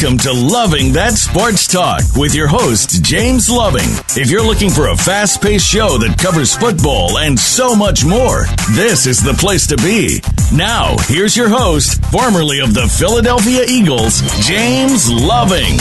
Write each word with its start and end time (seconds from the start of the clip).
Welcome 0.00 0.18
to 0.20 0.32
Loving 0.32 0.92
That 0.94 1.12
Sports 1.12 1.66
Talk 1.66 2.00
with 2.16 2.34
your 2.34 2.46
host, 2.46 3.04
James 3.04 3.50
Loving. 3.50 3.84
If 4.16 4.30
you're 4.30 4.42
looking 4.42 4.70
for 4.70 4.88
a 4.88 4.96
fast 4.96 5.42
paced 5.42 5.66
show 5.66 5.98
that 5.98 6.16
covers 6.18 6.56
football 6.56 7.18
and 7.18 7.38
so 7.38 7.74
much 7.74 8.02
more, 8.02 8.44
this 8.72 9.04
is 9.04 9.22
the 9.22 9.34
place 9.34 9.66
to 9.66 9.76
be. 9.76 10.22
Now, 10.56 10.96
here's 11.00 11.36
your 11.36 11.50
host, 11.50 12.02
formerly 12.06 12.60
of 12.60 12.72
the 12.72 12.88
Philadelphia 12.88 13.64
Eagles, 13.68 14.22
James 14.40 15.10
Loving. 15.10 15.76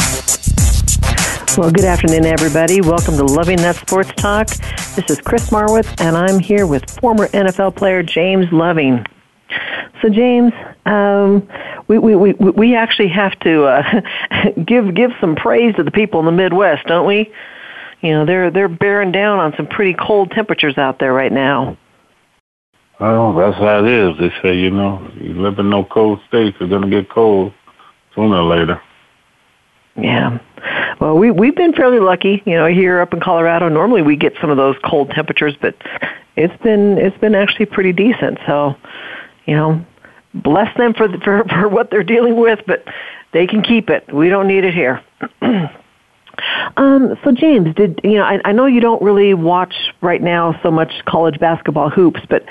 Well, 1.58 1.72
good 1.72 1.86
afternoon, 1.86 2.26
everybody. 2.26 2.82
Welcome 2.82 3.16
to 3.16 3.24
Loving 3.24 3.58
That 3.60 3.78
Sports 3.78 4.12
Talk. 4.18 4.50
This 4.98 5.10
is 5.10 5.22
Chris 5.22 5.50
Marwitz, 5.50 5.96
and 6.02 6.18
I'm 6.18 6.40
here 6.40 6.68
with 6.68 6.90
former 7.00 7.30
NFL 7.30 7.78
player 7.78 8.04
James 8.04 8.52
Loving. 8.52 9.06
So, 10.02 10.10
James, 10.10 10.52
um, 10.86 11.48
we, 11.90 11.98
we, 11.98 12.16
we, 12.16 12.34
we 12.52 12.76
actually 12.76 13.10
have 13.10 13.38
to 13.40 13.64
uh, 13.66 14.02
give 14.66 14.96
give 14.96 15.12
some 15.20 15.36
praise 15.36 15.76
to 15.76 15.84
the 15.84 15.92
people 15.92 16.20
in 16.20 16.26
the 16.26 16.32
Midwest, 16.32 16.86
don't 16.86 17.08
we? 17.08 17.32
You 18.02 18.12
know, 18.12 18.26
they're 18.26 18.52
they're 18.52 18.70
bearing 18.70 19.12
down 19.12 19.40
on 19.40 19.54
some 19.58 19.68
pretty 19.68 19.96
cold 19.96 20.32
temperatures 20.32 20.78
out 20.78 21.00
there 21.00 21.12
right 21.12 21.32
now. 21.32 21.78
Well, 23.00 23.34
that's 23.34 23.58
how 23.58 23.84
it 23.86 23.92
is. 23.92 24.18
They 24.20 24.30
say, 24.42 24.58
you 24.58 24.70
know, 24.72 25.10
you 25.20 25.42
live 25.42 25.58
in 25.58 25.70
no 25.70 25.86
cold 25.86 26.20
states, 26.28 26.58
you're 26.60 26.70
going 26.70 26.82
to 26.82 26.90
get 26.90 27.10
cold 27.10 27.54
sooner 28.14 28.36
or 28.36 28.44
later. 28.44 28.82
Yeah. 29.96 30.40
Well, 31.00 31.18
we 31.18 31.32
we've 31.32 31.56
been 31.56 31.74
fairly 31.74 32.00
lucky, 32.00 32.44
you 32.46 32.56
know, 32.56 32.68
here 32.68 33.00
up 33.00 33.14
in 33.14 33.20
Colorado. 33.20 33.68
Normally 33.68 34.02
we 34.02 34.16
get 34.16 34.34
some 34.40 34.50
of 34.50 34.58
those 34.58 34.76
cold 34.86 35.10
temperatures, 35.12 35.56
but 35.60 35.76
it's 36.36 36.62
been 36.62 36.98
it's 36.98 37.18
been 37.18 37.36
actually 37.36 37.66
pretty 37.66 37.94
decent. 37.94 38.38
So, 38.46 38.76
you 39.46 39.56
know, 39.56 39.86
bless 40.34 40.76
them 40.78 40.94
for, 40.94 41.08
the, 41.08 41.18
for 41.20 41.44
for 41.50 41.68
what 41.68 41.90
they're 41.92 42.04
dealing 42.04 42.38
with, 42.38 42.60
but 42.68 42.84
they 43.34 43.48
can 43.48 43.62
keep 43.62 43.90
it. 43.90 44.12
We 44.14 44.30
don't 44.30 44.48
need 44.48 44.64
it 44.64 44.74
here. 44.74 45.04
um, 46.78 47.18
so 47.24 47.32
James, 47.32 47.76
did 47.76 48.00
you 48.04 48.16
know? 48.16 48.24
I, 48.24 48.40
I 48.46 48.52
know 48.52 48.66
you 48.66 48.82
don't 48.82 49.02
really 49.02 49.34
watch 49.34 49.76
right 50.02 50.22
now 50.22 50.60
so 50.64 50.72
much 50.72 50.92
college 51.06 51.40
basketball 51.40 51.90
hoops, 51.90 52.22
but 52.30 52.46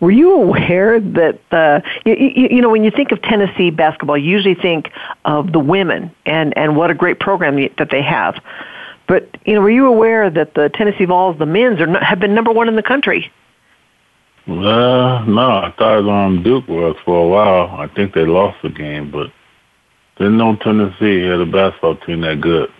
were 0.00 0.10
you 0.10 0.32
aware 0.32 1.00
that 1.00 1.40
uh, 1.50 1.80
you, 2.04 2.14
you, 2.14 2.48
you 2.50 2.60
know 2.60 2.70
when 2.70 2.84
you 2.84 2.90
think 2.90 3.12
of 3.12 3.22
Tennessee 3.22 3.70
basketball, 3.70 4.18
you 4.18 4.30
usually 4.30 4.54
think 4.54 4.90
of 5.24 5.52
the 5.52 5.58
women 5.58 6.14
and 6.26 6.56
and 6.56 6.76
what 6.76 6.90
a 6.90 6.94
great 6.94 7.20
program 7.20 7.56
that 7.78 7.88
they 7.90 8.02
have. 8.02 8.42
But 9.06 9.36
you 9.44 9.54
know, 9.54 9.60
were 9.60 9.70
you 9.70 9.86
aware 9.86 10.30
that 10.30 10.54
the 10.54 10.70
Tennessee 10.70 11.04
Vols, 11.04 11.38
the 11.38 11.46
men's, 11.46 11.80
are 11.80 12.04
have 12.04 12.20
been 12.20 12.34
number 12.34 12.52
one 12.52 12.68
in 12.68 12.76
the 12.76 12.82
country? 12.82 13.32
Uh, 14.46 15.24
no, 15.26 15.62
I 15.64 15.74
thought 15.78 16.08
um, 16.08 16.42
Duke 16.42 16.68
was 16.68 16.96
for 17.04 17.24
a 17.24 17.28
while. 17.28 17.80
I 17.80 17.88
think 17.94 18.12
they 18.12 18.26
lost 18.26 18.58
the 18.62 18.68
game, 18.68 19.10
but 19.10 19.28
didn't 20.18 20.36
know 20.36 20.56
Tennessee 20.56 21.22
had 21.22 21.40
a 21.40 21.46
basketball 21.46 21.96
team 21.96 22.20
that 22.20 22.40
good. 22.40 22.70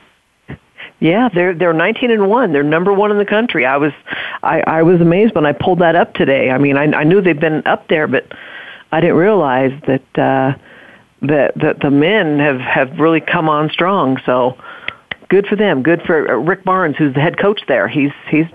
Yeah, 1.00 1.28
they're 1.34 1.54
they're 1.54 1.72
19 1.72 2.10
and 2.10 2.28
one. 2.28 2.52
They're 2.52 2.62
number 2.62 2.92
one 2.92 3.10
in 3.10 3.18
the 3.18 3.24
country. 3.24 3.66
I 3.66 3.76
was 3.78 3.92
I 4.42 4.62
I 4.66 4.82
was 4.82 5.00
amazed 5.00 5.34
when 5.34 5.46
I 5.46 5.52
pulled 5.52 5.80
that 5.80 5.96
up 5.96 6.14
today. 6.14 6.50
I 6.50 6.58
mean, 6.58 6.76
I 6.76 6.84
I 6.84 7.04
knew 7.04 7.20
they've 7.20 7.38
been 7.38 7.66
up 7.66 7.88
there, 7.88 8.06
but 8.06 8.26
I 8.92 9.00
didn't 9.00 9.16
realize 9.16 9.72
that 9.86 10.18
uh 10.18 10.56
that 11.22 11.52
that 11.56 11.80
the 11.80 11.90
men 11.90 12.38
have 12.38 12.60
have 12.60 12.98
really 12.98 13.20
come 13.20 13.48
on 13.48 13.70
strong. 13.70 14.18
So 14.24 14.56
good 15.28 15.46
for 15.46 15.56
them. 15.56 15.82
Good 15.82 16.02
for 16.02 16.30
uh, 16.30 16.36
Rick 16.36 16.64
Barnes, 16.64 16.96
who's 16.96 17.14
the 17.14 17.20
head 17.20 17.38
coach 17.38 17.62
there. 17.66 17.88
He's 17.88 18.12
he's 18.30 18.46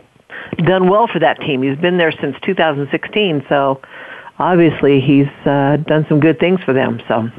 done 0.58 0.90
well 0.90 1.08
for 1.08 1.20
that 1.20 1.40
team. 1.42 1.62
He's 1.62 1.78
been 1.78 1.98
there 1.98 2.12
since 2.12 2.36
2016, 2.44 3.46
so 3.50 3.82
obviously 4.38 5.02
he's 5.02 5.28
uh, 5.46 5.78
done 5.78 6.06
some 6.10 6.20
good 6.20 6.40
things 6.40 6.60
for 6.64 6.74
them. 6.74 7.02
So 7.08 7.30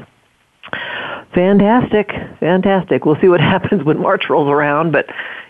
fantastic, 1.33 2.11
fantastic. 2.39 3.05
We'll 3.05 3.19
see 3.19 3.27
what 3.27 3.41
happens 3.41 3.83
when 3.83 3.99
March 3.99 4.29
rolls 4.29 4.49
around, 4.49 4.91
but 4.91 5.07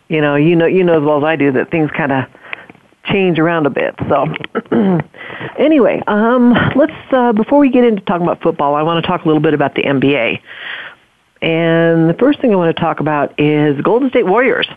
you 0.07 0.22
know, 0.22 0.35
you 0.35 0.56
know, 0.56 0.66
you 0.66 0.84
know 0.84 0.97
as 0.97 1.03
well 1.03 1.17
as 1.19 1.23
I 1.23 1.35
do 1.35 1.51
that 1.53 1.72
things 1.72 1.90
kind 1.91 2.11
of 2.11 2.25
change 3.06 3.40
around 3.40 3.66
a 3.66 3.69
bit. 3.69 3.95
So 4.09 4.28
anyway, 5.57 6.01
um, 6.07 6.53
let's 6.75 6.94
uh, 7.11 7.34
before 7.34 7.59
we 7.59 7.69
get 7.69 7.84
into 7.84 8.01
talking 8.03 8.23
about 8.28 8.41
football, 8.41 8.75
I 8.75 8.84
want 8.84 9.03
to 9.03 9.07
talk 9.07 9.23
a 9.23 9.28
little 9.28 9.41
bit 9.41 9.53
about 9.53 9.75
the 9.75 9.84
NBA. 9.84 10.41
And 11.41 12.07
the 12.07 12.16
first 12.19 12.40
thing 12.40 12.53
I 12.53 12.56
want 12.56 12.75
to 12.75 12.79
talk 12.79 13.00
about 13.00 13.40
is 13.40 13.79
Golden 13.81 14.09
State 14.09 14.28
Warriors. 14.28 14.67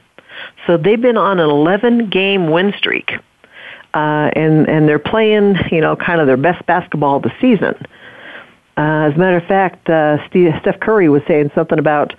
So 0.66 0.76
they've 0.76 1.00
been 1.00 1.16
on 1.16 1.40
an 1.40 1.48
11 1.48 2.10
game 2.10 2.50
win 2.50 2.72
streak. 2.76 3.12
Uh, 3.92 4.28
and, 4.34 4.68
and 4.68 4.88
they're 4.88 4.98
playing, 4.98 5.56
you 5.70 5.80
know, 5.80 5.94
kind 5.94 6.20
of 6.20 6.26
their 6.26 6.36
best 6.36 6.66
basketball 6.66 7.16
of 7.16 7.22
the 7.22 7.32
season. 7.40 7.74
Uh, 8.76 9.08
as 9.08 9.14
a 9.14 9.18
matter 9.18 9.36
of 9.36 9.44
fact, 9.44 9.88
uh, 9.88 10.26
Steve, 10.26 10.52
Steph 10.60 10.80
Curry 10.80 11.08
was 11.08 11.22
saying 11.28 11.52
something 11.54 11.78
about, 11.78 12.12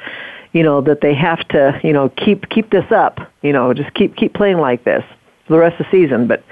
you 0.53 0.63
know, 0.63 0.79
that 0.79 1.01
they 1.01 1.13
have 1.13 1.45
to, 1.49 1.77
you 1.83 1.91
know, 1.91 2.07
keep 2.09 2.47
keep 2.47 2.69
this 2.69 2.89
up. 2.91 3.19
You 3.41 3.51
know, 3.51 3.73
just 3.73 3.93
keep 3.93 4.15
keep 4.15 4.33
playing 4.33 4.59
like 4.59 4.85
this 4.85 5.03
for 5.45 5.53
the 5.53 5.59
rest 5.59 5.81
of 5.81 5.85
the 5.85 5.91
season. 5.91 6.27
But, 6.27 6.45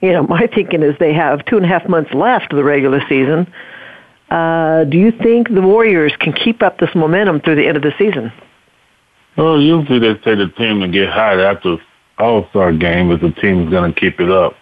you 0.00 0.10
know, 0.12 0.22
my 0.28 0.46
thinking 0.46 0.82
is 0.82 0.96
they 0.98 1.12
have 1.12 1.44
two 1.44 1.56
and 1.56 1.66
a 1.66 1.68
half 1.68 1.86
months 1.86 2.14
left 2.14 2.50
of 2.52 2.56
the 2.56 2.64
regular 2.64 3.02
season. 3.10 3.52
Uh, 4.30 4.84
do 4.84 4.96
you 4.96 5.12
think 5.12 5.52
the 5.52 5.60
Warriors 5.60 6.16
can 6.18 6.32
keep 6.32 6.62
up 6.62 6.78
this 6.78 6.94
momentum 6.94 7.40
through 7.40 7.56
the 7.56 7.66
end 7.66 7.76
of 7.76 7.82
the 7.82 7.92
season? 7.98 8.32
Well, 9.36 9.60
usually 9.60 9.98
they 9.98 10.14
say 10.22 10.34
the 10.34 10.48
team 10.56 10.80
to 10.80 10.88
get 10.88 11.10
hot 11.10 11.38
after 11.38 11.76
All 12.18 12.48
Star 12.50 12.72
game 12.72 13.10
is 13.10 13.20
the 13.20 13.32
team 13.32 13.64
is 13.64 13.70
going 13.70 13.92
to 13.92 14.00
keep 14.00 14.18
it 14.18 14.30
up. 14.30 14.54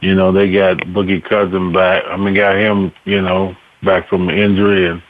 You 0.00 0.14
know, 0.14 0.32
they 0.32 0.52
got 0.52 0.78
Boogie 0.78 1.22
Cousin 1.22 1.72
back. 1.72 2.02
I 2.08 2.16
mean, 2.16 2.34
got 2.34 2.56
him, 2.56 2.92
you 3.04 3.22
know, 3.22 3.54
back 3.84 4.08
from 4.08 4.28
injury, 4.28 4.88
and 4.88 5.02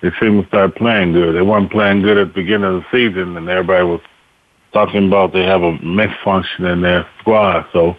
they 0.00 0.10
seem 0.18 0.42
to 0.42 0.48
start 0.48 0.74
playing 0.76 1.12
good. 1.12 1.34
They 1.34 1.42
weren't 1.42 1.70
playing 1.70 2.02
good 2.02 2.16
at 2.16 2.28
the 2.28 2.34
beginning 2.34 2.76
of 2.76 2.82
the 2.82 2.86
season, 2.90 3.36
and 3.36 3.48
everybody 3.48 3.84
was 3.84 4.00
talking 4.72 5.08
about 5.08 5.32
they 5.32 5.44
have 5.44 5.62
a 5.62 5.78
mix 5.82 6.12
function 6.24 6.64
in 6.64 6.80
their 6.80 7.06
squad. 7.20 7.66
So 7.72 7.96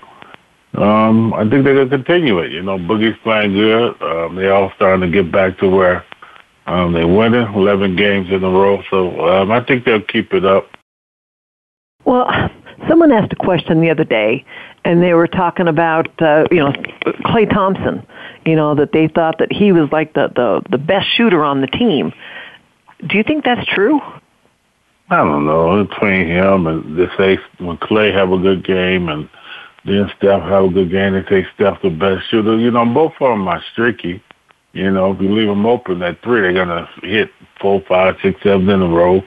um, 0.75 1.34
I 1.34 1.41
think 1.50 1.63
they're 1.63 1.75
going 1.75 1.90
to 1.90 1.97
continue 1.97 2.40
it. 2.40 2.51
You 2.51 2.63
know, 2.63 2.78
Boogie's 2.78 3.18
playing 3.24 3.53
good. 3.53 4.01
Um, 4.01 4.35
they 4.35 4.50
all 4.50 4.72
starting 4.75 5.12
to 5.12 5.24
get 5.24 5.31
back 5.31 5.59
to 5.59 5.69
where 5.69 6.03
um, 6.68 6.94
they 6.94 7.06
won 7.06 7.34
11 7.34 7.96
games 7.96 8.30
in 8.30 8.44
a 8.44 8.50
row, 8.50 8.82
so 8.90 9.28
um, 9.28 9.52
I 9.52 9.64
think 9.64 9.86
they'll 9.86 10.02
keep 10.02 10.34
it 10.34 10.46
up. 10.46 10.68
Well, 12.06 12.28
someone 12.88 13.12
asked 13.12 13.34
a 13.34 13.36
question 13.36 13.82
the 13.82 13.90
other 13.90 14.04
day, 14.04 14.46
and 14.84 15.02
they 15.02 15.14
were 15.14 15.28
talking 15.28 15.68
about 15.68 16.10
uh, 16.22 16.46
you 16.52 16.58
know 16.58 16.72
Klay 17.26 17.50
Thompson. 17.50 18.06
You 18.46 18.56
know 18.56 18.76
that 18.76 18.92
they 18.92 19.08
thought 19.08 19.38
that 19.40 19.52
he 19.52 19.72
was 19.72 19.90
like 19.92 20.14
the 20.14 20.32
the 20.36 20.62
the 20.70 20.78
best 20.78 21.08
shooter 21.16 21.44
on 21.44 21.62
the 21.62 21.68
team. 21.68 22.12
Do 23.08 23.18
you 23.18 23.24
think 23.24 23.44
that's 23.44 23.66
true? 23.68 24.00
I 25.10 25.18
don't 25.18 25.46
know. 25.46 25.84
Between 25.84 26.28
him 26.28 26.68
and 26.68 26.98
they 26.98 27.08
say 27.18 27.38
when 27.60 27.78
Klay 27.78 28.14
have 28.14 28.32
a 28.32 28.38
good 28.38 28.66
game 28.66 29.10
and 29.10 29.30
then 29.84 30.10
Steph 30.18 30.42
have 30.44 30.66
a 30.66 30.70
good 30.70 30.92
game, 30.92 31.14
they 31.14 31.24
say 31.30 31.48
Steph 31.56 31.82
the 31.82 31.90
best 31.90 32.30
shooter. 32.30 32.58
You 32.58 32.72
know, 32.72 32.86
both 32.86 33.14
of 33.20 33.30
them 33.30 33.48
are 33.48 33.64
streaky. 33.72 34.24
You 34.74 34.90
know, 34.90 35.12
if 35.12 35.22
you 35.22 35.34
leave 35.34 35.48
them 35.48 35.66
open 35.66 36.02
at 36.02 36.22
three, 36.24 36.42
they're 36.42 36.54
gonna 36.54 36.88
hit 37.02 37.30
four, 37.59 37.82
five, 37.88 38.16
six, 38.22 38.42
seven 38.42 38.70
in 38.70 38.82
a 38.82 38.88
row. 38.88 39.22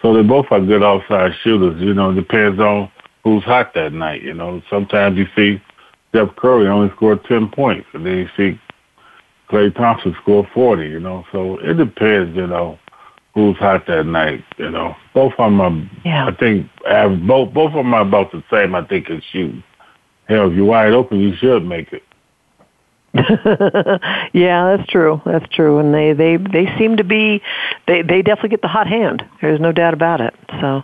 So 0.00 0.14
they 0.14 0.22
both 0.22 0.46
are 0.50 0.60
good 0.60 0.82
outside 0.82 1.32
shooters. 1.42 1.80
You 1.80 1.92
know, 1.92 2.10
it 2.10 2.14
depends 2.14 2.58
on 2.58 2.90
who's 3.22 3.44
hot 3.44 3.74
that 3.74 3.92
night. 3.92 4.22
You 4.22 4.32
know, 4.32 4.62
sometimes 4.70 5.18
you 5.18 5.26
see 5.36 5.60
Steph 6.08 6.34
Curry 6.36 6.66
only 6.68 6.90
scored 6.96 7.24
ten 7.24 7.48
points, 7.48 7.86
and 7.92 8.06
then 8.06 8.16
you 8.16 8.28
see 8.36 8.60
Klay 9.50 9.74
Thompson 9.74 10.16
score 10.22 10.48
forty. 10.54 10.88
You 10.88 11.00
know, 11.00 11.24
so 11.30 11.58
it 11.58 11.74
depends. 11.74 12.34
You 12.34 12.46
know, 12.46 12.78
who's 13.34 13.56
hot 13.56 13.86
that 13.86 14.06
night. 14.06 14.42
You 14.56 14.70
know, 14.70 14.96
both 15.14 15.32
of 15.38 15.50
them 15.50 15.60
are. 15.60 15.90
Yeah. 16.04 16.28
I 16.28 16.34
think 16.34 16.66
both 17.26 17.52
both 17.52 17.70
of 17.70 17.84
them 17.84 17.92
are 17.94 18.02
about 18.02 18.32
the 18.32 18.42
same. 18.50 18.74
I 18.74 18.84
think 18.84 19.10
in 19.10 19.22
shooting. 19.30 19.62
Hell, 20.28 20.50
if 20.50 20.56
you're 20.56 20.64
wide 20.64 20.92
open, 20.92 21.18
you 21.18 21.34
should 21.36 21.66
make 21.66 21.92
it. 21.92 22.02
yeah, 24.32 24.76
that's 24.76 24.88
true. 24.88 25.20
That's 25.24 25.48
true. 25.52 25.78
And 25.78 25.92
they 25.92 26.12
they 26.12 26.36
they 26.36 26.66
seem 26.78 26.98
to 26.98 27.04
be 27.04 27.42
they 27.86 28.02
they 28.02 28.22
definitely 28.22 28.50
get 28.50 28.62
the 28.62 28.68
hot 28.68 28.86
hand. 28.86 29.24
There's 29.40 29.60
no 29.60 29.72
doubt 29.72 29.94
about 29.94 30.20
it. 30.20 30.34
So 30.60 30.82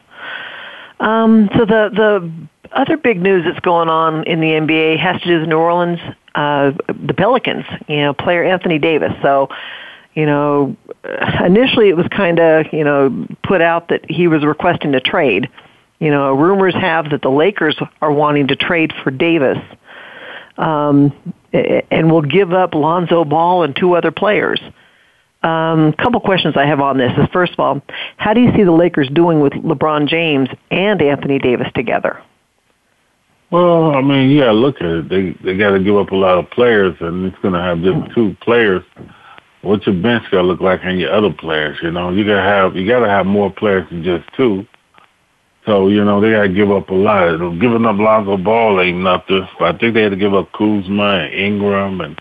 um 0.99 1.49
so 1.57 1.65
the 1.65 1.91
the 1.95 2.33
other 2.73 2.97
big 2.97 3.21
news 3.21 3.45
that's 3.45 3.61
going 3.61 3.89
on 3.89 4.25
in 4.25 4.41
the 4.41 4.49
NBA 4.49 4.99
has 4.99 5.21
to 5.23 5.29
do 5.29 5.41
with 5.41 5.49
New 5.49 5.59
Orleans 5.59 6.01
uh 6.35 6.73
the 6.89 7.15
Pelicans, 7.15 7.65
you 7.87 7.99
know, 7.99 8.13
player 8.13 8.43
Anthony 8.43 8.79
Davis. 8.79 9.13
So 9.23 9.49
you 10.15 10.27
know, 10.27 10.75
initially 11.45 11.91
it 11.91 11.97
was 11.97 12.09
kind 12.09 12.41
of, 12.41 12.67
you 12.73 12.83
know, 12.83 13.29
put 13.45 13.61
out 13.61 13.89
that 13.91 14.11
he 14.11 14.27
was 14.27 14.45
requesting 14.45 14.95
a 14.95 15.01
trade. 15.01 15.49
You 16.01 16.11
know, 16.11 16.35
rumors 16.35 16.75
have 16.75 17.11
that 17.11 17.23
the 17.23 17.31
Lakers 17.31 17.79
are 18.01 18.11
wanting 18.11 18.49
to 18.49 18.57
trade 18.57 18.93
for 19.05 19.11
Davis. 19.11 19.59
Um, 20.59 21.13
and 21.53 22.11
will 22.11 22.23
give 22.23 22.53
up 22.53 22.75
Lonzo 22.75 23.25
Ball 23.25 23.63
and 23.63 23.75
two 23.75 23.95
other 23.95 24.11
players. 24.11 24.61
A 25.43 25.49
um, 25.49 25.93
couple 25.95 26.21
questions 26.21 26.55
I 26.57 26.67
have 26.67 26.81
on 26.81 26.99
this 26.99 27.13
is 27.17 27.29
first 27.33 27.53
of 27.53 27.61
all, 27.61 27.83
how 28.17 28.35
do 28.35 28.41
you 28.41 28.53
see 28.57 28.65
the 28.65 28.73
Lakers 28.73 29.09
doing 29.13 29.41
with 29.41 29.53
LeBron 29.53 30.09
James 30.09 30.49
and 30.71 31.01
Anthony 31.01 31.39
Davis 31.39 31.69
together? 31.75 32.23
Well, 33.51 33.95
I 33.95 34.01
mean, 34.01 34.31
yeah, 34.31 34.51
look 34.51 34.77
at 34.81 34.87
it. 34.87 35.09
They 35.09 35.37
they 35.45 35.57
got 35.57 35.71
to 35.71 35.79
give 35.83 35.97
up 35.97 36.11
a 36.11 36.17
lot 36.17 36.39
of 36.39 36.51
players, 36.51 36.97
and 37.01 37.27
it's 37.27 37.39
going 37.43 37.55
to 37.55 37.61
have 37.61 37.81
just 37.81 38.15
two 38.15 38.37
players 38.41 38.83
what's 39.67 39.87
your 39.87 40.01
bench 40.01 40.25
going 40.31 40.45
to 40.45 40.49
look 40.49 40.61
like 40.61 40.81
and 40.85 40.99
your 40.99 41.13
other 41.13 41.33
players? 41.33 41.79
You 41.83 41.91
know, 41.91 42.11
you 42.11 42.25
gotta 42.25 42.43
have 42.43 42.77
you 42.77 42.87
gotta 42.87 43.09
have 43.09 43.27
more 43.27 43.51
players 43.51 43.89
than 43.91 44.03
just 44.03 44.25
two. 44.37 44.67
So 45.67 45.89
you 45.89 46.05
know 46.05 46.21
they 46.21 46.31
gotta 46.31 46.49
give 46.49 46.71
up 46.71 46.89
a 46.91 46.95
lot. 46.95 47.39
Giving 47.61 47.87
up 47.87 47.97
Lonzo 47.97 48.37
Ball 48.37 48.81
ain't 48.81 48.99
nothing. 48.99 49.47
But 49.59 49.75
I 49.75 49.79
think 49.79 49.95
they 49.95 50.03
had 50.03 50.11
to 50.11 50.17
give 50.17 50.35
up 50.35 50.53
Kuzma 50.53 51.25
and 51.25 51.35
Ingram 51.35 52.01
and 52.01 52.21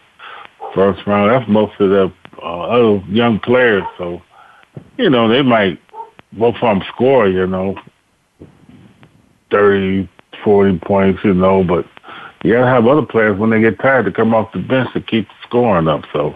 first 0.74 1.06
round. 1.06 1.32
That's 1.32 1.50
most 1.50 1.80
of 1.80 1.90
the 1.90 2.12
uh, 2.42 2.62
other 2.62 3.06
young 3.08 3.40
players. 3.40 3.84
So 3.98 4.22
you 4.98 5.10
know 5.10 5.30
they 5.30 5.44
might 5.44 5.80
both 6.34 6.56
of 6.56 6.62
them 6.62 6.82
score. 6.94 7.28
You 7.28 7.46
know, 7.46 7.76
thirty, 9.52 10.10
forty 10.44 10.80
points. 10.80 11.20
You 11.24 11.36
know, 11.36 11.64
but 11.64 11.86
you 12.44 12.54
gotta 12.54 12.68
have 12.68 12.88
other 12.88 13.06
players 13.06 13.38
when 13.38 13.52
they 13.52 13.62
get 13.62 13.80
tired 13.80 14.06
to 14.06 14.12
come 14.12 14.34
off 14.34 14.54
the 14.54 14.60
bench 14.60 14.92
to 14.94 15.02
keep 15.02 15.28
scoring 15.48 15.88
up. 15.88 16.02
So 16.12 16.36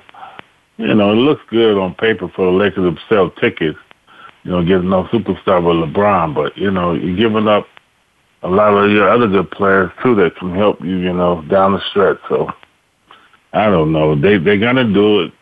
you 0.78 0.94
know, 0.94 1.12
it 1.12 1.16
looks 1.16 1.42
good 1.50 1.78
on 1.78 1.96
paper 1.96 2.32
for 2.36 2.46
the 2.46 2.58
Lakers 2.58 2.96
to 2.96 3.02
sell 3.10 3.32
tickets, 3.32 3.80
you 4.44 4.52
know, 4.52 4.64
getting 4.64 4.90
no 4.90 5.04
superstar 5.06 5.64
with 5.64 5.90
LeBron, 5.90 6.34
but, 6.34 6.58
you 6.58 6.72
know, 6.72 6.94
you're 6.94 7.16
giving 7.16 7.48
up 7.48 7.68
a 8.44 8.50
lot 8.50 8.74
of 8.74 8.92
your 8.92 9.10
other 9.10 9.28
good 9.28 9.52
players, 9.52 9.92
too, 10.02 10.16
that 10.16 10.36
can 10.38 10.56
help 10.56 10.80
you, 10.82 10.98
you 10.98 11.14
know, 11.14 11.42
down 11.50 11.74
the 11.74 11.82
stretch. 11.90 12.18
So, 12.30 12.50
I 13.54 13.66
don't 13.66 13.92
know. 13.92 14.16
They, 14.16 14.38
they're 14.38 14.58
to 14.58 14.94
do 14.94 15.22
it. 15.22 15.34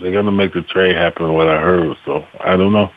They're 0.00 0.22
to 0.22 0.30
make 0.30 0.54
the 0.54 0.62
trade 0.62 0.96
happen, 0.96 1.32
what 1.34 1.48
I 1.48 1.60
heard. 1.60 1.96
So, 2.06 2.24
I 2.40 2.56
don't 2.56 2.72
know. 2.72 2.90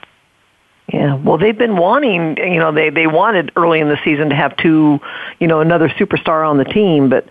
Yeah, 0.94 1.16
well, 1.16 1.38
they've 1.38 1.58
been 1.58 1.78
wanting, 1.78 2.38
you 2.38 2.60
know, 2.60 2.72
they 2.72 2.92
they 2.92 3.08
wanted 3.08 3.52
early 3.56 3.80
in 3.80 3.90
the 3.90 3.98
season 4.04 4.30
to 4.30 4.36
have 4.36 4.56
two, 4.58 5.00
you 5.40 5.48
know, 5.48 5.60
another 5.60 5.90
superstar 5.90 6.48
on 6.48 6.58
the 6.58 6.64
team, 6.64 7.10
but 7.10 7.28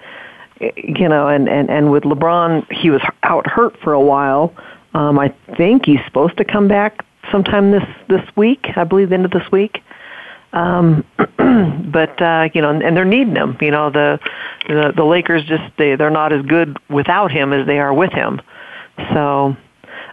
you 0.77 1.09
know, 1.09 1.29
and, 1.29 1.49
and, 1.49 1.71
and 1.71 1.91
with 1.91 2.05
LeBron, 2.05 2.71
he 2.73 2.91
was 2.91 3.01
out 3.23 3.47
hurt 3.47 3.77
for 3.81 3.93
a 3.93 4.01
while. 4.01 4.55
Um, 4.95 5.19
I 5.19 5.35
think 5.57 5.87
he's 5.87 6.01
supposed 6.05 6.37
to 6.39 6.45
come 6.45 6.69
back 6.69 7.05
sometime 7.31 7.71
this, 7.71 7.85
this 8.09 8.23
week, 8.37 8.67
I 8.77 8.85
believe 8.85 9.11
the 9.11 9.15
end 9.15 9.25
of 9.25 9.31
this 9.31 9.51
week. 9.51 9.83
Um, 10.53 11.05
but, 11.93 12.21
uh, 12.23 12.49
you 12.55 12.63
know, 12.63 12.71
and 12.71 12.97
they're 12.97 13.05
needing 13.05 13.37
him. 13.37 13.57
You 13.61 13.73
know, 13.73 13.91
the, 13.91 14.21
the, 14.69 14.93
the 14.95 15.05
Lakers 15.05 15.45
just, 15.45 15.65
they, 15.79 15.97
they're 15.97 16.11
not 16.11 16.33
as 16.33 16.45
good 16.47 16.77
without 16.89 17.33
him 17.33 17.53
as 17.53 17.67
they 17.67 17.79
are 17.79 17.93
with 17.93 18.13
him. 18.13 18.41
So, 19.13 19.57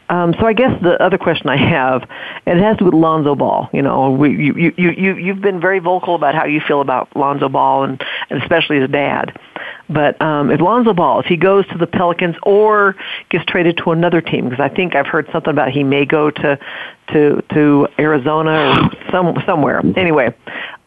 um, 0.10 0.36
so 0.40 0.46
I 0.46 0.54
guess 0.54 0.72
the 0.82 1.02
other 1.02 1.18
question 1.18 1.48
I 1.48 1.58
have, 1.58 2.04
and 2.46 2.60
it 2.60 2.64
has 2.64 2.76
to 2.78 2.80
do 2.80 2.86
with 2.86 2.94
Lonzo 2.96 3.34
Ball. 3.36 3.70
You 3.72 3.82
know, 3.82 4.12
we, 4.12 4.32
you, 4.32 4.74
you, 4.78 4.90
you, 4.90 5.16
you've 5.16 5.42
been 5.42 5.62
very 5.62 5.80
vocal 5.80 6.16
about 6.16 6.36
how 6.36 6.46
you 6.46 6.60
feel 6.60 6.82
about 6.82 7.16
Lonzo 7.16 7.48
Ball 7.48 7.84
and, 7.86 8.04
and 8.30 8.42
especially 8.42 8.82
his 8.82 8.90
dad. 8.90 9.40
But 9.90 10.22
um, 10.22 10.52
if 10.52 10.62
Lonzo 10.62 10.94
Ball, 10.94 11.20
if 11.20 11.26
he 11.26 11.38
goes 11.38 11.68
to 11.68 11.78
the 11.78 11.88
Pelicans 11.88 12.36
or 12.44 12.96
gets 13.30 13.46
traded 13.46 13.78
to 13.78 13.92
another 13.92 14.22
team, 14.22 14.50
because 14.50 14.64
I 14.64 14.74
think 14.74 14.96
I've 14.96 15.08
heard 15.08 15.28
something 15.32 15.52
about 15.52 15.70
he 15.72 15.84
may 15.84 16.06
go 16.06 16.32
to 16.32 16.60
to 17.14 17.42
to 17.54 17.88
Arizona 18.00 18.52
or 18.52 19.12
some 19.12 19.42
somewhere. 19.46 19.82
Anyway, 19.96 20.34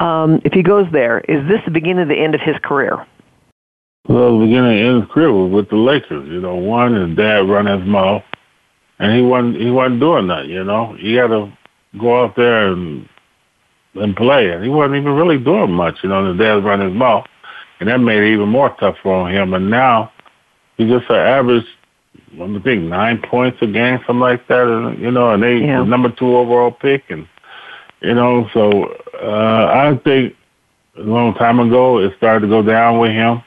um, 0.01 0.41
if 0.45 0.53
he 0.53 0.63
goes 0.63 0.87
there, 0.93 1.21
is 1.21 1.47
this 1.49 1.61
the 1.65 1.71
beginning 1.71 2.03
of 2.03 2.09
the 2.09 2.17
end 2.17 2.35
of 2.35 2.41
his 2.41 2.57
career? 2.63 3.07
Well, 4.09 4.39
the 4.39 4.47
beginning 4.47 4.87
of 4.87 5.03
his 5.03 5.11
career 5.13 5.33
was 5.33 5.51
with 5.51 5.71
the 5.71 5.77
Lakers. 5.77 6.29
You 6.29 6.41
know, 6.41 6.57
one 6.57 6.95
his 6.95 7.17
dad 7.17 7.49
run 7.49 7.67
his 7.67 7.87
mouth, 7.87 8.23
and 8.99 9.15
he 9.15 9.23
wasn't 9.23 9.57
he 9.57 9.71
wasn't 9.71 10.01
doing 10.01 10.29
that. 10.29 10.47
You 10.47 10.65
know, 10.65 10.97
you 10.97 11.17
got 11.17 11.29
to 11.29 11.53
go 11.99 12.23
out 12.23 12.37
there 12.37 12.73
and 12.73 13.09
and 13.95 14.17
play, 14.17 14.51
and 14.51 14.63
he 14.63 14.71
wasn't 14.71 14.97
even 14.97 15.13
really 15.13 15.39
doing 15.39 15.73
much. 15.73 15.99
You 16.03 16.09
know, 16.09 16.31
his 16.31 16.39
dad 16.39 16.65
run 16.65 16.81
his 16.81 16.93
mouth 16.93 17.27
and 17.85 17.91
that 17.91 17.99
made 17.99 18.23
it 18.23 18.33
even 18.33 18.49
more 18.49 18.75
tough 18.81 18.97
for 19.03 19.29
him. 19.29 19.53
And 19.53 19.69
now 19.69 20.11
he's 20.79 20.89
just 20.89 21.11
an 21.11 21.17
average, 21.17 21.67
I 22.41 22.61
think 22.65 22.85
nine 22.85 23.21
points 23.21 23.59
a 23.61 23.67
game, 23.67 23.99
something 24.07 24.21
like 24.21 24.49
that. 24.49 24.67
And 24.67 24.99
you 24.99 25.11
know, 25.11 25.35
and 25.35 25.43
they 25.43 25.59
yeah. 25.59 25.81
the 25.81 25.85
number 25.85 26.11
two 26.11 26.35
overall 26.35 26.71
pick, 26.71 27.05
and 27.11 27.29
you 28.01 28.15
know, 28.15 28.49
so 28.55 28.85
uh, 29.23 29.67
I 29.71 30.01
think 30.03 30.35
a 30.97 31.03
long 31.03 31.35
time 31.35 31.61
ago 31.61 31.99
it 31.99 32.17
started 32.17 32.47
to 32.47 32.49
go 32.49 32.63
down 32.63 33.01
with 33.01 33.11
him. 33.11 33.43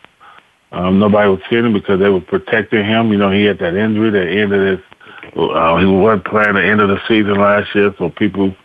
Um, 0.72 1.00
nobody 1.00 1.30
was 1.30 1.39
hitting 1.50 1.74
because 1.74 2.00
they 2.00 2.10
were 2.10 2.22
protecting 2.22 2.86
him. 2.86 3.12
You 3.12 3.18
know, 3.18 3.31
he 3.31 3.45
had 3.45 3.57
that 3.57 3.74
injury 3.74 4.10
at 4.10 4.12
the 4.12 4.30
end 4.30 4.54
of 4.54 4.62
this. 4.62 4.86
Uh, 5.36 5.78
he 5.78 5.86
wasn't 5.86 6.25
playing 6.25 6.54
the 6.54 6.63
end 6.63 6.81
of 6.81 6.89
the 6.89 7.00
season 7.07 7.39
last 7.39 7.74
year, 7.74 7.92
so 7.98 8.10
people, 8.10 8.56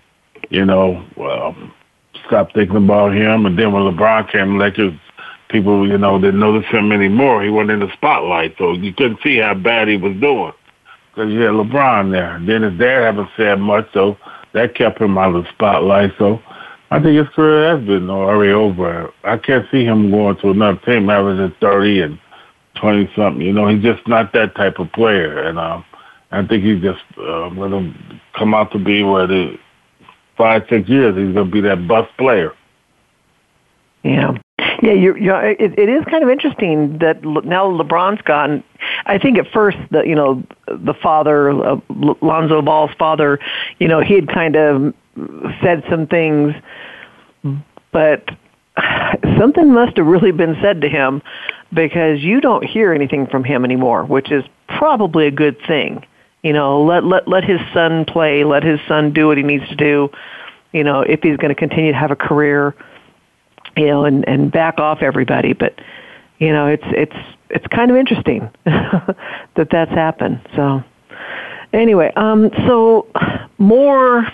you 0.50 0.66
know, 0.66 1.02
well, 1.16 1.56
stopped 2.26 2.54
thinking 2.54 2.76
about 2.76 3.14
him. 3.14 3.46
And 3.46 3.58
then 3.58 3.72
when 3.72 3.84
LeBron 3.84 4.30
came, 4.30 4.58
Lakers 4.58 4.92
people, 5.52 5.88
you 5.88 5.98
know, 5.98 6.18
didn't 6.20 6.40
notice 6.40 6.68
him 6.70 6.90
anymore. 6.90 7.42
He 7.42 7.50
wasn't 7.50 7.72
in 7.72 7.80
the 7.80 7.92
spotlight, 7.92 8.56
so 8.58 8.72
you 8.72 8.92
couldn't 8.92 9.20
see 9.22 9.38
how 9.38 9.54
bad 9.54 9.88
he 9.88 9.96
was 9.96 10.16
doing 10.20 10.52
because 11.10 11.30
you 11.30 11.40
had 11.40 11.52
LeBron 11.52 12.10
there. 12.10 12.40
Then 12.44 12.62
his 12.62 12.78
dad 12.78 13.02
haven't 13.02 13.28
said 13.36 13.60
much, 13.60 13.86
so 13.92 14.16
that 14.54 14.74
kept 14.74 15.00
him 15.00 15.18
out 15.18 15.34
of 15.34 15.44
the 15.44 15.50
spotlight. 15.50 16.12
So 16.18 16.40
I 16.90 17.00
think 17.00 17.18
his 17.18 17.28
career 17.34 17.76
has 17.76 17.86
been 17.86 18.08
already 18.10 18.52
over. 18.52 19.12
I 19.24 19.36
can't 19.36 19.66
see 19.70 19.84
him 19.84 20.10
going 20.10 20.36
to 20.38 20.50
another 20.50 20.80
team 20.80 21.10
averaging 21.10 21.54
30 21.60 22.00
and 22.00 22.18
20 22.76 23.10
something. 23.14 23.42
You 23.42 23.52
know, 23.52 23.68
he's 23.68 23.82
just 23.82 24.06
not 24.08 24.32
that 24.32 24.54
type 24.54 24.78
of 24.78 24.90
player. 24.92 25.42
And 25.42 25.58
um, 25.58 25.84
I 26.30 26.46
think 26.46 26.64
he's 26.64 26.82
just 26.82 27.02
uh, 27.18 27.50
going 27.50 27.70
to 27.70 28.20
come 28.38 28.54
out 28.54 28.72
to 28.72 28.78
be 28.78 29.02
where 29.02 29.26
the 29.26 29.58
five, 30.36 30.62
six 30.68 30.88
years, 30.88 31.14
he's 31.16 31.34
going 31.34 31.46
to 31.46 31.52
be 31.52 31.60
that 31.60 31.86
bust 31.86 32.10
player. 32.16 32.52
Yeah. 34.02 34.36
Yeah, 34.82 34.92
you're, 34.92 35.16
you're, 35.16 35.50
it, 35.50 35.78
it 35.78 35.88
is 35.88 36.04
kind 36.06 36.22
of 36.22 36.30
interesting 36.30 36.98
that 36.98 37.22
now 37.22 37.70
LeBron's 37.70 38.22
gone. 38.22 38.62
I 39.06 39.18
think 39.18 39.38
at 39.38 39.46
first 39.52 39.78
the 39.90 40.02
you 40.02 40.14
know 40.14 40.42
the 40.66 40.94
father, 40.94 41.50
uh, 41.50 41.80
Lonzo 42.20 42.62
Ball's 42.62 42.90
father, 42.98 43.38
you 43.78 43.88
know 43.88 44.00
he 44.00 44.14
had 44.14 44.28
kind 44.28 44.56
of 44.56 44.94
said 45.62 45.84
some 45.88 46.06
things, 46.06 46.54
but 47.92 48.28
something 49.38 49.72
must 49.72 49.96
have 49.96 50.06
really 50.06 50.32
been 50.32 50.56
said 50.62 50.80
to 50.80 50.88
him 50.88 51.22
because 51.72 52.20
you 52.20 52.40
don't 52.40 52.64
hear 52.64 52.92
anything 52.92 53.26
from 53.26 53.44
him 53.44 53.64
anymore, 53.64 54.04
which 54.04 54.30
is 54.30 54.44
probably 54.68 55.26
a 55.26 55.30
good 55.30 55.56
thing. 55.66 56.04
You 56.42 56.52
know, 56.52 56.82
let 56.82 57.04
let 57.04 57.28
let 57.28 57.44
his 57.44 57.60
son 57.72 58.04
play, 58.04 58.44
let 58.44 58.64
his 58.64 58.80
son 58.88 59.12
do 59.12 59.28
what 59.28 59.36
he 59.36 59.42
needs 59.42 59.68
to 59.68 59.76
do. 59.76 60.10
You 60.72 60.84
know, 60.84 61.02
if 61.02 61.22
he's 61.22 61.36
going 61.36 61.50
to 61.50 61.54
continue 61.54 61.92
to 61.92 61.98
have 61.98 62.10
a 62.10 62.16
career 62.16 62.74
you 63.76 63.86
know, 63.86 64.04
and 64.04 64.26
and 64.28 64.50
back 64.50 64.78
off 64.78 65.02
everybody. 65.02 65.52
But 65.52 65.78
you 66.38 66.52
know, 66.52 66.66
it's 66.66 66.84
it's 66.86 67.16
it's 67.50 67.66
kind 67.68 67.90
of 67.90 67.96
interesting 67.96 68.50
that 68.64 69.68
that's 69.70 69.90
happened. 69.90 70.40
So 70.56 70.82
anyway, 71.72 72.12
um, 72.16 72.50
so 72.66 73.06
more 73.58 74.26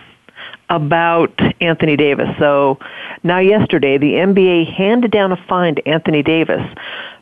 about 0.71 1.33
Anthony 1.61 1.97
Davis. 1.97 2.28
So 2.38 2.78
now 3.23 3.38
yesterday, 3.38 3.99
the 3.99 4.12
NBA 4.12 4.73
handed 4.73 5.11
down 5.11 5.33
a 5.33 5.37
fine 5.49 5.76
to 5.76 5.88
Anthony 5.88 6.23
Davis 6.23 6.62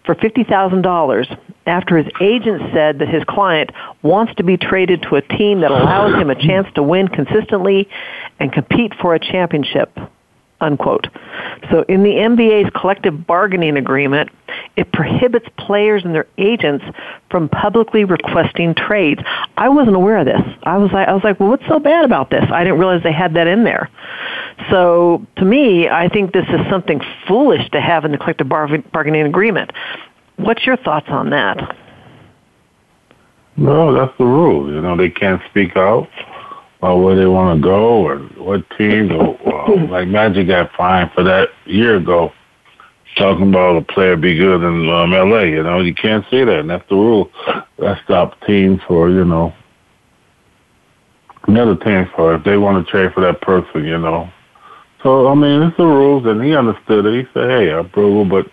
for 0.04 0.14
$50,000 0.14 1.38
after 1.66 1.96
his 1.96 2.06
agent 2.20 2.62
said 2.72 3.00
that 3.00 3.08
his 3.08 3.22
client 3.24 3.70
wants 4.02 4.34
to 4.36 4.44
be 4.44 4.56
traded 4.56 5.02
to 5.02 5.16
a 5.16 5.22
team 5.22 5.60
that 5.60 5.70
allows 5.70 6.14
him 6.14 6.30
a 6.30 6.34
chance 6.34 6.66
to 6.74 6.82
win 6.82 7.08
consistently 7.08 7.88
and 8.38 8.52
compete 8.52 8.92
for 9.00 9.14
a 9.14 9.20
championship 9.20 9.96
unquote. 10.60 11.08
So 11.70 11.84
in 11.88 12.02
the 12.02 12.10
NBA's 12.10 12.70
collective 12.74 13.26
bargaining 13.26 13.76
agreement, 13.76 14.30
it 14.76 14.90
prohibits 14.92 15.46
players 15.58 16.04
and 16.04 16.14
their 16.14 16.26
agents 16.38 16.84
from 17.30 17.48
publicly 17.48 18.04
requesting 18.04 18.74
trades. 18.74 19.20
I 19.56 19.68
wasn't 19.68 19.96
aware 19.96 20.18
of 20.18 20.26
this. 20.26 20.40
I 20.62 20.78
was 20.78 20.92
like, 20.92 21.08
I 21.08 21.12
was 21.12 21.24
like, 21.24 21.40
well, 21.40 21.50
what's 21.50 21.66
so 21.66 21.78
bad 21.78 22.04
about 22.04 22.30
this? 22.30 22.44
I 22.50 22.64
didn't 22.64 22.78
realize 22.78 23.02
they 23.02 23.12
had 23.12 23.34
that 23.34 23.46
in 23.46 23.64
there. 23.64 23.90
So 24.70 25.26
to 25.36 25.44
me, 25.44 25.88
I 25.88 26.08
think 26.08 26.32
this 26.32 26.46
is 26.48 26.60
something 26.70 27.00
foolish 27.26 27.68
to 27.70 27.80
have 27.80 28.04
in 28.04 28.12
the 28.12 28.18
collective 28.18 28.48
bargaining 28.48 29.26
agreement. 29.26 29.72
What's 30.36 30.64
your 30.66 30.76
thoughts 30.76 31.06
on 31.08 31.30
that? 31.30 31.76
No, 33.56 33.94
that's 33.94 34.16
the 34.18 34.24
rule. 34.24 34.70
You 34.72 34.82
know, 34.82 34.96
they 34.96 35.10
can't 35.10 35.42
speak 35.50 35.76
out 35.76 36.08
about 36.78 36.98
where 36.98 37.16
they 37.16 37.26
want 37.26 37.58
to 37.58 37.62
go 37.62 38.06
or 38.06 38.18
what 38.42 38.64
teams. 38.76 39.10
Or, 39.10 39.36
uh, 39.68 39.86
like 39.88 40.08
Magic 40.08 40.48
got 40.48 40.72
fined 40.76 41.10
for 41.14 41.22
that 41.24 41.50
year 41.64 41.96
ago, 41.96 42.32
talking 43.16 43.48
about 43.48 43.76
a 43.76 43.82
player 43.82 44.16
be 44.16 44.36
good 44.36 44.62
in 44.62 44.88
um, 44.90 45.14
L.A. 45.14 45.46
You 45.46 45.62
know, 45.62 45.80
you 45.80 45.94
can't 45.94 46.24
say 46.30 46.44
that, 46.44 46.60
and 46.60 46.70
that's 46.70 46.88
the 46.88 46.96
rule. 46.96 47.30
That 47.78 48.02
stops 48.04 48.36
teams 48.46 48.80
for 48.86 49.10
you 49.10 49.24
know 49.24 49.52
another 51.46 51.76
team 51.76 52.08
for 52.14 52.34
if 52.34 52.44
they 52.44 52.56
want 52.56 52.84
to 52.84 52.90
trade 52.90 53.12
for 53.12 53.20
that 53.20 53.40
person. 53.40 53.84
You 53.84 53.98
know. 53.98 54.30
So 55.02 55.28
I 55.28 55.34
mean, 55.34 55.62
it's 55.62 55.76
the 55.76 55.86
rules, 55.86 56.26
and 56.26 56.42
he 56.42 56.56
understood 56.56 57.06
it. 57.06 57.26
He 57.26 57.32
said, 57.32 57.50
"Hey, 57.50 57.70
I 57.70 57.80
approval," 57.80 58.24
but 58.24 58.50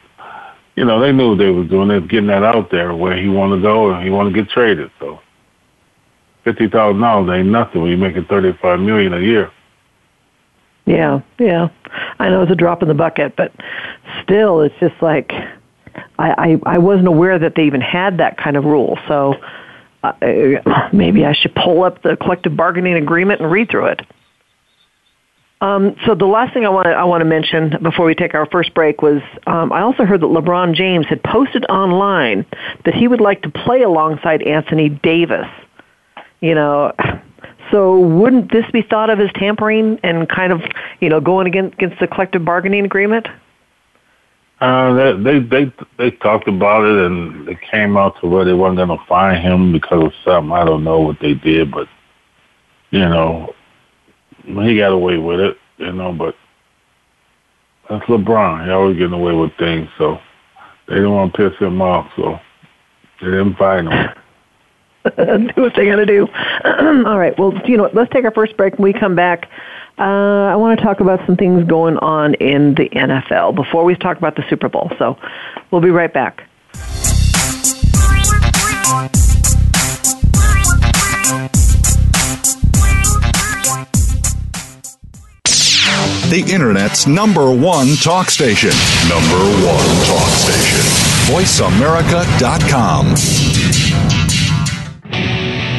you 0.76 0.86
know, 0.86 1.00
they 1.00 1.12
knew 1.12 1.30
what 1.30 1.38
they 1.38 1.50
was 1.50 1.70
doing. 1.70 1.88
They 1.88 2.00
was 2.00 2.10
getting 2.10 2.28
that 2.28 2.44
out 2.44 2.72
there 2.72 2.96
where 2.96 3.16
he 3.16 3.30
want 3.30 3.54
to 3.54 3.62
go 3.62 3.92
and 3.92 4.04
he 4.04 4.10
want 4.10 4.34
to 4.34 4.42
get 4.42 4.50
traded. 4.52 4.90
So 5.00 5.20
fifty 6.44 6.68
thousand 6.68 7.02
dollars 7.02 7.30
ain't 7.40 7.50
nothing 7.50 7.82
when 7.82 7.90
you're 7.90 8.00
making 8.00 8.26
thirty 8.26 8.54
five 8.62 8.80
million 8.80 9.14
a 9.14 9.20
year. 9.20 9.52
Yeah, 10.86 11.22
yeah. 11.40 11.70
I 12.20 12.30
know 12.30 12.42
it's 12.44 12.52
a 12.52 12.56
drop 12.56 12.82
in 12.82 12.88
the 12.88 12.94
bucket, 12.94 13.36
but 13.36 13.54
still, 14.24 14.62
it's 14.62 14.76
just 14.80 15.02
like 15.02 15.32
I, 16.20 16.60
I 16.66 16.76
I 16.76 16.78
wasn't 16.78 17.08
aware 17.08 17.40
that 17.40 17.56
they 17.56 17.64
even 17.64 17.82
had 17.82 18.18
that 18.18 18.38
kind 18.38 18.58
of 18.58 18.66
rule. 18.66 19.00
So, 19.08 19.36
uh, 20.04 20.14
maybe 20.92 21.26
I 21.26 21.34
should 21.34 21.56
pull 21.56 21.84
up 21.84 22.02
the 22.02 22.18
collective 22.18 22.56
bargaining 22.58 22.96
agreement 22.96 23.42
and 23.42 23.52
read 23.52 23.70
through 23.70 23.88
it. 23.88 24.02
Um, 25.62 25.96
so 26.06 26.14
the 26.14 26.26
last 26.26 26.54
thing 26.54 26.66
I 26.66 26.70
want 26.70 26.88
to 26.88 26.92
I 26.92 27.06
want 27.06 27.22
to 27.22 27.26
mention 27.26 27.78
before 27.82 28.06
we 28.06 28.16
take 28.16 28.34
our 28.34 28.46
first 28.48 28.74
break 28.74 29.02
was 29.02 29.22
um, 29.48 29.72
I 29.72 29.80
also 29.80 30.04
heard 30.04 30.20
that 30.20 30.28
LeBron 30.28 30.76
James 30.76 31.06
had 31.08 31.24
posted 31.24 31.64
online 31.70 32.46
that 32.84 32.94
he 32.94 33.08
would 33.08 33.22
like 33.22 33.44
to 33.44 33.50
play 33.50 33.82
alongside 33.82 34.42
Anthony 34.42 34.90
Davis. 34.90 35.48
You 36.44 36.56
know, 36.56 36.92
so 37.72 37.98
wouldn't 37.98 38.52
this 38.52 38.66
be 38.74 38.82
thought 38.82 39.10
of 39.10 39.18
as 39.22 39.30
tampering 39.34 39.98
and 40.04 40.28
kind 40.28 40.52
of 40.52 40.62
you 41.00 41.08
know 41.08 41.22
going 41.22 41.48
against, 41.48 41.76
against 41.76 42.02
the 42.02 42.08
collective 42.08 42.44
bargaining 42.44 42.84
agreement? 42.84 43.28
Uh, 44.60 44.94
they 44.94 45.14
they 45.14 45.40
they 45.40 45.74
they 45.98 46.12
talked 46.12 46.50
about 46.50 46.84
it 46.84 47.06
and 47.06 47.48
it 47.48 47.58
came 47.72 47.96
out 47.96 48.20
to 48.20 48.28
where 48.28 48.44
they 48.44 48.52
weren't 48.52 48.76
going 48.76 48.90
to 48.90 49.06
fine 49.06 49.42
him 49.42 49.72
because 49.72 50.04
of 50.04 50.12
something. 50.26 50.52
I 50.52 50.66
don't 50.66 50.84
know 50.84 51.00
what 51.00 51.18
they 51.22 51.34
did, 51.34 51.72
but 51.72 51.88
you 52.92 53.00
know, 53.00 53.56
he 54.44 54.76
got 54.78 54.92
away 54.92 55.18
with 55.18 55.40
it, 55.40 55.58
you 55.78 55.94
know, 55.94 56.12
but 56.12 56.36
that's 57.90 58.04
LeBron. 58.08 58.66
He 58.66 58.70
always 58.70 58.98
getting 58.98 59.14
away 59.14 59.32
with 59.32 59.56
things, 59.58 59.88
so 59.98 60.20
they 60.90 60.96
didn't 60.96 61.14
want 61.14 61.34
to 61.34 61.50
piss 61.50 61.58
him 61.58 61.82
off, 61.82 62.12
so 62.18 62.38
they 63.22 63.28
didn't 63.28 63.56
find 63.56 63.88
him. 63.88 64.10
do 65.18 65.62
what 65.62 65.74
they're 65.76 65.86
going 65.86 65.98
to 65.98 66.06
do. 66.06 66.28
All 67.06 67.18
right. 67.18 67.38
Well, 67.38 67.54
you 67.66 67.78
know 67.78 67.84
what? 67.84 67.96
Let's 67.96 68.12
take 68.12 68.26
our 68.26 68.32
first 68.32 68.56
break. 68.56 68.78
When 68.78 68.94
we 68.94 68.98
come 68.98 69.16
back, 69.16 69.50
uh, 69.98 70.02
I 70.02 70.56
want 70.56 70.80
to 70.80 70.86
talk 70.86 71.02
about 71.02 71.26
some 71.26 71.36
things 71.36 71.68
going 71.68 71.98
on 71.98 72.36
in 72.36 72.76
the 72.76 72.90
NFL 72.90 73.56
before 73.56 73.84
we 73.84 73.96
talk 73.96 74.18
about 74.18 74.36
the 74.36 74.44
Super 74.50 74.70
Bowl. 74.70 74.92
So 74.98 75.18
we'll 75.72 75.82
be 75.82 75.92
right 75.92 76.12
back. 76.12 76.44
the 86.34 86.42
Internet's 86.52 87.06
number 87.06 87.52
one 87.52 87.96
talk 87.98 88.32
station. 88.32 88.72
Number 89.08 89.38
one 89.64 90.06
talk 90.08 90.30
station. 90.30 90.80
VoiceAmerica.com. 91.30 94.23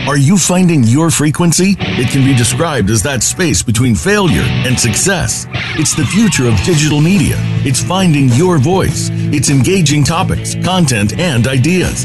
Are 0.06 0.18
you 0.18 0.36
finding 0.36 0.84
your 0.84 1.10
frequency? 1.10 1.76
It 1.78 2.10
can 2.10 2.26
be 2.26 2.34
described 2.34 2.90
as 2.90 3.02
that 3.04 3.22
space 3.22 3.62
between 3.62 3.94
failure 3.94 4.42
and 4.42 4.78
success. 4.78 5.46
It's 5.78 5.94
the 5.94 6.04
future 6.04 6.46
of 6.46 6.54
digital 6.62 7.00
media. 7.00 7.36
It's 7.64 7.82
finding 7.82 8.28
your 8.28 8.58
voice. 8.58 9.08
It's 9.32 9.48
engaging 9.48 10.04
topics, 10.04 10.56
content, 10.56 11.18
and 11.18 11.46
ideas. 11.46 12.04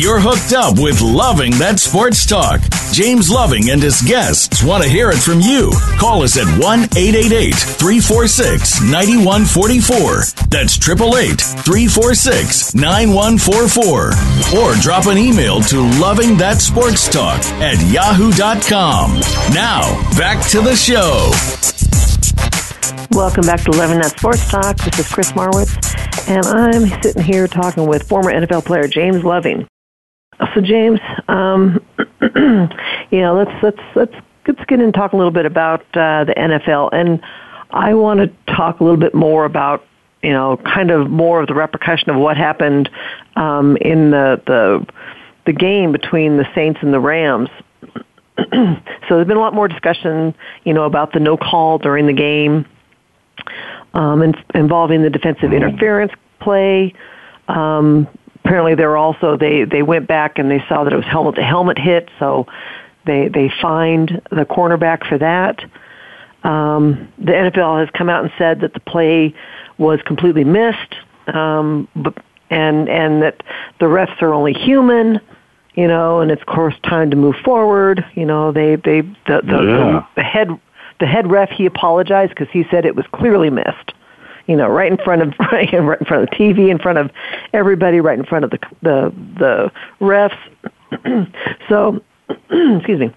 You're 0.00 0.18
hooked 0.18 0.54
up 0.54 0.78
with 0.78 1.02
Loving 1.02 1.50
That 1.58 1.78
Sports 1.78 2.24
Talk. 2.24 2.62
James 2.90 3.28
Loving 3.28 3.68
and 3.68 3.82
his 3.82 4.00
guests 4.00 4.64
want 4.64 4.82
to 4.82 4.88
hear 4.88 5.10
it 5.10 5.18
from 5.18 5.40
you. 5.40 5.72
Call 5.98 6.22
us 6.22 6.38
at 6.38 6.48
1 6.58 6.96
888 6.96 7.52
346 7.52 8.80
9144. 8.80 10.48
That's 10.48 10.80
888 10.80 11.36
346 11.36 12.74
9144. 12.74 14.56
Or 14.56 14.74
drop 14.80 15.04
an 15.04 15.18
email 15.18 15.60
to 15.68 15.84
Loving 16.00 16.34
That 16.38 16.62
Sports 16.62 17.06
Talk 17.06 17.44
at 17.60 17.76
yahoo.com. 17.92 19.20
Now, 19.52 19.84
back 20.16 20.40
to 20.48 20.62
the 20.64 20.80
show. 20.80 21.28
Welcome 23.12 23.44
back 23.44 23.60
to 23.68 23.70
Loving 23.76 24.00
That 24.00 24.16
Sports 24.16 24.48
Talk. 24.50 24.78
This 24.78 24.98
is 24.98 25.12
Chris 25.12 25.32
Marwitz, 25.32 25.76
and 26.26 26.46
I'm 26.46 26.88
sitting 27.02 27.22
here 27.22 27.46
talking 27.46 27.86
with 27.86 28.08
former 28.08 28.32
NFL 28.32 28.64
player 28.64 28.88
James 28.88 29.24
Loving. 29.24 29.68
So, 30.54 30.60
James, 30.60 31.00
um, 31.28 31.80
you 33.10 33.20
know, 33.20 33.34
let's 33.34 33.62
let's 33.62 33.80
let's 33.94 34.14
let's 34.46 34.64
get 34.66 34.78
in 34.78 34.86
and 34.86 34.94
talk 34.94 35.12
a 35.12 35.16
little 35.16 35.30
bit 35.30 35.46
about 35.46 35.82
uh, 35.94 36.24
the 36.24 36.34
NFL, 36.36 36.90
and 36.92 37.20
I 37.70 37.94
want 37.94 38.20
to 38.20 38.54
talk 38.54 38.80
a 38.80 38.84
little 38.84 38.98
bit 38.98 39.14
more 39.14 39.44
about 39.44 39.84
you 40.22 40.32
know, 40.32 40.58
kind 40.58 40.90
of 40.90 41.08
more 41.08 41.40
of 41.40 41.46
the 41.46 41.54
repercussion 41.54 42.10
of 42.10 42.16
what 42.16 42.36
happened 42.36 42.90
um, 43.36 43.76
in 43.80 44.10
the 44.10 44.40
the 44.46 44.86
the 45.46 45.52
game 45.52 45.92
between 45.92 46.36
the 46.36 46.46
Saints 46.54 46.80
and 46.82 46.92
the 46.92 47.00
Rams. 47.00 47.48
so 48.36 48.76
there's 49.08 49.26
been 49.26 49.36
a 49.36 49.40
lot 49.40 49.54
more 49.54 49.68
discussion, 49.68 50.34
you 50.64 50.74
know, 50.74 50.84
about 50.84 51.12
the 51.12 51.20
no 51.20 51.36
call 51.36 51.78
during 51.78 52.06
the 52.06 52.12
game, 52.12 52.66
um, 53.94 54.22
and 54.22 54.36
involving 54.54 55.02
the 55.02 55.10
defensive 55.10 55.52
interference 55.52 56.12
play. 56.40 56.94
Um, 57.48 58.06
apparently 58.44 58.74
there 58.74 58.88
were 58.88 58.96
also 58.96 59.36
they 59.36 59.64
they 59.64 59.82
went 59.82 60.06
back 60.06 60.38
and 60.38 60.50
they 60.50 60.62
saw 60.68 60.84
that 60.84 60.92
it 60.92 60.96
was 60.96 61.04
helmet 61.04 61.36
to 61.36 61.42
helmet 61.42 61.78
hit, 61.78 62.08
so 62.18 62.46
they 63.06 63.28
they 63.28 63.50
fined 63.60 64.22
the 64.30 64.44
cornerback 64.44 65.06
for 65.08 65.18
that. 65.18 65.60
Um, 66.42 67.12
the 67.18 67.32
NFL 67.32 67.80
has 67.80 67.90
come 67.90 68.08
out 68.08 68.24
and 68.24 68.32
said 68.38 68.60
that 68.60 68.72
the 68.72 68.80
play 68.80 69.34
was 69.78 70.00
completely 70.06 70.44
missed, 70.44 70.94
um, 71.26 71.86
but, 71.94 72.16
and 72.48 72.88
and 72.88 73.22
that 73.22 73.42
the 73.78 73.86
refs 73.86 74.20
are 74.22 74.32
only 74.32 74.54
human, 74.54 75.20
you 75.74 75.86
know, 75.86 76.20
and 76.20 76.30
it's 76.30 76.40
of 76.40 76.46
course 76.46 76.74
time 76.82 77.10
to 77.10 77.16
move 77.16 77.36
forward. 77.44 78.04
You 78.14 78.24
know, 78.24 78.52
they 78.52 78.76
they 78.76 79.02
the 79.02 79.42
the, 79.42 79.62
yeah. 79.62 79.76
the, 79.76 80.06
the 80.16 80.22
head 80.22 80.48
the 80.98 81.06
head 81.06 81.30
ref 81.30 81.50
he 81.50 81.66
apologized 81.66 82.30
because 82.30 82.48
he 82.52 82.64
said 82.70 82.84
it 82.84 82.96
was 82.96 83.06
clearly 83.12 83.50
missed 83.50 83.92
you 84.50 84.56
know, 84.56 84.66
right 84.66 84.90
in 84.90 84.98
front 84.98 85.22
of 85.22 85.32
right 85.52 85.72
in 85.72 85.86
front 86.06 86.24
of 86.24 86.28
the 86.28 86.36
TV, 86.36 86.70
in 86.70 86.78
front 86.78 86.98
of 86.98 87.10
everybody, 87.52 88.00
right 88.00 88.18
in 88.18 88.24
front 88.24 88.44
of 88.44 88.50
the 88.50 88.58
the 88.82 89.14
the 89.38 89.72
refs. 90.00 91.32
so, 91.68 92.00
excuse 92.50 92.98
me. 92.98 93.14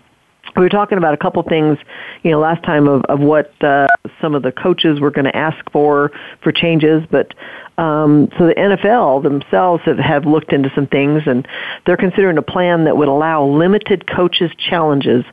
We 0.56 0.62
were 0.62 0.70
talking 0.70 1.00
about 1.00 1.16
a 1.16 1.18
couple 1.18 1.42
things, 1.42 1.80
you 2.22 2.30
know, 2.30 2.40
last 2.40 2.64
time 2.64 2.88
of, 2.88 3.04
of 3.06 3.20
what 3.20 3.52
uh, 3.64 3.88
some 4.22 4.36
of 4.36 4.44
the 4.44 4.52
coaches 4.52 5.00
were 5.00 5.10
going 5.10 5.26
to 5.26 5.36
ask 5.36 5.58
for 5.72 6.12
for 6.44 6.52
changes, 6.52 7.02
but 7.10 7.34
um, 7.80 8.30
so 8.38 8.46
the 8.46 8.54
NFL 8.54 9.24
themselves 9.24 9.82
have, 9.86 9.98
have 9.98 10.26
looked 10.26 10.54
into 10.54 10.72
some 10.76 10.86
things, 10.86 11.24
and 11.26 11.48
they're 11.88 11.98
considering 11.98 12.38
a 12.38 12.44
plan 12.44 12.84
that 12.84 12.96
would 12.96 13.08
allow 13.08 13.44
limited 13.44 14.06
coaches 14.06 14.52
challenges 14.70 15.26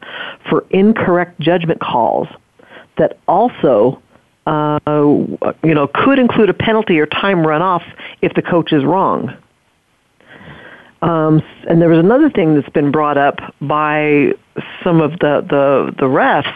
for 0.49 0.65
incorrect 0.71 1.39
judgment 1.39 1.81
calls 1.81 2.27
that 2.97 3.19
also, 3.29 4.01
uh, 4.47 4.79
you 5.63 5.75
know, 5.75 5.87
could 5.87 6.19
include 6.19 6.51
a 6.51 6.55
penalty 6.55 6.99
or 6.99 7.07
time 7.07 7.47
run 7.47 7.63
off 7.63 7.83
if 8.23 8.35
the 8.35 8.43
coach 8.43 8.73
is 8.73 8.85
wrong. 8.85 9.37
Um, 11.03 11.43
and 11.69 11.81
there 11.81 11.89
was 11.89 11.99
another 11.99 12.31
thing 12.31 12.55
that's 12.55 12.69
been 12.71 12.91
brought 12.91 13.17
up 13.17 13.39
by 13.61 14.35
some 14.85 15.01
of 15.01 15.13
the, 15.13 15.45
the, 15.49 15.95
the 15.99 16.07
refs, 16.07 16.53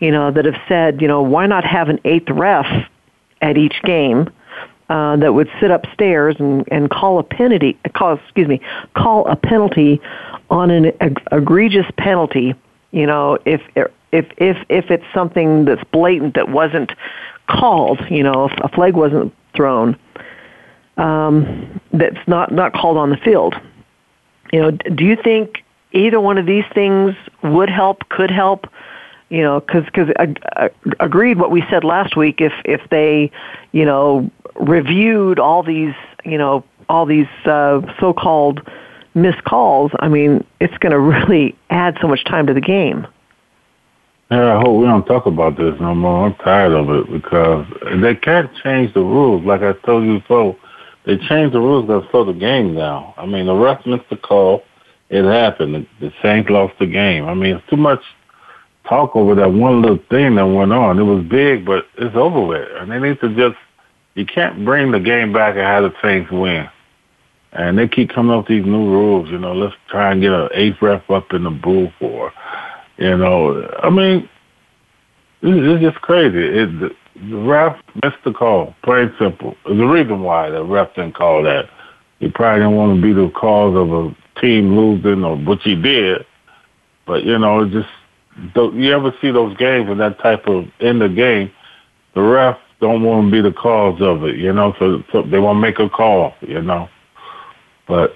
you 0.00 0.10
know, 0.10 0.30
that 0.30 0.44
have 0.44 0.60
said, 0.68 1.00
you 1.00 1.08
know, 1.08 1.22
why 1.22 1.46
not 1.46 1.64
have 1.64 1.88
an 1.88 1.98
eighth 2.04 2.28
ref 2.30 2.66
at 3.40 3.56
each 3.56 3.80
game 3.82 4.30
uh, 4.90 5.16
that 5.16 5.32
would 5.32 5.48
sit 5.60 5.70
upstairs 5.70 6.36
and, 6.38 6.64
and 6.70 6.90
call 6.90 7.18
a 7.18 7.22
penalty, 7.22 7.78
call, 7.94 8.14
excuse 8.14 8.48
me, 8.48 8.60
call 8.94 9.26
a 9.28 9.36
penalty 9.36 10.00
on 10.50 10.70
an 10.70 10.92
eg- 11.00 11.22
egregious 11.32 11.86
penalty, 11.96 12.54
you 12.90 13.06
know, 13.06 13.38
if, 13.46 13.62
if, 14.12 14.26
if, 14.38 14.56
if 14.68 14.90
it's 14.90 15.04
something 15.14 15.64
that's 15.64 15.82
blatant 15.92 16.34
that 16.34 16.48
wasn't 16.48 16.92
called, 17.48 18.00
you 18.10 18.22
know, 18.22 18.46
if 18.46 18.52
a 18.62 18.68
flag 18.68 18.94
wasn't 18.94 19.34
thrown, 19.54 19.96
um, 20.96 21.80
that's 21.92 22.26
not, 22.26 22.52
not 22.52 22.72
called 22.72 22.96
on 22.96 23.10
the 23.10 23.16
field. 23.16 23.54
You 24.52 24.60
know, 24.60 24.70
do 24.70 25.04
you 25.04 25.16
think 25.16 25.64
either 25.92 26.20
one 26.20 26.38
of 26.38 26.46
these 26.46 26.64
things 26.74 27.14
would 27.42 27.70
help, 27.70 28.08
could 28.08 28.30
help? 28.30 28.66
You 29.28 29.42
know, 29.42 29.60
because 29.60 29.84
because 29.84 30.08
agreed 30.98 31.38
what 31.38 31.52
we 31.52 31.62
said 31.70 31.84
last 31.84 32.16
week. 32.16 32.40
If 32.40 32.52
if 32.64 32.80
they, 32.90 33.30
you 33.70 33.84
know, 33.84 34.28
reviewed 34.56 35.38
all 35.38 35.62
these, 35.62 35.94
you 36.24 36.36
know, 36.36 36.64
all 36.88 37.06
these 37.06 37.28
uh, 37.44 37.80
so-called 38.00 38.68
missed 39.14 39.44
calls, 39.44 39.92
I 40.00 40.08
mean, 40.08 40.44
it's 40.60 40.76
going 40.78 40.90
to 40.98 40.98
really 40.98 41.56
add 41.70 41.96
so 42.00 42.08
much 42.08 42.24
time 42.24 42.48
to 42.48 42.54
the 42.54 42.60
game. 42.60 43.06
Yeah, 44.30 44.56
I 44.56 44.60
hope 44.60 44.80
we 44.80 44.86
don't 44.86 45.06
talk 45.06 45.26
about 45.26 45.56
this 45.56 45.74
no 45.80 45.92
more. 45.92 46.26
I'm 46.26 46.34
tired 46.36 46.72
of 46.72 46.88
it 46.90 47.10
because 47.10 47.66
they 48.00 48.14
can't 48.14 48.48
change 48.62 48.94
the 48.94 49.00
rules. 49.00 49.44
Like 49.44 49.62
I 49.62 49.72
told 49.84 50.04
you 50.04 50.20
before, 50.20 50.56
they 51.04 51.16
changed 51.16 51.54
the 51.54 51.60
rules 51.60 51.88
that 51.88 52.08
slow 52.10 52.24
the 52.24 52.32
game 52.32 52.76
down. 52.76 53.12
I 53.16 53.26
mean, 53.26 53.46
the 53.46 54.00
the 54.08 54.16
call. 54.16 54.62
It 55.08 55.24
happened. 55.24 55.74
The, 55.74 55.86
the 56.06 56.12
Saints 56.22 56.48
lost 56.48 56.74
the 56.78 56.86
game. 56.86 57.26
I 57.26 57.34
mean, 57.34 57.56
it's 57.56 57.68
too 57.68 57.76
much 57.76 58.00
talk 58.88 59.16
over 59.16 59.34
that 59.34 59.52
one 59.52 59.82
little 59.82 59.98
thing 60.08 60.36
that 60.36 60.46
went 60.46 60.72
on. 60.72 61.00
It 61.00 61.02
was 61.02 61.24
big, 61.24 61.64
but 61.64 61.86
it's 61.98 62.14
over 62.14 62.40
with. 62.40 62.68
And 62.76 62.92
they 62.92 63.00
need 63.00 63.18
to 63.20 63.34
just, 63.34 63.58
you 64.14 64.24
can't 64.24 64.64
bring 64.64 64.92
the 64.92 65.00
game 65.00 65.32
back 65.32 65.56
and 65.56 65.64
have 65.64 65.82
the 65.82 65.92
Saints 66.00 66.30
win. 66.30 66.68
And 67.52 67.76
they 67.76 67.88
keep 67.88 68.10
coming 68.10 68.30
up 68.30 68.48
with 68.48 68.48
these 68.48 68.64
new 68.64 68.88
rules, 68.88 69.28
you 69.28 69.38
know, 69.38 69.52
let's 69.52 69.74
try 69.88 70.12
and 70.12 70.20
get 70.20 70.32
an 70.32 70.50
eighth 70.54 70.80
ref 70.80 71.10
up 71.10 71.32
in 71.32 71.42
the 71.42 71.50
booth 71.50 71.92
or, 72.00 72.32
you 73.00 73.16
know, 73.16 73.66
I 73.82 73.88
mean, 73.88 74.28
it's 75.42 75.82
just 75.82 76.02
crazy. 76.02 76.38
It, 76.38 76.94
the 77.30 77.36
ref 77.36 77.76
missed 78.02 78.22
the 78.24 78.32
call, 78.32 78.74
plain 78.84 79.12
simple. 79.18 79.56
A 79.64 79.74
reason 79.74 80.22
why 80.22 80.50
the 80.50 80.62
ref 80.62 80.94
didn't 80.94 81.14
call 81.14 81.42
that. 81.44 81.68
He 82.18 82.28
probably 82.28 82.60
didn't 82.60 82.76
want 82.76 82.96
to 82.96 83.02
be 83.02 83.14
the 83.14 83.30
cause 83.30 83.74
of 83.74 83.90
a 83.90 84.40
team 84.40 84.76
losing 84.76 85.24
or 85.24 85.36
which 85.36 85.62
he 85.64 85.74
did. 85.74 86.26
But, 87.06 87.24
you 87.24 87.38
know, 87.38 87.66
just, 87.68 87.88
you 88.54 88.92
ever 88.92 89.12
see 89.20 89.30
those 89.30 89.56
games 89.56 89.88
with 89.88 89.98
that 89.98 90.18
type 90.20 90.46
of 90.46 90.66
end 90.80 91.02
of 91.02 91.16
game, 91.16 91.50
the 92.14 92.20
ref 92.20 92.58
don't 92.82 93.02
want 93.02 93.26
to 93.26 93.32
be 93.32 93.40
the 93.40 93.54
cause 93.54 94.00
of 94.02 94.24
it, 94.24 94.36
you 94.36 94.52
know, 94.52 94.74
so, 94.78 95.02
so 95.10 95.22
they 95.22 95.38
want 95.38 95.56
to 95.56 95.60
make 95.60 95.78
a 95.78 95.88
call, 95.88 96.34
you 96.42 96.60
know. 96.60 96.88
But 97.88 98.14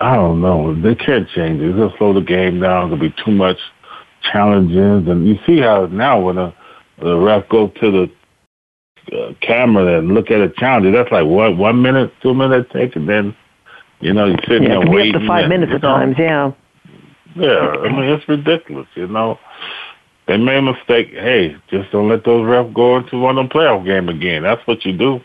I 0.00 0.16
don't 0.16 0.40
know. 0.40 0.74
They 0.80 0.94
can't 0.94 1.28
change 1.28 1.60
it. 1.60 1.78
It's 1.78 1.98
slow 1.98 2.14
the 2.14 2.22
game 2.22 2.60
down. 2.60 2.86
It'll 2.86 2.98
be 2.98 3.14
too 3.24 3.32
much 3.32 3.58
challenges. 4.22 5.08
And 5.08 5.26
you 5.26 5.38
see 5.46 5.60
how 5.60 5.86
now 5.86 6.20
when 6.20 6.38
a 6.38 6.54
the 7.00 7.16
ref 7.16 7.48
go 7.48 7.68
to 7.68 7.90
the 7.90 8.10
uh, 9.16 9.32
camera 9.40 9.98
and 9.98 10.14
look 10.14 10.30
at 10.30 10.40
a 10.40 10.50
challenge. 10.50 10.94
That's 10.94 11.10
like 11.10 11.26
what 11.26 11.56
one 11.56 11.82
minute, 11.82 12.12
two 12.22 12.34
minutes 12.34 12.70
take, 12.72 12.96
and 12.96 13.08
then 13.08 13.34
you 14.00 14.12
know 14.12 14.26
you're 14.26 14.38
sitting 14.46 14.64
yeah, 14.64 14.80
there 14.80 14.90
waiting. 14.90 15.16
Up 15.16 15.22
to 15.22 15.28
five 15.28 15.44
and, 15.44 15.50
minutes 15.50 15.72
at 15.74 15.80
times, 15.80 16.16
yeah. 16.18 16.52
Yeah, 17.36 17.74
I 17.82 17.88
mean 17.88 18.04
it's 18.10 18.28
ridiculous. 18.28 18.88
You 18.94 19.06
know, 19.06 19.38
they 20.26 20.36
made 20.36 20.58
a 20.58 20.62
mistake. 20.62 21.10
Hey, 21.10 21.56
just 21.70 21.90
don't 21.90 22.08
let 22.08 22.24
those 22.24 22.42
refs 22.42 22.72
go 22.74 22.98
into 22.98 23.18
one 23.18 23.38
of 23.38 23.48
them 23.48 23.50
playoff 23.50 23.84
game 23.84 24.08
again. 24.08 24.42
That's 24.42 24.64
what 24.66 24.84
you 24.84 24.96
do. 24.96 25.20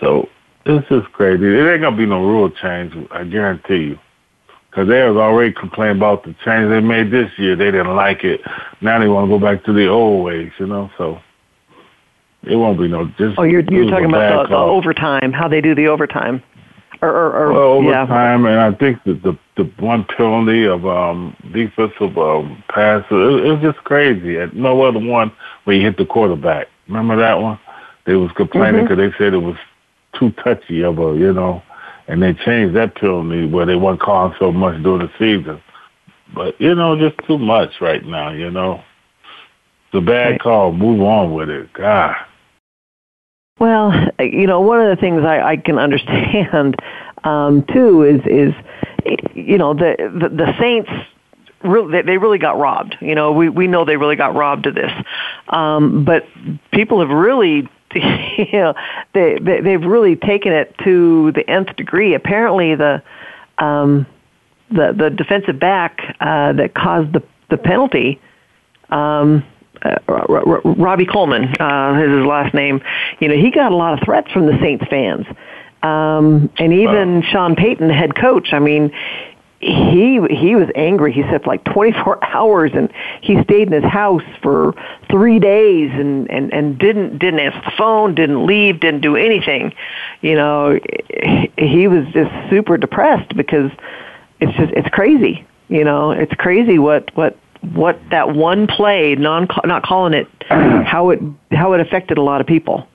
So 0.00 0.28
this 0.64 0.84
is 0.90 1.02
crazy. 1.12 1.44
It 1.44 1.72
ain't 1.72 1.82
gonna 1.82 1.96
be 1.96 2.06
no 2.06 2.24
rule 2.24 2.50
change. 2.50 2.94
I 3.10 3.24
guarantee 3.24 3.88
you 3.88 3.98
because 4.74 4.88
they 4.88 5.04
was 5.04 5.16
already 5.16 5.52
complaining 5.52 5.98
about 5.98 6.24
the 6.24 6.34
change 6.44 6.68
they 6.68 6.80
made 6.80 7.12
this 7.12 7.30
year. 7.38 7.54
They 7.54 7.66
didn't 7.66 7.94
like 7.94 8.24
it. 8.24 8.40
Now 8.80 8.98
they 8.98 9.06
want 9.06 9.30
to 9.30 9.38
go 9.38 9.38
back 9.38 9.64
to 9.66 9.72
the 9.72 9.86
old 9.86 10.24
ways, 10.24 10.50
you 10.58 10.66
know. 10.66 10.90
So 10.98 11.20
it 12.42 12.56
won't 12.56 12.78
be 12.78 12.88
no. 12.88 13.06
Just 13.16 13.38
oh, 13.38 13.44
you're 13.44 13.60
you're 13.60 13.88
talking 13.88 14.06
about 14.06 14.48
the, 14.48 14.56
the, 14.56 14.56
overtime, 14.56 15.32
how 15.32 15.46
they 15.46 15.60
do 15.60 15.76
the 15.76 15.86
overtime, 15.86 16.42
or, 17.02 17.08
or, 17.08 17.36
or 17.36 17.52
well, 17.52 17.62
overtime, 17.62 18.44
yeah. 18.44 18.50
and 18.50 18.74
I 18.74 18.76
think 18.76 19.02
that 19.04 19.22
the 19.22 19.38
the 19.56 19.70
one 19.78 20.04
penalty 20.04 20.64
of 20.64 20.84
um 20.86 21.36
defensive 21.52 22.18
um, 22.18 22.64
pass, 22.68 23.04
it, 23.12 23.14
it 23.14 23.52
was 23.52 23.60
just 23.62 23.78
crazy. 23.84 24.44
No 24.54 24.82
other 24.82 24.98
one 24.98 25.30
where 25.64 25.76
you 25.76 25.82
hit 25.82 25.98
the 25.98 26.06
quarterback. 26.06 26.66
Remember 26.88 27.16
that 27.16 27.34
one? 27.34 27.60
They 28.06 28.16
was 28.16 28.32
complaining 28.32 28.82
because 28.82 28.98
mm-hmm. 28.98 29.12
they 29.12 29.24
said 29.24 29.34
it 29.34 29.38
was 29.38 29.56
too 30.18 30.32
touchy 30.32 30.82
of 30.82 30.98
a, 30.98 31.16
you 31.16 31.32
know 31.32 31.62
and 32.08 32.22
they 32.22 32.34
changed 32.34 32.76
that 32.76 32.94
penalty 32.96 33.46
where 33.46 33.66
they 33.66 33.76
weren't 33.76 34.00
calling 34.00 34.34
so 34.38 34.52
much 34.52 34.82
during 34.82 35.06
the 35.06 35.12
season. 35.18 35.60
But 36.34 36.60
you 36.60 36.74
know, 36.74 36.98
just 36.98 37.16
too 37.26 37.38
much 37.38 37.80
right 37.80 38.04
now. 38.04 38.30
You 38.30 38.50
know, 38.50 38.82
it's 39.86 39.94
a 39.94 40.00
bad 40.00 40.32
right. 40.32 40.40
call. 40.40 40.72
Move 40.72 41.00
on 41.02 41.32
with 41.34 41.48
it. 41.48 41.72
God. 41.72 42.16
Well, 43.60 43.92
you 44.18 44.46
know, 44.46 44.60
one 44.60 44.80
of 44.80 44.94
the 44.94 45.00
things 45.00 45.22
I, 45.24 45.40
I 45.40 45.56
can 45.56 45.78
understand 45.78 46.76
um, 47.24 47.64
too 47.72 48.02
is 48.02 48.20
is 48.26 48.54
you 49.34 49.58
know 49.58 49.74
the 49.74 49.96
the, 49.98 50.28
the 50.28 50.54
Saints 50.58 50.90
really 51.62 52.02
they 52.02 52.18
really 52.18 52.38
got 52.38 52.58
robbed. 52.58 52.96
You 53.00 53.14
know, 53.14 53.32
we 53.32 53.48
we 53.48 53.66
know 53.66 53.84
they 53.84 53.96
really 53.96 54.16
got 54.16 54.34
robbed 54.34 54.66
of 54.66 54.74
this, 54.74 54.92
um, 55.48 56.04
but 56.04 56.24
people 56.72 57.00
have 57.00 57.10
really 57.10 57.68
you 58.38 58.52
know, 58.52 58.74
they, 59.12 59.38
they 59.40 59.60
they've 59.60 59.84
really 59.84 60.16
taken 60.16 60.52
it 60.52 60.74
to 60.84 61.32
the 61.32 61.48
nth 61.48 61.74
degree. 61.76 62.14
Apparently, 62.14 62.74
the 62.74 63.02
um, 63.58 64.06
the 64.70 64.92
the 64.96 65.10
defensive 65.10 65.58
back 65.58 66.16
uh, 66.20 66.52
that 66.54 66.74
caused 66.74 67.12
the 67.12 67.22
the 67.50 67.56
penalty. 67.56 68.20
Um, 68.90 69.44
uh, 69.82 69.98
Robey-Coleman 70.08 71.60
uh, 71.60 72.00
is 72.02 72.10
his 72.10 72.26
last 72.26 72.54
name. 72.54 72.80
You 73.20 73.28
know, 73.28 73.34
he 73.34 73.50
got 73.50 73.70
a 73.70 73.76
lot 73.76 73.92
of 73.92 74.04
threats 74.04 74.30
from 74.32 74.46
the 74.46 74.58
Saints 74.60 74.84
fans, 74.88 75.26
um, 75.82 76.50
and 76.58 76.72
even 76.72 77.20
wow. 77.20 77.28
Sean 77.30 77.56
Payton, 77.56 77.90
head 77.90 78.14
coach. 78.14 78.52
I 78.52 78.60
mean, 78.60 78.92
he 79.64 80.20
he 80.30 80.54
was 80.56 80.68
angry. 80.74 81.12
He 81.12 81.22
said 81.22 81.42
for 81.42 81.48
like 81.48 81.64
24 81.64 82.22
hours, 82.34 82.72
and 82.74 82.92
he 83.22 83.42
stayed 83.42 83.68
in 83.68 83.72
his 83.72 83.90
house 83.90 84.22
for 84.42 84.74
three 85.10 85.38
days, 85.38 85.90
and 85.92 86.30
and 86.30 86.52
and 86.52 86.78
didn't 86.78 87.18
didn't 87.18 87.40
answer 87.40 87.60
the 87.64 87.72
phone, 87.76 88.14
didn't 88.14 88.46
leave, 88.46 88.80
didn't 88.80 89.00
do 89.00 89.16
anything. 89.16 89.72
You 90.20 90.34
know, 90.34 90.78
he 91.56 91.88
was 91.88 92.04
just 92.12 92.30
super 92.50 92.76
depressed 92.76 93.34
because 93.36 93.70
it's 94.40 94.56
just 94.56 94.72
it's 94.72 94.88
crazy. 94.90 95.46
You 95.68 95.84
know, 95.84 96.10
it's 96.10 96.34
crazy 96.34 96.78
what 96.78 97.14
what 97.16 97.38
what 97.72 97.98
that 98.10 98.34
one 98.34 98.66
play, 98.66 99.14
non 99.14 99.48
not 99.64 99.82
calling 99.82 100.12
it, 100.12 100.28
how 100.48 101.10
it 101.10 101.20
how 101.50 101.72
it 101.72 101.80
affected 101.80 102.18
a 102.18 102.22
lot 102.22 102.42
of 102.42 102.46
people. 102.46 102.86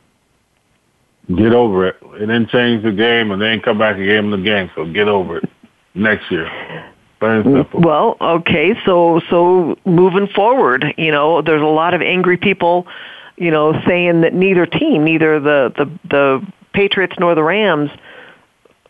Get 1.36 1.53
over 1.53 1.88
it. 1.88 1.95
It 2.15 2.19
didn't 2.21 2.49
change 2.49 2.84
the 2.84 2.91
game, 2.91 3.32
and 3.32 3.39
they 3.39 3.49
didn't 3.49 3.63
come 3.63 3.77
back 3.77 3.97
and 3.97 4.10
them 4.10 4.32
the 4.32 4.38
game. 4.38 4.71
So 4.75 4.86
get 4.86 5.08
over 5.08 5.38
it 5.38 5.49
next 5.93 6.32
year. 6.32 6.49
Well, 7.21 8.15
okay, 8.21 8.75
so 8.86 9.19
so 9.30 9.78
moving 9.86 10.28
forward, 10.28 10.86
you 10.97 11.12
know, 11.12 11.41
there's 11.41 11.62
a 11.62 11.65
lot 11.65 11.93
of 11.93 12.02
angry 12.02 12.38
people, 12.38 12.88
you 13.36 13.52
know, 13.52 13.73
saying 13.86 14.21
that 14.21 14.34
neither 14.34 14.65
team, 14.65 15.04
neither 15.04 15.39
the 15.39 15.73
the 15.75 15.99
the 16.10 16.47
Patriots 16.73 17.15
nor 17.19 17.36
the 17.36 17.43
Rams, 17.43 17.89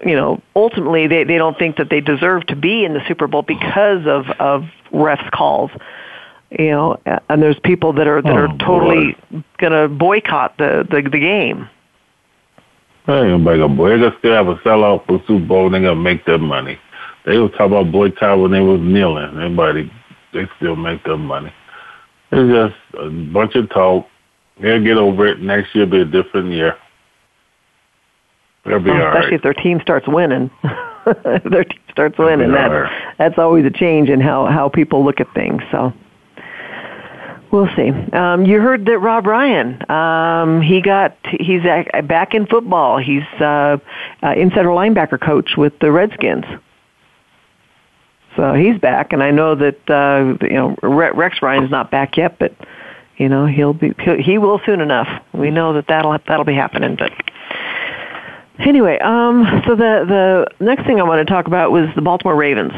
you 0.05 0.15
know, 0.15 0.41
ultimately 0.55 1.07
they 1.07 1.23
they 1.23 1.37
don't 1.37 1.57
think 1.57 1.77
that 1.77 1.89
they 1.89 2.01
deserve 2.01 2.45
to 2.47 2.55
be 2.55 2.85
in 2.85 2.93
the 2.93 3.01
Super 3.07 3.25
Bowl 3.25 3.41
because 3.41 4.05
of 4.05 4.29
of 4.39 4.65
refs 4.91 5.29
calls. 5.31 5.71
You 6.51 6.71
know, 6.71 6.99
and 7.29 7.43
there's 7.43 7.59
people 7.59 7.93
that 7.93 8.07
are 8.07 8.21
that 8.21 8.31
oh, 8.31 8.35
are 8.35 8.57
totally 8.57 9.15
going 9.59 9.71
to 9.71 9.87
boycott 9.87 10.57
the, 10.57 10.83
the 10.89 11.07
the 11.07 11.19
game. 11.19 11.69
Hey, 13.05 13.27
nobody 13.27 13.59
gonna 13.59 13.75
boy. 13.75 13.89
They're 13.89 13.99
gonna 13.99 14.15
still 14.19 14.33
have 14.33 14.47
a 14.47 14.55
sellout 14.57 15.05
for 15.05 15.21
Super 15.27 15.45
Bowl. 15.45 15.69
They're 15.69 15.81
gonna 15.81 15.95
make 15.95 16.25
their 16.25 16.39
money. 16.39 16.79
They 17.29 17.37
was 17.37 17.51
talking 17.51 17.67
about 17.67 17.91
boycott 17.91 18.39
when 18.39 18.49
they 18.49 18.59
was 18.59 18.81
kneeling. 18.81 19.35
Everybody, 19.35 19.91
they 20.33 20.49
still 20.57 20.75
make 20.75 21.03
their 21.03 21.15
money. 21.15 21.53
It's 22.31 22.51
just 22.51 22.99
a 22.99 23.07
bunch 23.07 23.53
of 23.53 23.69
talk. 23.69 24.07
They'll 24.59 24.83
get 24.83 24.97
over 24.97 25.27
it. 25.27 25.39
Next 25.39 25.75
year 25.75 25.85
will 25.85 25.91
be 25.91 26.01
a 26.01 26.05
different 26.05 26.51
year. 26.51 26.75
They'll 28.65 28.79
be 28.79 28.89
well, 28.89 29.03
all 29.03 29.07
especially 29.09 29.29
right. 29.29 29.33
if 29.33 29.41
their 29.43 29.53
team 29.53 29.79
starts 29.79 30.07
winning. 30.07 30.49
if 31.05 31.43
their 31.43 31.65
team 31.65 31.79
starts 31.91 32.17
winning, 32.17 32.51
that 32.51 32.65
right. 32.65 33.13
that's 33.19 33.37
always 33.37 33.63
a 33.63 33.69
change 33.69 34.09
in 34.09 34.19
how 34.19 34.47
how 34.47 34.67
people 34.67 35.05
look 35.05 35.19
at 35.19 35.31
things. 35.35 35.61
So. 35.71 35.93
We'll 37.51 37.69
see. 37.75 37.89
Um, 37.89 38.45
you 38.45 38.59
heard 38.59 38.85
that 38.85 38.99
Rob 38.99 39.25
Ryan, 39.25 39.89
um, 39.89 40.61
he 40.61 40.81
got 40.81 41.15
he's 41.23 41.63
back 42.03 42.35
in 42.35 42.45
football. 42.45 42.99
He's 42.99 43.23
uh, 43.39 43.77
uh, 44.21 44.33
insider 44.35 44.69
linebacker 44.69 45.19
coach 45.19 45.57
with 45.57 45.73
the 45.79 45.91
Redskins. 45.91 46.45
So 48.39 48.53
he's 48.53 48.79
back, 48.79 49.11
and 49.11 49.21
I 49.21 49.31
know 49.31 49.53
that 49.55 49.89
uh, 49.89 50.37
you 50.45 50.53
know 50.53 50.77
Rex 50.81 51.41
Ryan's 51.41 51.69
not 51.69 51.91
back 51.91 52.15
yet, 52.15 52.39
but 52.39 52.53
you 53.17 53.27
know 53.27 53.45
he'll 53.45 53.73
be 53.73 53.91
he 54.23 54.37
will 54.37 54.61
soon 54.65 54.79
enough. 54.79 55.09
We 55.33 55.51
know 55.51 55.73
that 55.73 55.87
that'll 55.89 56.17
that'll 56.25 56.45
be 56.45 56.55
happening. 56.55 56.95
But 56.95 57.11
anyway, 58.65 58.97
um, 58.99 59.61
so 59.67 59.75
the 59.75 60.05
the 60.57 60.65
next 60.65 60.87
thing 60.87 61.01
I 61.01 61.03
want 61.03 61.27
to 61.27 61.29
talk 61.29 61.47
about 61.47 61.73
was 61.73 61.89
the 61.97 62.01
Baltimore 62.01 62.37
Ravens. 62.37 62.71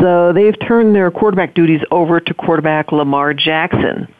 So 0.00 0.32
they've 0.32 0.58
turned 0.66 0.96
their 0.96 1.12
quarterback 1.12 1.54
duties 1.54 1.82
over 1.92 2.18
to 2.18 2.34
quarterback 2.34 2.90
Lamar 2.90 3.34
Jackson. 3.34 4.12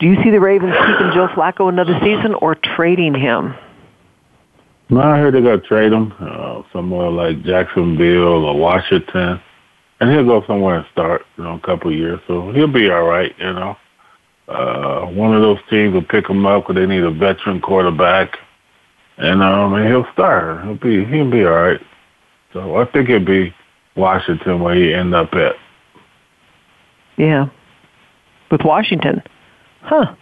Do 0.00 0.06
you 0.06 0.22
see 0.22 0.28
the 0.28 0.40
Ravens 0.40 0.74
keeping 0.74 1.12
Joe 1.14 1.28
Flacco 1.28 1.70
another 1.70 1.98
season 2.02 2.34
or 2.34 2.56
trading 2.56 3.14
him? 3.14 3.54
No, 4.90 5.00
I 5.00 5.16
heard 5.16 5.32
they 5.32 5.40
got 5.40 5.62
to 5.62 5.66
trade 5.66 5.94
him 5.94 6.12
uh, 6.20 6.60
somewhere 6.74 7.08
like 7.08 7.42
Jacksonville 7.42 8.44
or 8.44 8.54
Washington, 8.58 9.40
and 10.02 10.10
he'll 10.10 10.26
go 10.26 10.44
somewhere 10.48 10.78
and 10.78 10.86
start, 10.90 11.22
you 11.36 11.44
know, 11.44 11.54
a 11.54 11.60
couple 11.60 11.88
of 11.88 11.96
years. 11.96 12.18
So 12.26 12.50
he'll 12.50 12.66
be 12.66 12.90
all 12.90 13.04
right, 13.04 13.32
you 13.38 13.52
know. 13.52 13.76
Uh, 14.48 15.06
one 15.06 15.32
of 15.32 15.40
those 15.40 15.60
teams 15.70 15.94
will 15.94 16.02
pick 16.02 16.28
him 16.28 16.44
up 16.44 16.64
because 16.64 16.74
they 16.74 16.86
need 16.86 17.04
a 17.04 17.10
veteran 17.12 17.60
quarterback, 17.60 18.36
and 19.18 19.40
um, 19.40 19.74
and 19.74 19.86
he'll 19.86 20.12
start. 20.12 20.64
He'll 20.64 20.74
be 20.74 21.04
he'll 21.04 21.30
be 21.30 21.44
all 21.44 21.52
right. 21.52 21.80
So 22.52 22.76
I 22.78 22.84
think 22.86 23.10
it'll 23.10 23.24
be 23.24 23.54
Washington 23.94 24.60
where 24.60 24.74
he 24.74 24.92
end 24.92 25.14
up 25.14 25.32
at. 25.34 25.54
Yeah, 27.16 27.46
with 28.50 28.62
Washington, 28.64 29.22
huh? 29.82 30.16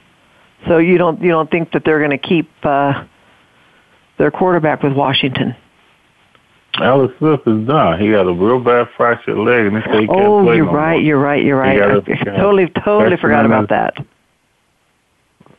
So 0.69 0.77
you 0.77 0.99
don't 0.99 1.23
you 1.23 1.31
don't 1.31 1.51
think 1.51 1.73
that 1.73 1.87
they're 1.87 2.07
going 2.07 2.11
to 2.11 2.19
keep 2.19 2.51
uh, 2.65 3.07
their 4.19 4.31
quarterback 4.31 4.83
with 4.83 4.93
Washington? 4.93 5.57
Alex 6.75 7.13
Smith 7.19 7.41
is 7.47 7.67
done. 7.67 8.01
He 8.01 8.11
got 8.11 8.27
a 8.27 8.33
real 8.33 8.61
bad 8.61 8.89
fractured 8.97 9.37
leg, 9.37 9.67
and 9.67 9.77
they 9.77 9.81
say 9.81 10.01
he 10.03 10.07
can't 10.07 10.21
oh, 10.21 10.45
play 10.45 10.57
you're 10.57 10.67
no 10.67 10.73
right. 10.73 10.93
more. 10.93 11.01
You're 11.01 11.19
right. 11.19 11.45
You're 11.45 11.59
right. 11.59 11.79
a- 11.79 12.03
I 12.21 12.37
totally, 12.37 12.69
totally 12.85 13.17
forgot 13.17 13.45
about 13.45 13.69
that. 13.71 13.97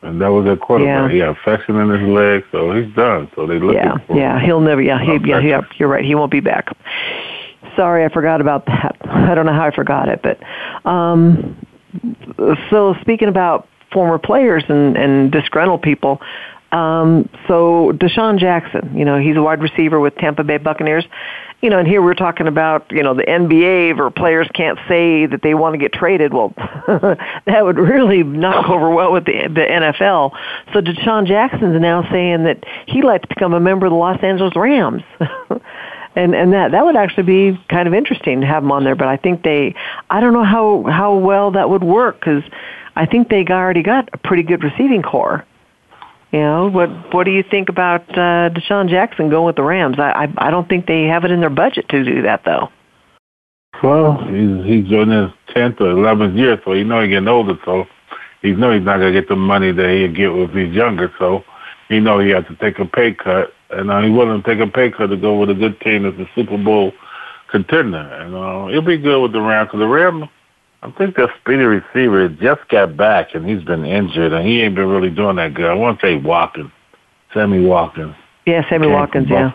And 0.02 0.20
that 0.20 0.28
was 0.28 0.44
their 0.44 0.56
quarterback. 0.56 1.10
Yeah. 1.10 1.14
He 1.14 1.18
had 1.18 1.28
infection 1.30 1.76
in 1.76 1.90
his 1.90 2.08
leg, 2.08 2.44
so 2.50 2.72
he's 2.72 2.92
done. 2.96 3.30
So 3.36 3.46
they 3.46 3.58
looking 3.60 3.74
Yeah, 3.74 3.98
for 4.06 4.16
yeah. 4.16 4.38
Yeah, 4.38 4.44
he'll 4.44 4.60
never. 4.60 4.82
Yeah, 4.82 4.98
he, 4.98 5.18
yeah, 5.28 5.38
yeah. 5.38 5.60
You're 5.78 5.88
right. 5.88 6.04
He 6.04 6.14
won't 6.14 6.32
be 6.32 6.40
back. 6.40 6.74
Sorry, 7.76 8.04
I 8.04 8.08
forgot 8.08 8.40
about 8.40 8.66
that. 8.66 8.96
I 9.04 9.34
don't 9.34 9.46
know 9.46 9.52
how 9.52 9.66
I 9.66 9.70
forgot 9.70 10.08
it, 10.08 10.20
but 10.22 10.40
um, 10.88 11.56
so 12.70 12.94
speaking 13.00 13.28
about 13.28 13.68
former 13.92 14.18
players 14.18 14.64
and, 14.68 14.96
and 14.96 15.30
disgruntled 15.30 15.82
people, 15.82 16.20
um, 16.72 17.28
so 17.46 17.92
DeSean 17.94 18.38
Jackson, 18.38 18.96
you 18.96 19.04
know, 19.04 19.18
he's 19.18 19.36
a 19.36 19.42
wide 19.42 19.60
receiver 19.60 20.00
with 20.00 20.16
Tampa 20.16 20.42
Bay 20.42 20.56
Buccaneers. 20.56 21.04
You 21.60 21.70
know, 21.70 21.78
and 21.78 21.86
here 21.86 22.02
we're 22.02 22.14
talking 22.14 22.48
about, 22.48 22.90
you 22.90 23.04
know, 23.04 23.14
the 23.14 23.22
NBA 23.22 23.96
where 23.96 24.10
players 24.10 24.48
can't 24.52 24.78
say 24.88 25.26
that 25.26 25.42
they 25.42 25.54
want 25.54 25.74
to 25.74 25.78
get 25.78 25.92
traded. 25.92 26.32
Well, 26.32 26.52
that 26.56 27.60
would 27.62 27.76
really 27.76 28.24
not 28.24 28.66
go 28.66 28.74
over 28.74 28.90
well 28.90 29.12
with 29.12 29.26
the, 29.26 29.48
the 29.48 29.60
NFL. 29.60 30.32
So 30.72 30.80
DeSean 30.80 31.26
Jackson's 31.26 31.80
now 31.80 32.10
saying 32.10 32.44
that 32.44 32.64
he'd 32.86 33.04
like 33.04 33.22
to 33.22 33.28
become 33.28 33.52
a 33.52 33.60
member 33.60 33.86
of 33.86 33.92
the 33.92 33.96
Los 33.96 34.20
Angeles 34.24 34.56
Rams. 34.56 35.02
and 36.16 36.34
and 36.34 36.52
that 36.52 36.72
that 36.72 36.84
would 36.84 36.96
actually 36.96 37.22
be 37.22 37.64
kind 37.68 37.86
of 37.86 37.94
interesting 37.94 38.40
to 38.40 38.46
have 38.46 38.64
him 38.64 38.72
on 38.72 38.82
there. 38.82 38.96
But 38.96 39.08
I 39.08 39.18
think 39.18 39.42
they, 39.42 39.74
I 40.10 40.20
don't 40.20 40.32
know 40.32 40.44
how 40.44 40.84
how 40.90 41.16
well 41.16 41.52
that 41.52 41.70
would 41.70 41.84
work 41.84 42.18
because 42.18 42.42
I 42.96 43.06
think 43.06 43.28
they 43.28 43.44
already 43.46 43.82
got 43.82 44.08
a 44.12 44.18
pretty 44.18 44.42
good 44.42 44.64
receiving 44.64 45.02
corps. 45.02 45.46
You 46.32 46.40
know 46.40 46.70
what? 46.70 46.88
What 47.12 47.24
do 47.24 47.30
you 47.30 47.42
think 47.42 47.68
about 47.68 48.08
uh, 48.10 48.48
DeSean 48.48 48.88
Jackson 48.88 49.28
going 49.28 49.44
with 49.44 49.56
the 49.56 49.62
Rams? 49.62 49.96
I, 49.98 50.24
I 50.24 50.48
I 50.48 50.50
don't 50.50 50.66
think 50.66 50.86
they 50.86 51.04
have 51.04 51.24
it 51.24 51.30
in 51.30 51.40
their 51.40 51.50
budget 51.50 51.90
to 51.90 52.04
do 52.04 52.22
that 52.22 52.42
though. 52.46 52.70
Well, 53.82 54.16
he's 54.24 54.64
he's 54.64 54.92
in 54.92 55.10
his 55.10 55.30
tenth 55.54 55.80
or 55.80 55.90
eleventh 55.90 56.34
year, 56.34 56.58
so 56.64 56.72
he 56.72 56.84
know 56.84 57.02
he's 57.02 57.10
getting 57.10 57.28
older. 57.28 57.58
So 57.66 57.84
he 58.40 58.52
know 58.52 58.72
he's 58.72 58.82
not 58.82 58.96
gonna 58.96 59.12
get 59.12 59.28
the 59.28 59.36
money 59.36 59.72
that 59.72 59.90
he'd 59.90 60.16
get 60.16 60.30
if 60.30 60.50
he's 60.52 60.74
younger. 60.74 61.12
So 61.18 61.44
he 61.90 62.00
know 62.00 62.18
he 62.18 62.30
has 62.30 62.46
to 62.46 62.56
take 62.56 62.78
a 62.78 62.86
pay 62.86 63.12
cut, 63.12 63.52
and 63.68 63.90
uh, 63.90 64.00
he 64.00 64.08
willing 64.08 64.42
to 64.42 64.48
take 64.48 64.66
a 64.66 64.70
pay 64.70 64.90
cut 64.90 65.08
to 65.08 65.16
go 65.18 65.38
with 65.38 65.50
a 65.50 65.54
good 65.54 65.78
team 65.80 66.04
that's 66.04 66.16
a 66.16 66.28
Super 66.34 66.56
Bowl 66.56 66.92
contender. 67.50 67.98
And 67.98 68.34
uh, 68.34 68.68
it'll 68.70 68.80
be 68.80 68.96
good 68.96 69.20
with 69.20 69.32
the 69.32 69.40
Rams 69.42 69.68
because 69.68 69.80
the 69.80 69.86
Rams. 69.86 70.24
I 70.82 70.90
think 70.90 71.14
their 71.14 71.32
speedy 71.40 71.62
receiver 71.62 72.28
just 72.28 72.68
got 72.68 72.96
back 72.96 73.34
and 73.34 73.48
he's 73.48 73.62
been 73.62 73.84
injured 73.84 74.32
and 74.32 74.46
he 74.46 74.62
ain't 74.62 74.74
been 74.74 74.88
really 74.88 75.10
doing 75.10 75.36
that 75.36 75.54
good. 75.54 75.66
I 75.66 75.74
want 75.74 76.00
to 76.00 76.06
say 76.06 76.16
Watkins, 76.16 76.72
Sammy 77.32 77.64
Watkins. 77.64 78.16
Yeah, 78.46 78.68
Sammy 78.68 78.88
Watkins. 78.88 79.28
Yeah. 79.30 79.52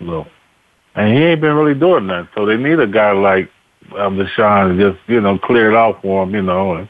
And 0.96 1.16
he 1.16 1.24
ain't 1.26 1.42
been 1.42 1.54
really 1.56 1.78
doing 1.78 2.08
that. 2.08 2.30
So 2.34 2.46
they 2.46 2.56
need 2.56 2.80
a 2.80 2.88
guy 2.88 3.12
like 3.12 3.52
um, 3.98 4.18
DeSean 4.18 4.78
to 4.78 4.92
just, 4.92 5.10
you 5.10 5.20
know, 5.20 5.38
clear 5.38 5.70
it 5.70 5.76
off 5.76 6.02
for 6.02 6.24
him, 6.24 6.34
you 6.34 6.42
know. 6.42 6.76
And, 6.76 6.90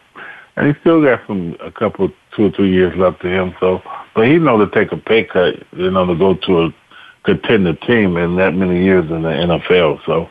and 0.56 0.67
he 0.67 0.80
still 0.82 1.04
got 1.04 1.21
some, 1.26 1.58
a 1.60 1.71
couple, 1.71 2.10
two 2.36 2.45
or 2.45 2.52
three 2.52 2.71
years 2.71 2.95
left 2.95 3.21
to 3.23 3.28
him. 3.28 3.56
So, 3.60 3.82
but 4.15 4.28
he 4.28 4.38
know 4.38 4.63
to 4.63 4.71
take 4.71 4.91
a 4.91 4.97
pay 4.97 5.23
cut, 5.23 5.56
you 5.76 5.89
know, 5.89 6.06
to 6.06 6.15
go 6.15 6.36
to 6.36 6.65
a 6.65 6.76
contender 7.23 7.73
team 7.73 8.15
in 8.17 8.36
that 8.36 8.54
many 8.54 8.84
years 8.84 9.10
in 9.10 9.23
the 9.23 9.30
NFL. 9.30 10.06
So, 10.06 10.30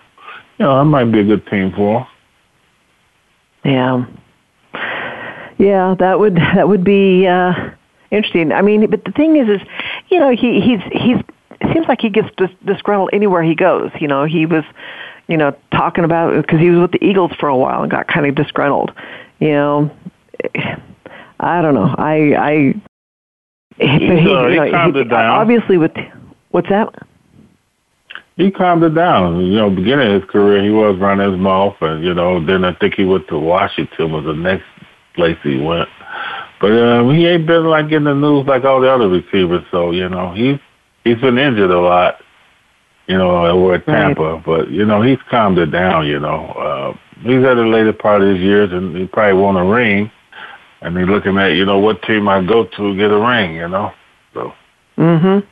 you 0.58 0.64
know, 0.64 0.78
that 0.78 0.84
might 0.84 1.06
be 1.06 1.20
a 1.20 1.24
good 1.24 1.46
team 1.48 1.72
for 1.74 2.00
him. 2.00 2.06
Yeah. 3.66 4.06
Yeah, 5.58 5.94
that 5.98 6.18
would 6.18 6.36
that 6.36 6.68
would 6.68 6.84
be 6.84 7.26
uh 7.26 7.52
interesting. 8.10 8.52
I 8.52 8.62
mean, 8.62 8.88
but 8.90 9.04
the 9.04 9.12
thing 9.12 9.36
is 9.36 9.48
is, 9.48 9.66
you 10.08 10.18
know, 10.18 10.30
he 10.30 10.60
he's 10.60 10.80
he's 10.92 11.16
it 11.60 11.72
seems 11.72 11.88
like 11.88 12.00
he 12.00 12.10
gets 12.10 12.28
dis- 12.36 12.50
disgruntled 12.64 13.10
anywhere 13.12 13.42
he 13.42 13.54
goes, 13.54 13.90
you 14.00 14.08
know. 14.08 14.24
He 14.24 14.46
was 14.46 14.64
you 15.28 15.36
know, 15.36 15.56
talking 15.72 16.04
about 16.04 16.40
because 16.40 16.60
he 16.60 16.70
was 16.70 16.80
with 16.80 16.92
the 16.92 17.04
Eagles 17.04 17.32
for 17.38 17.48
a 17.48 17.56
while 17.56 17.82
and 17.82 17.90
got 17.90 18.06
kind 18.06 18.26
of 18.26 18.34
disgruntled. 18.34 18.92
You 19.40 19.48
know, 19.50 19.90
I 21.40 21.62
don't 21.62 21.74
know. 21.74 21.94
I 21.96 22.34
I 22.36 22.82
He's, 23.78 23.88
uh, 23.88 23.96
he 23.98 24.08
you 24.08 24.24
know, 24.24 24.88
it 24.88 25.08
down. 25.08 25.12
obviously 25.12 25.76
with 25.76 25.92
what's 26.50 26.68
that? 26.70 26.94
He 28.36 28.50
calmed 28.50 28.82
it 28.82 28.94
down. 28.94 29.40
You 29.40 29.56
know, 29.56 29.70
beginning 29.70 30.12
of 30.12 30.22
his 30.22 30.30
career, 30.30 30.62
he 30.62 30.70
was 30.70 30.98
running 30.98 31.30
his 31.30 31.40
mouth, 31.40 31.76
and 31.80 32.04
you 32.04 32.14
know, 32.14 32.44
then 32.44 32.64
I 32.64 32.74
think 32.74 32.94
he 32.94 33.04
went 33.04 33.28
to 33.28 33.38
Washington 33.38 34.12
was 34.12 34.24
the 34.24 34.34
next 34.34 34.64
place 35.14 35.38
he 35.42 35.58
went. 35.58 35.88
But 36.60 36.72
um, 36.72 37.14
he 37.14 37.26
ain't 37.26 37.46
been 37.46 37.64
like 37.64 37.90
in 37.92 38.04
the 38.04 38.14
news 38.14 38.46
like 38.46 38.64
all 38.64 38.80
the 38.80 38.90
other 38.90 39.08
receivers. 39.08 39.64
So 39.70 39.90
you 39.90 40.08
know, 40.08 40.32
he's 40.34 40.58
he's 41.04 41.20
been 41.20 41.38
injured 41.38 41.70
a 41.70 41.80
lot. 41.80 42.20
You 43.06 43.16
know, 43.18 43.46
over 43.46 43.74
at 43.74 43.86
Tampa, 43.86 44.42
but 44.44 44.68
you 44.68 44.84
know, 44.84 45.00
he's 45.00 45.18
calmed 45.30 45.58
it 45.58 45.70
down. 45.70 46.06
You 46.06 46.18
know, 46.18 46.46
uh, 46.46 46.96
he's 47.22 47.44
at 47.44 47.54
the 47.54 47.64
later 47.64 47.92
part 47.92 48.20
of 48.20 48.28
his 48.28 48.40
years, 48.40 48.72
and 48.72 48.96
he 48.96 49.06
probably 49.06 49.40
won 49.40 49.56
a 49.56 49.64
ring. 49.64 50.10
And 50.82 50.98
he's 50.98 51.06
looking 51.06 51.38
at, 51.38 51.52
you 51.52 51.64
know, 51.64 51.78
what 51.78 52.02
team 52.02 52.28
I 52.28 52.44
go 52.44 52.64
to 52.64 52.96
get 52.96 53.10
a 53.10 53.18
ring. 53.18 53.54
You 53.54 53.68
know, 53.68 53.92
so. 54.34 54.52
Mhm. 54.98 55.46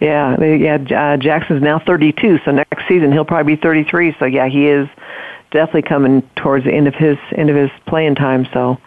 Yeah, 0.00 0.36
they, 0.36 0.56
yeah. 0.56 0.76
Uh, 0.76 1.16
Jackson's 1.18 1.62
now 1.62 1.78
32, 1.78 2.40
so 2.44 2.50
next 2.50 2.88
season 2.88 3.12
he'll 3.12 3.24
probably 3.24 3.54
be 3.54 3.60
33. 3.60 4.16
So 4.18 4.24
yeah, 4.24 4.48
he 4.48 4.66
is 4.66 4.88
definitely 5.50 5.82
coming 5.82 6.22
towards 6.36 6.64
the 6.64 6.72
end 6.72 6.88
of 6.88 6.94
his 6.94 7.18
end 7.36 7.50
of 7.50 7.56
his 7.56 7.70
playing 7.86 8.14
time. 8.14 8.46
So 8.52 8.78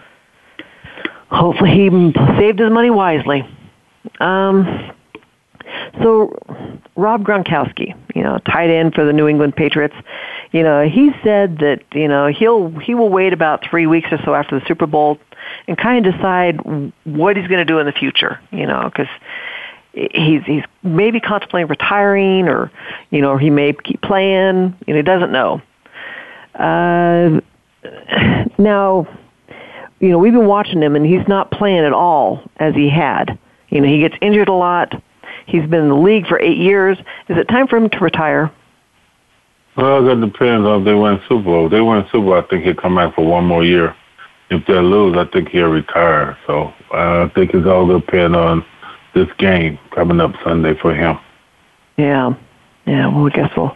hopefully 1.30 1.72
he 1.72 1.90
saved 2.40 2.60
his 2.60 2.72
money 2.72 2.90
wisely. 2.90 3.48
Um, 4.20 4.92
so 6.02 6.36
Rob 6.96 7.24
Gronkowski, 7.24 7.96
you 8.16 8.24
know, 8.24 8.40
tight 8.40 8.70
end 8.70 8.94
for 8.94 9.06
the 9.06 9.14
New 9.14 9.28
England 9.28 9.56
Patriots, 9.56 9.96
you 10.52 10.64
know, 10.64 10.88
he 10.88 11.12
said 11.24 11.60
that 11.60 11.84
you 11.94 12.08
know 12.08 12.28
he'll 12.28 12.70
he 12.80 12.96
will 12.96 13.10
wait 13.10 13.34
about 13.34 13.64
three 13.64 13.88
weeks 13.88 14.08
or 14.12 14.20
so 14.26 14.34
after 14.34 14.60
the 14.60 14.66
Super 14.66 14.88
Bowl 14.88 15.20
and 15.68 15.78
kind 15.78 16.06
of 16.06 16.14
decide 16.14 16.60
what 17.04 17.38
he's 17.38 17.48
going 17.48 17.60
to 17.60 17.66
do 17.66 17.80
in 17.80 17.86
the 17.86 17.92
future. 17.92 18.40
You 18.52 18.66
know, 18.66 18.84
because 18.86 19.12
he's 19.94 20.44
he's 20.46 20.64
maybe 20.82 21.20
contemplating 21.20 21.68
retiring 21.68 22.48
or 22.48 22.72
you 23.12 23.22
know 23.22 23.38
he 23.38 23.50
may 23.50 23.74
keep 23.74 24.02
playing. 24.02 24.76
You 24.88 24.94
know, 24.94 24.98
he 24.98 25.04
doesn't 25.04 25.32
know. 25.32 25.62
Uh, 26.56 27.42
now, 28.58 29.08
you 30.00 30.10
know, 30.10 30.18
we've 30.18 30.34
been 30.34 30.48
watching 30.48 30.82
him 30.82 30.96
and 30.96 31.06
he's 31.06 31.28
not 31.28 31.52
playing 31.52 31.86
at 31.86 31.94
all 31.94 32.44
as 32.58 32.76
he 32.76 32.90
had. 32.90 33.38
You 33.70 33.82
know, 33.82 33.88
he 33.88 34.00
gets 34.00 34.16
injured 34.22 34.50
a 34.50 34.54
lot. 34.54 35.02
He's 35.46 35.66
been 35.68 35.82
in 35.82 35.90
the 35.90 35.96
league 35.96 36.28
for 36.28 36.40
eight 36.40 36.58
years. 36.58 36.98
Is 37.28 37.38
it 37.38 37.48
time 37.48 37.68
for 37.68 37.78
him 37.78 37.90
to 37.90 38.00
retire? 38.00 38.52
Well, 39.76 40.04
that 40.06 40.22
depends 40.22 40.68
on 40.68 40.82
if 40.82 40.86
they 40.86 40.94
win 40.94 41.20
Super 41.28 41.44
Bowl. 41.44 41.66
If 41.66 41.72
they 41.72 41.82
win 41.82 42.06
Super 42.12 42.26
Bowl, 42.26 42.34
I 42.36 42.42
think 42.44 42.64
he'll 42.64 42.76
come 42.76 42.96
back 42.96 43.16
for 43.16 43.26
one 43.26 43.46
more 43.46 43.64
year. 43.64 43.96
If 44.50 44.66
they 44.68 44.76
lose, 44.76 45.18
I 45.18 45.26
think 45.26 45.50
he'll 45.50 45.70
retire. 45.70 46.38
So 46.46 46.72
uh, 46.94 47.26
I 47.26 47.32
think 47.34 47.54
it's 47.54 47.66
all 47.66 47.88
depend 47.88 48.36
on 48.36 48.64
this 49.14 49.28
game 49.38 49.80
coming 49.92 50.20
up 50.20 50.34
Sunday 50.44 50.74
for 50.82 50.94
him. 50.94 51.18
Yeah, 51.98 52.36
yeah. 52.86 53.08
Well, 53.08 53.28
I 53.28 53.30
guess 53.30 53.52
we'll 53.56 53.76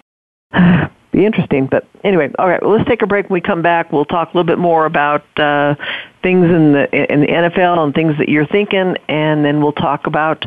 be 1.11 1.25
interesting. 1.25 1.67
But 1.67 1.87
anyway, 2.03 2.31
all 2.39 2.47
right. 2.47 2.61
Well, 2.61 2.75
let's 2.77 2.89
take 2.89 3.01
a 3.01 3.07
break. 3.07 3.29
When 3.29 3.35
we 3.35 3.41
come 3.41 3.61
back, 3.61 3.91
we'll 3.91 4.05
talk 4.05 4.33
a 4.33 4.37
little 4.37 4.47
bit 4.47 4.59
more 4.59 4.85
about 4.85 5.23
uh, 5.39 5.75
things 6.23 6.45
in 6.45 6.73
the 6.73 7.13
in 7.13 7.21
the 7.21 7.27
NFL 7.27 7.79
and 7.79 7.93
things 7.93 8.17
that 8.17 8.29
you're 8.29 8.47
thinking, 8.47 8.95
and 9.07 9.45
then 9.45 9.61
we'll 9.61 9.73
talk 9.73 10.07
about 10.07 10.45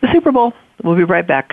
the 0.00 0.08
Super 0.12 0.32
Bowl. 0.32 0.52
We'll 0.82 0.96
be 0.96 1.04
right 1.04 1.26
back. 1.26 1.52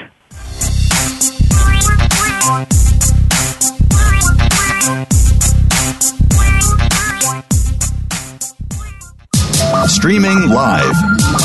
Streaming 9.87 10.49
live, 10.49 10.95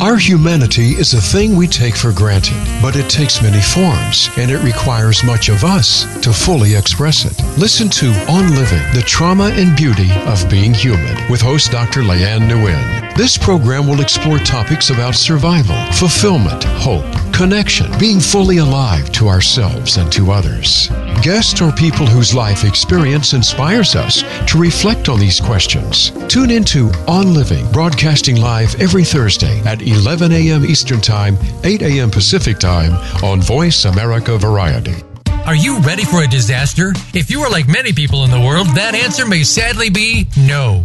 Our 0.00 0.16
humanity 0.16 0.90
is 0.90 1.14
a 1.14 1.20
thing 1.20 1.56
we 1.56 1.66
take 1.66 1.96
for 1.96 2.12
granted, 2.12 2.56
but 2.80 2.94
it 2.94 3.10
takes 3.10 3.42
many 3.42 3.60
forms, 3.60 4.30
and 4.36 4.48
it 4.48 4.62
requires 4.62 5.24
much 5.24 5.48
of 5.48 5.64
us 5.64 6.04
to 6.20 6.32
fully 6.32 6.76
express 6.76 7.24
it. 7.24 7.36
Listen 7.58 7.88
to 7.88 8.12
On 8.30 8.54
Living, 8.54 8.82
the 8.94 9.02
trauma 9.04 9.50
and 9.54 9.76
beauty 9.76 10.08
of 10.26 10.48
being 10.48 10.72
human, 10.72 11.16
with 11.28 11.40
host 11.40 11.72
Dr. 11.72 12.02
Leanne 12.02 12.48
Nguyen. 12.48 13.16
This 13.16 13.36
program 13.36 13.88
will 13.88 14.00
explore 14.00 14.38
topics 14.38 14.90
about 14.90 15.16
survival, 15.16 15.74
fulfillment, 15.90 16.62
hope, 16.62 17.04
connection, 17.32 17.90
being 17.98 18.20
fully 18.20 18.58
alive 18.58 19.10
to 19.12 19.26
ourselves 19.26 19.96
and 19.96 20.12
to 20.12 20.30
others. 20.30 20.90
Guests 21.22 21.60
are 21.60 21.72
people 21.72 22.06
whose 22.06 22.34
life 22.34 22.64
experience 22.64 23.32
inspires 23.32 23.96
us 23.96 24.22
to 24.46 24.58
reflect 24.58 25.08
on 25.08 25.18
these 25.18 25.40
questions. 25.40 26.12
Tune 26.28 26.50
into 26.50 26.90
On 27.08 27.34
Living, 27.34 27.68
broadcasting 27.72 28.36
live 28.36 28.80
every 28.80 29.02
Thursday 29.02 29.60
at 29.64 29.82
11 29.88 30.32
a.m. 30.32 30.64
Eastern 30.64 31.00
Time, 31.00 31.38
8 31.64 31.82
a.m. 31.82 32.10
Pacific 32.10 32.58
Time 32.58 32.92
on 33.24 33.40
Voice 33.40 33.84
America 33.86 34.36
Variety. 34.36 34.94
Are 35.46 35.56
you 35.56 35.78
ready 35.78 36.04
for 36.04 36.22
a 36.22 36.28
disaster? 36.28 36.92
If 37.14 37.30
you 37.30 37.40
are 37.40 37.50
like 37.50 37.68
many 37.68 37.94
people 37.94 38.24
in 38.24 38.30
the 38.30 38.40
world, 38.40 38.66
that 38.74 38.94
answer 38.94 39.26
may 39.26 39.44
sadly 39.44 39.88
be 39.88 40.26
no. 40.36 40.84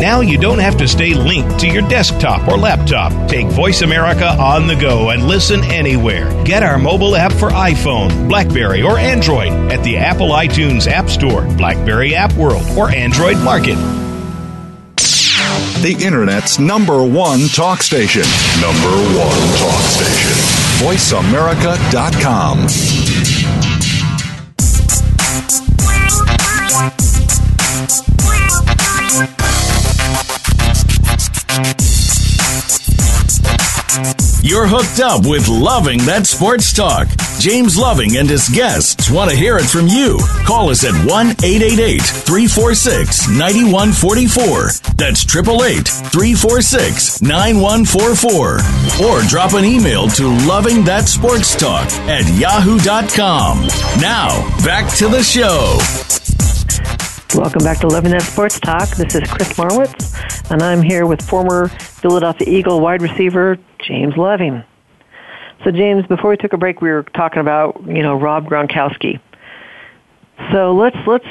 Now 0.00 0.20
you 0.20 0.38
don't 0.38 0.58
have 0.58 0.76
to 0.78 0.88
stay 0.88 1.14
linked 1.14 1.60
to 1.60 1.68
your 1.68 1.86
desktop 1.88 2.48
or 2.48 2.56
laptop. 2.56 3.12
Take 3.28 3.46
Voice 3.48 3.82
America 3.82 4.26
on 4.26 4.66
the 4.66 4.74
go 4.74 5.10
and 5.10 5.28
listen 5.28 5.62
anywhere. 5.64 6.30
Get 6.44 6.62
our 6.62 6.78
mobile 6.78 7.14
app 7.16 7.32
for 7.32 7.50
iPhone, 7.50 8.28
Blackberry, 8.28 8.82
or 8.82 8.98
Android 8.98 9.52
at 9.70 9.82
the 9.84 9.96
Apple 9.96 10.30
iTunes 10.30 10.86
App 10.86 11.08
Store, 11.08 11.42
Blackberry 11.56 12.14
App 12.14 12.32
World, 12.34 12.64
or 12.76 12.90
Android 12.90 13.38
Market. 13.38 13.76
The 15.82 15.96
Internet's 16.00 16.60
number 16.60 17.02
one 17.02 17.48
talk 17.48 17.82
station. 17.82 18.22
Number 18.60 18.90
one 19.18 19.58
talk 19.58 19.82
station. 19.90 20.30
VoiceAmerica.com. 20.86 23.71
You're 34.44 34.66
hooked 34.66 34.98
up 34.98 35.24
with 35.24 35.46
Loving 35.46 35.98
That 35.98 36.26
Sports 36.26 36.72
Talk. 36.72 37.06
James 37.38 37.78
Loving 37.78 38.16
and 38.16 38.28
his 38.28 38.48
guests 38.48 39.08
want 39.08 39.30
to 39.30 39.36
hear 39.36 39.56
it 39.56 39.66
from 39.66 39.86
you. 39.86 40.18
Call 40.44 40.70
us 40.70 40.82
at 40.82 40.90
1 41.06 41.26
888 41.46 42.02
346 42.02 43.28
9144. 43.28 44.98
That's 44.98 45.22
888 45.22 45.86
346 45.86 47.22
9144. 47.22 49.06
Or 49.06 49.22
drop 49.30 49.52
an 49.54 49.64
email 49.64 50.08
to 50.18 50.26
Loving 50.44 50.82
That 50.82 51.06
Sports 51.06 51.54
Talk 51.54 51.86
at 52.10 52.26
yahoo.com. 52.34 53.62
Now, 54.02 54.42
back 54.66 54.92
to 54.98 55.06
the 55.06 55.22
show. 55.22 55.78
Welcome 57.38 57.62
back 57.62 57.78
to 57.78 57.86
Loving 57.86 58.10
That 58.10 58.22
Sports 58.22 58.58
Talk. 58.58 58.88
This 58.96 59.14
is 59.14 59.22
Chris 59.30 59.52
Marwitz, 59.52 60.50
and 60.50 60.60
I'm 60.62 60.82
here 60.82 61.06
with 61.06 61.22
former 61.22 61.68
Philadelphia 61.68 62.48
Eagle 62.48 62.80
wide 62.80 63.02
receiver 63.02 63.56
James 63.82 64.16
Loving. 64.16 64.64
So, 65.64 65.70
James, 65.70 66.06
before 66.06 66.30
we 66.30 66.36
took 66.36 66.52
a 66.52 66.58
break, 66.58 66.80
we 66.80 66.90
were 66.90 67.04
talking 67.14 67.40
about 67.40 67.82
you 67.86 68.02
know 68.02 68.14
Rob 68.14 68.46
Gronkowski. 68.46 69.20
So 70.50 70.74
let's 70.74 70.96
let's 71.06 71.26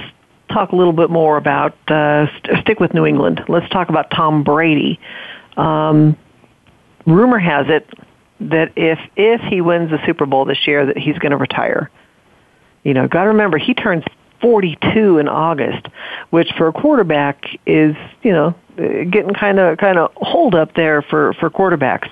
talk 0.50 0.72
a 0.72 0.76
little 0.76 0.94
bit 0.94 1.10
more 1.10 1.38
about 1.38 1.76
uh, 1.90 2.28
st- 2.38 2.60
stick 2.62 2.80
with 2.80 2.94
New 2.94 3.06
England. 3.06 3.42
Let's 3.48 3.70
talk 3.70 3.90
about 3.90 4.12
Tom 4.12 4.44
Brady. 4.44 5.00
Um, 5.58 6.18
rumor 7.06 7.40
has 7.40 7.68
it 7.70 7.90
that 8.40 8.72
if 8.76 9.00
if 9.16 9.42
he 9.42 9.62
wins 9.62 9.92
the 9.92 10.00
Super 10.06 10.26
Bowl 10.26 10.46
this 10.46 10.66
year, 10.66 10.86
that 10.86 10.98
he's 10.98 11.18
going 11.20 11.32
to 11.32 11.38
retire. 11.38 11.90
You 12.84 12.94
know, 12.94 13.08
got 13.08 13.24
to 13.24 13.30
remember 13.30 13.58
he 13.58 13.74
turns 13.74 14.04
42 14.42 15.20
in 15.20 15.28
August, 15.28 15.88
which 16.32 16.52
for 16.58 16.68
a 16.68 16.74
quarterback 16.74 17.46
is, 17.66 17.96
you 18.24 18.32
know, 18.32 18.56
getting 19.10 19.34
kind 19.34 19.60
of 19.60 19.78
kind 19.78 19.98
of 19.98 20.12
hold 20.16 20.56
up 20.56 20.74
there 20.76 21.02
for 21.02 21.34
for 21.34 21.50
quarterbacks. 21.50 22.10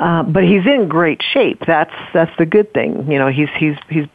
Uh, 0.00 0.22
but 0.22 0.44
he's 0.44 0.66
in 0.66 0.88
great 0.88 1.22
shape. 1.32 1.62
That's 1.66 1.94
that's 2.12 2.30
the 2.38 2.46
good 2.46 2.72
thing. 2.72 3.10
You 3.10 3.18
know, 3.18 3.28
he's 3.28 3.48
he's 3.58 3.76
he's 3.88 4.06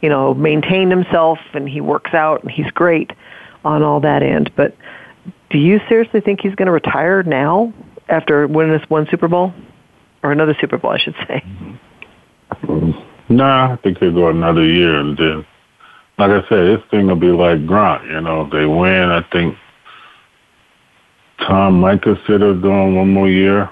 you 0.00 0.08
know 0.08 0.34
maintained 0.34 0.90
himself 0.90 1.38
and 1.54 1.68
he 1.68 1.80
works 1.80 2.14
out 2.14 2.42
and 2.42 2.50
he's 2.50 2.70
great 2.72 3.12
on 3.64 3.82
all 3.82 4.00
that 4.00 4.22
end. 4.22 4.50
But 4.56 4.76
do 5.50 5.58
you 5.58 5.80
seriously 5.88 6.20
think 6.20 6.40
he's 6.40 6.54
going 6.54 6.66
to 6.66 6.72
retire 6.72 7.22
now 7.22 7.72
after 8.08 8.46
winning 8.46 8.72
this 8.72 8.88
one 8.88 9.06
Super 9.10 9.28
Bowl 9.28 9.52
or 10.22 10.32
another 10.32 10.56
Super 10.60 10.78
Bowl, 10.78 10.92
I 10.92 10.98
should 10.98 11.16
say? 11.26 11.44
Nah, 13.28 13.72
I 13.72 13.76
think 13.76 13.98
he'll 13.98 14.12
go 14.12 14.28
another 14.28 14.64
year 14.64 14.98
and 14.98 15.16
then 15.16 15.46
like 16.18 16.30
I 16.30 16.48
said, 16.48 16.66
this 16.66 16.80
thing 16.90 17.06
will 17.06 17.16
be 17.16 17.28
like 17.28 17.58
Gronk. 17.60 18.04
You 18.10 18.20
know, 18.20 18.42
if 18.42 18.52
they 18.52 18.66
win, 18.66 19.10
I 19.10 19.22
think 19.32 19.56
Tom 21.40 21.80
might 21.80 22.02
consider 22.02 22.54
doing 22.54 22.96
one 22.96 23.12
more 23.12 23.28
year. 23.28 23.70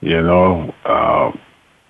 You 0.00 0.22
know, 0.22 0.74
uh, 0.84 1.32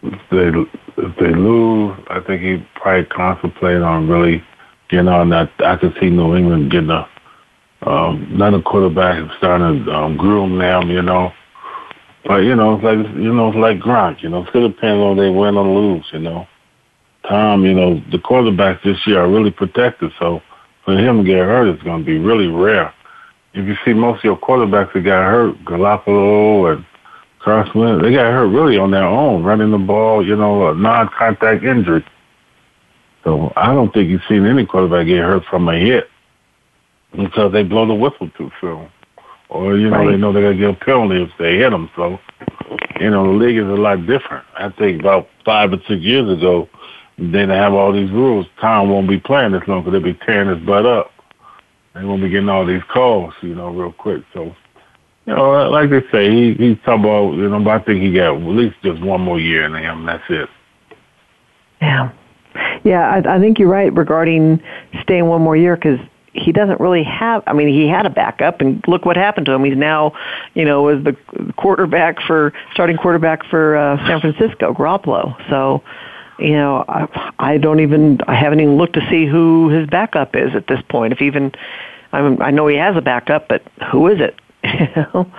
if 0.02 0.20
they 0.30 1.02
if 1.02 1.16
they 1.16 1.34
lose, 1.34 1.96
I 2.08 2.20
think 2.20 2.42
he 2.42 2.66
probably 2.74 3.04
contemplate 3.06 3.82
on 3.82 4.08
really 4.08 4.42
getting 4.88 5.08
on 5.08 5.30
that. 5.30 5.50
I 5.60 5.76
could 5.76 5.96
see 6.00 6.10
New 6.10 6.34
England 6.34 6.70
getting 6.70 6.90
a 6.90 7.08
um, 7.82 8.28
another 8.32 8.60
quarterback 8.60 9.18
and 9.18 9.30
starting 9.38 9.84
to 9.84 9.92
um, 9.92 10.16
groom 10.16 10.58
them. 10.58 10.90
You 10.90 11.02
know, 11.02 11.32
but 12.24 12.38
you 12.38 12.56
know, 12.56 12.74
it's 12.74 12.84
like 12.84 12.98
you 13.16 13.32
know, 13.32 13.48
it's 13.48 13.58
like 13.58 13.78
Gronk. 13.78 14.22
You 14.22 14.30
know, 14.30 14.42
it's 14.42 14.50
gonna 14.50 14.68
depend 14.68 15.00
on 15.00 15.16
they 15.16 15.30
win 15.30 15.56
or 15.56 15.66
lose. 15.66 16.06
You 16.12 16.20
know. 16.20 16.46
Tom, 17.28 17.64
you 17.64 17.74
know, 17.74 18.02
the 18.10 18.18
quarterbacks 18.18 18.82
this 18.82 19.06
year 19.06 19.20
are 19.20 19.28
really 19.30 19.50
protected. 19.50 20.10
So 20.18 20.40
for 20.84 20.96
him 20.96 21.18
to 21.18 21.24
get 21.24 21.38
hurt 21.38 21.68
is 21.68 21.80
to 21.82 22.02
be 22.02 22.18
really 22.18 22.48
rare. 22.48 22.92
If 23.52 23.66
you 23.66 23.76
see 23.84 23.92
most 23.92 24.18
of 24.18 24.24
your 24.24 24.38
quarterbacks 24.38 24.92
that 24.92 25.00
got 25.00 25.24
hurt, 25.24 25.56
Garoppolo 25.64 26.72
and 26.72 26.84
Carson, 27.40 28.02
they 28.02 28.12
got 28.12 28.32
hurt 28.32 28.48
really 28.48 28.78
on 28.78 28.92
their 28.92 29.04
own, 29.04 29.42
running 29.42 29.70
the 29.70 29.78
ball, 29.78 30.24
you 30.24 30.36
know, 30.36 30.70
a 30.70 30.74
non-contact 30.74 31.64
injury. 31.64 32.04
So 33.24 33.52
I 33.56 33.74
don't 33.74 33.92
think 33.92 34.08
you've 34.08 34.22
seen 34.28 34.46
any 34.46 34.64
quarterback 34.66 35.06
get 35.06 35.18
hurt 35.18 35.44
from 35.50 35.68
a 35.68 35.78
hit 35.78 36.08
until 37.12 37.50
they 37.50 37.62
blow 37.62 37.86
the 37.86 37.94
whistle 37.94 38.30
too 38.36 38.50
soon. 38.60 38.88
Or, 39.48 39.76
you 39.76 39.90
know, 39.90 39.98
right. 39.98 40.12
they 40.12 40.16
know 40.16 40.32
they're 40.32 40.42
going 40.42 40.56
to 40.56 40.60
get 40.60 40.80
a 40.80 40.84
penalty 40.84 41.22
if 41.22 41.30
they 41.38 41.56
hit 41.56 41.70
them. 41.70 41.90
So, 41.96 42.20
you 43.00 43.10
know, 43.10 43.24
the 43.24 43.44
league 43.44 43.56
is 43.56 43.64
a 43.64 43.74
lot 43.74 44.06
different. 44.06 44.44
I 44.56 44.70
think 44.70 45.00
about 45.00 45.28
five 45.44 45.72
or 45.72 45.78
six 45.88 46.00
years 46.00 46.30
ago, 46.30 46.68
they 47.18 47.46
have 47.46 47.74
all 47.74 47.92
these 47.92 48.10
rules. 48.12 48.46
Tom 48.60 48.90
won't 48.90 49.08
be 49.08 49.18
playing 49.18 49.52
this 49.52 49.62
long 49.66 49.82
because 49.82 49.92
they'll 49.92 50.12
be 50.12 50.18
tearing 50.24 50.56
his 50.56 50.64
butt 50.64 50.86
up. 50.86 51.12
They 51.94 52.04
won't 52.04 52.22
be 52.22 52.28
getting 52.28 52.48
all 52.48 52.64
these 52.64 52.82
calls, 52.92 53.34
you 53.42 53.54
know, 53.54 53.70
real 53.70 53.92
quick. 53.92 54.22
So, 54.32 54.54
you 55.26 55.34
know, 55.34 55.68
like 55.70 55.90
they 55.90 56.02
say, 56.12 56.30
he 56.30 56.54
he's 56.54 56.78
talking 56.84 57.04
about, 57.04 57.34
you 57.34 57.48
know, 57.48 57.60
but 57.60 57.70
I 57.70 57.84
think 57.84 58.02
he 58.02 58.12
got 58.12 58.36
at 58.36 58.42
least 58.42 58.76
just 58.82 59.02
one 59.02 59.20
more 59.20 59.40
year 59.40 59.64
in 59.64 59.74
him. 59.74 60.06
That's 60.06 60.24
it. 60.28 60.48
Yeah, 61.80 62.12
yeah, 62.84 63.08
I, 63.10 63.36
I 63.36 63.40
think 63.40 63.58
you're 63.58 63.68
right 63.68 63.92
regarding 63.92 64.62
staying 65.02 65.26
one 65.26 65.42
more 65.42 65.56
year 65.56 65.76
because 65.76 65.98
he 66.32 66.52
doesn't 66.52 66.80
really 66.80 67.02
have. 67.02 67.42
I 67.46 67.52
mean, 67.52 67.68
he 67.68 67.88
had 67.88 68.06
a 68.06 68.10
backup, 68.10 68.60
and 68.60 68.84
look 68.86 69.04
what 69.04 69.16
happened 69.16 69.46
to 69.46 69.52
him. 69.52 69.64
He's 69.64 69.76
now, 69.76 70.12
you 70.54 70.64
know, 70.64 70.82
was 70.82 71.02
the 71.02 71.16
quarterback 71.56 72.20
for 72.22 72.52
starting 72.72 72.96
quarterback 72.96 73.44
for 73.46 73.76
uh, 73.76 73.96
San 74.06 74.20
Francisco, 74.20 74.72
Garoppolo. 74.72 75.36
So 75.50 75.82
you 76.40 76.52
know, 76.52 76.84
I, 76.88 77.32
I 77.38 77.58
don't 77.58 77.80
even, 77.80 78.20
I 78.26 78.34
haven't 78.34 78.60
even 78.60 78.76
looked 78.76 78.94
to 78.94 79.06
see 79.10 79.26
who 79.26 79.68
his 79.68 79.88
backup 79.88 80.34
is 80.34 80.54
at 80.54 80.66
this 80.66 80.80
point. 80.88 81.12
If 81.12 81.22
even, 81.22 81.52
I 82.12 82.22
mean, 82.22 82.40
I 82.42 82.50
know 82.50 82.66
he 82.66 82.76
has 82.76 82.96
a 82.96 83.00
backup, 83.00 83.48
but 83.48 83.62
who 83.90 84.08
is 84.08 84.20
it? 84.20 84.38
you 84.64 84.88
know. 84.96 85.32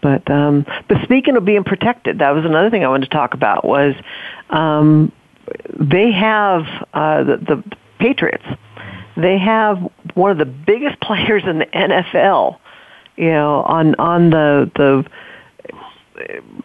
But 0.00 0.30
um, 0.30 0.64
but 0.88 1.02
speaking 1.02 1.36
of 1.36 1.44
being 1.44 1.64
protected, 1.64 2.20
that 2.20 2.30
was 2.30 2.44
another 2.44 2.70
thing 2.70 2.84
I 2.84 2.88
wanted 2.88 3.10
to 3.10 3.16
talk 3.16 3.34
about. 3.34 3.64
Was 3.64 3.94
um, 4.50 5.10
they 5.74 6.12
have 6.12 6.66
uh, 6.94 7.24
the, 7.24 7.36
the 7.38 7.76
Patriots? 7.98 8.44
They 9.16 9.38
have 9.38 9.78
one 10.14 10.30
of 10.30 10.38
the 10.38 10.44
biggest 10.44 11.00
players 11.02 11.42
in 11.46 11.58
the 11.58 11.66
NFL. 11.66 12.58
You 13.16 13.30
know, 13.30 13.62
on 13.62 13.96
on 13.96 14.30
the 14.30 14.70
the 14.76 15.04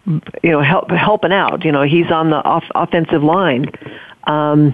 you 0.06 0.52
know 0.52 0.62
help 0.62 0.90
helping 0.92 1.32
out. 1.32 1.64
You 1.64 1.72
know, 1.72 1.84
he's 1.84 2.12
on 2.12 2.30
the 2.30 2.38
off, 2.38 2.66
offensive 2.76 3.24
line. 3.24 3.72
Um, 4.26 4.74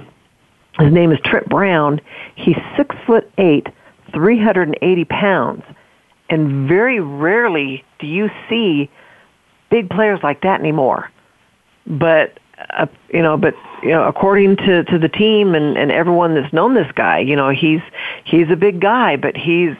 his 0.80 0.94
name 0.94 1.12
is 1.12 1.20
Trent 1.24 1.50
Brown. 1.50 2.00
He's 2.36 2.58
six 2.78 2.96
foot 3.06 3.30
eight, 3.38 3.68
three 4.14 4.40
hundred 4.40 4.70
and 4.70 4.78
eighty 4.82 5.06
pounds, 5.06 5.64
and 6.30 6.68
very 6.68 7.00
rarely 7.00 7.84
do 8.00 8.08
you 8.08 8.30
see 8.50 8.90
big 9.70 9.90
players 9.90 10.20
like 10.24 10.42
that 10.42 10.60
anymore. 10.60 11.12
But 11.86 12.40
uh, 12.72 12.88
you 13.14 13.22
know, 13.22 13.38
but 13.38 13.56
you 13.84 13.90
know, 13.90 14.04
according 14.04 14.58
to 14.58 14.84
to 14.86 15.00
the 15.00 15.10
team 15.10 15.56
and 15.56 15.78
and 15.78 15.92
everyone 15.92 16.36
that's 16.36 16.54
known 16.54 16.74
this 16.74 16.92
guy, 16.94 17.20
you 17.20 17.36
know, 17.36 17.50
he's 17.50 17.82
he's 18.24 18.50
a 18.50 18.56
big 18.56 18.80
guy, 18.80 19.16
but 19.16 19.36
he's 19.36 19.76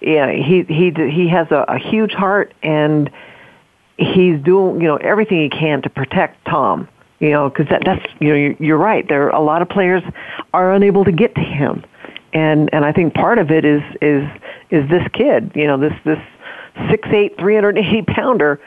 yeah, 0.00 0.30
he 0.32 0.62
he 0.64 0.90
he 0.90 1.28
has 1.28 1.50
a, 1.50 1.64
a 1.68 1.78
huge 1.78 2.12
heart 2.12 2.52
and 2.62 3.10
he's 3.96 4.40
doing 4.42 4.80
you 4.80 4.88
know 4.88 4.96
everything 4.96 5.42
he 5.42 5.48
can 5.48 5.82
to 5.82 5.90
protect 5.90 6.44
Tom. 6.46 6.88
You 7.20 7.30
know, 7.30 7.48
because 7.48 7.68
that, 7.68 7.82
that's 7.84 8.04
you 8.20 8.28
know 8.28 8.56
you're, 8.58 8.76
right. 8.76 9.08
There 9.08 9.26
are 9.26 9.30
a 9.30 9.40
lot 9.40 9.62
of 9.62 9.68
players 9.68 10.02
are 10.52 10.72
unable 10.72 11.04
to 11.04 11.12
get 11.12 11.34
to 11.36 11.40
him, 11.40 11.84
and 12.32 12.68
and 12.72 12.84
I 12.84 12.92
think 12.92 13.14
part 13.14 13.38
of 13.38 13.50
it 13.50 13.64
is 13.64 13.82
is 14.02 14.28
is 14.70 14.88
this 14.90 15.06
kid. 15.12 15.52
You 15.54 15.66
know, 15.66 15.78
this 15.78 15.94
this 16.04 16.18
six 16.90 17.08
eight, 17.12 17.38
three 17.38 17.54
hundred 17.54 17.78
eighty 17.78 18.02
pounder. 18.02 18.60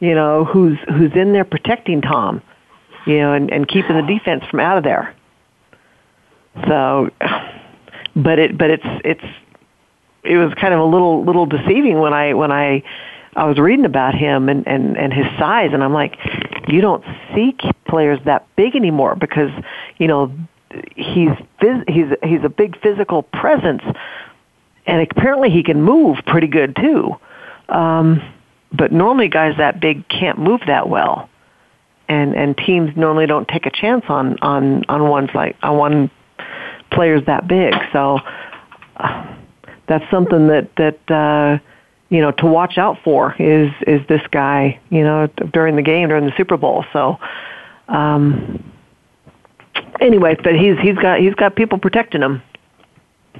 You 0.00 0.14
know, 0.14 0.44
who's 0.44 0.78
who's 0.88 1.12
in 1.14 1.32
there 1.32 1.44
protecting 1.44 2.02
Tom. 2.02 2.42
You 3.06 3.18
know, 3.18 3.32
and 3.32 3.50
and 3.52 3.68
keeping 3.68 3.96
the 3.96 4.02
defense 4.02 4.44
from 4.50 4.60
out 4.60 4.78
of 4.78 4.84
there. 4.84 5.14
So, 6.66 7.10
but 8.16 8.38
it 8.38 8.58
but 8.58 8.70
it's 8.70 8.86
it's 9.04 9.24
it 10.24 10.36
was 10.36 10.52
kind 10.54 10.74
of 10.74 10.80
a 10.80 10.84
little 10.84 11.24
little 11.24 11.46
deceiving 11.46 11.98
when 11.98 12.12
I 12.12 12.34
when 12.34 12.52
I 12.52 12.82
I 13.34 13.46
was 13.46 13.58
reading 13.58 13.86
about 13.86 14.14
him 14.14 14.48
and 14.48 14.66
and 14.66 14.96
and 14.96 15.12
his 15.12 15.26
size, 15.38 15.70
and 15.72 15.82
I'm 15.82 15.94
like, 15.94 16.18
you 16.68 16.80
don't 16.80 17.04
see 17.34 17.56
players 17.88 18.20
that 18.26 18.46
big 18.56 18.76
anymore 18.76 19.16
because 19.16 19.50
you 19.98 20.06
know 20.06 20.32
he's 20.96 21.30
he's 21.88 22.06
he's 22.22 22.44
a 22.44 22.50
big 22.50 22.78
physical 22.80 23.22
presence, 23.22 23.82
and 24.86 25.08
apparently 25.10 25.48
he 25.48 25.62
can 25.62 25.82
move 25.82 26.18
pretty 26.26 26.46
good 26.46 26.76
too. 26.76 27.16
Um, 27.70 28.20
but 28.70 28.92
normally 28.92 29.28
guys 29.28 29.56
that 29.56 29.80
big 29.80 30.06
can't 30.08 30.38
move 30.38 30.60
that 30.66 30.90
well, 30.90 31.30
and 32.08 32.34
and 32.34 32.54
teams 32.56 32.94
normally 32.96 33.26
don't 33.26 33.48
take 33.48 33.64
a 33.64 33.70
chance 33.70 34.04
on 34.08 34.38
on 34.40 34.84
on 34.90 35.08
ones 35.08 35.30
like 35.34 35.56
on 35.62 35.78
one 35.78 36.10
players 36.90 37.24
that 37.24 37.48
big. 37.48 37.74
So 37.94 38.18
uh, 38.98 39.36
that's 39.88 40.04
something 40.10 40.48
that 40.48 40.68
that. 40.76 41.10
Uh, 41.10 41.58
you 42.12 42.20
know 42.20 42.30
to 42.30 42.46
watch 42.46 42.76
out 42.76 42.98
for 43.02 43.34
is 43.38 43.72
is 43.86 44.06
this 44.06 44.20
guy 44.30 44.78
you 44.90 45.02
know 45.02 45.28
during 45.52 45.76
the 45.76 45.82
game 45.82 46.10
during 46.10 46.26
the 46.26 46.32
Super 46.36 46.58
Bowl. 46.58 46.84
So 46.92 47.18
um, 47.88 48.62
anyway, 49.98 50.36
but 50.44 50.54
he's 50.54 50.78
he's 50.78 50.96
got 50.96 51.20
he's 51.20 51.34
got 51.34 51.56
people 51.56 51.78
protecting 51.78 52.20
him. 52.20 52.42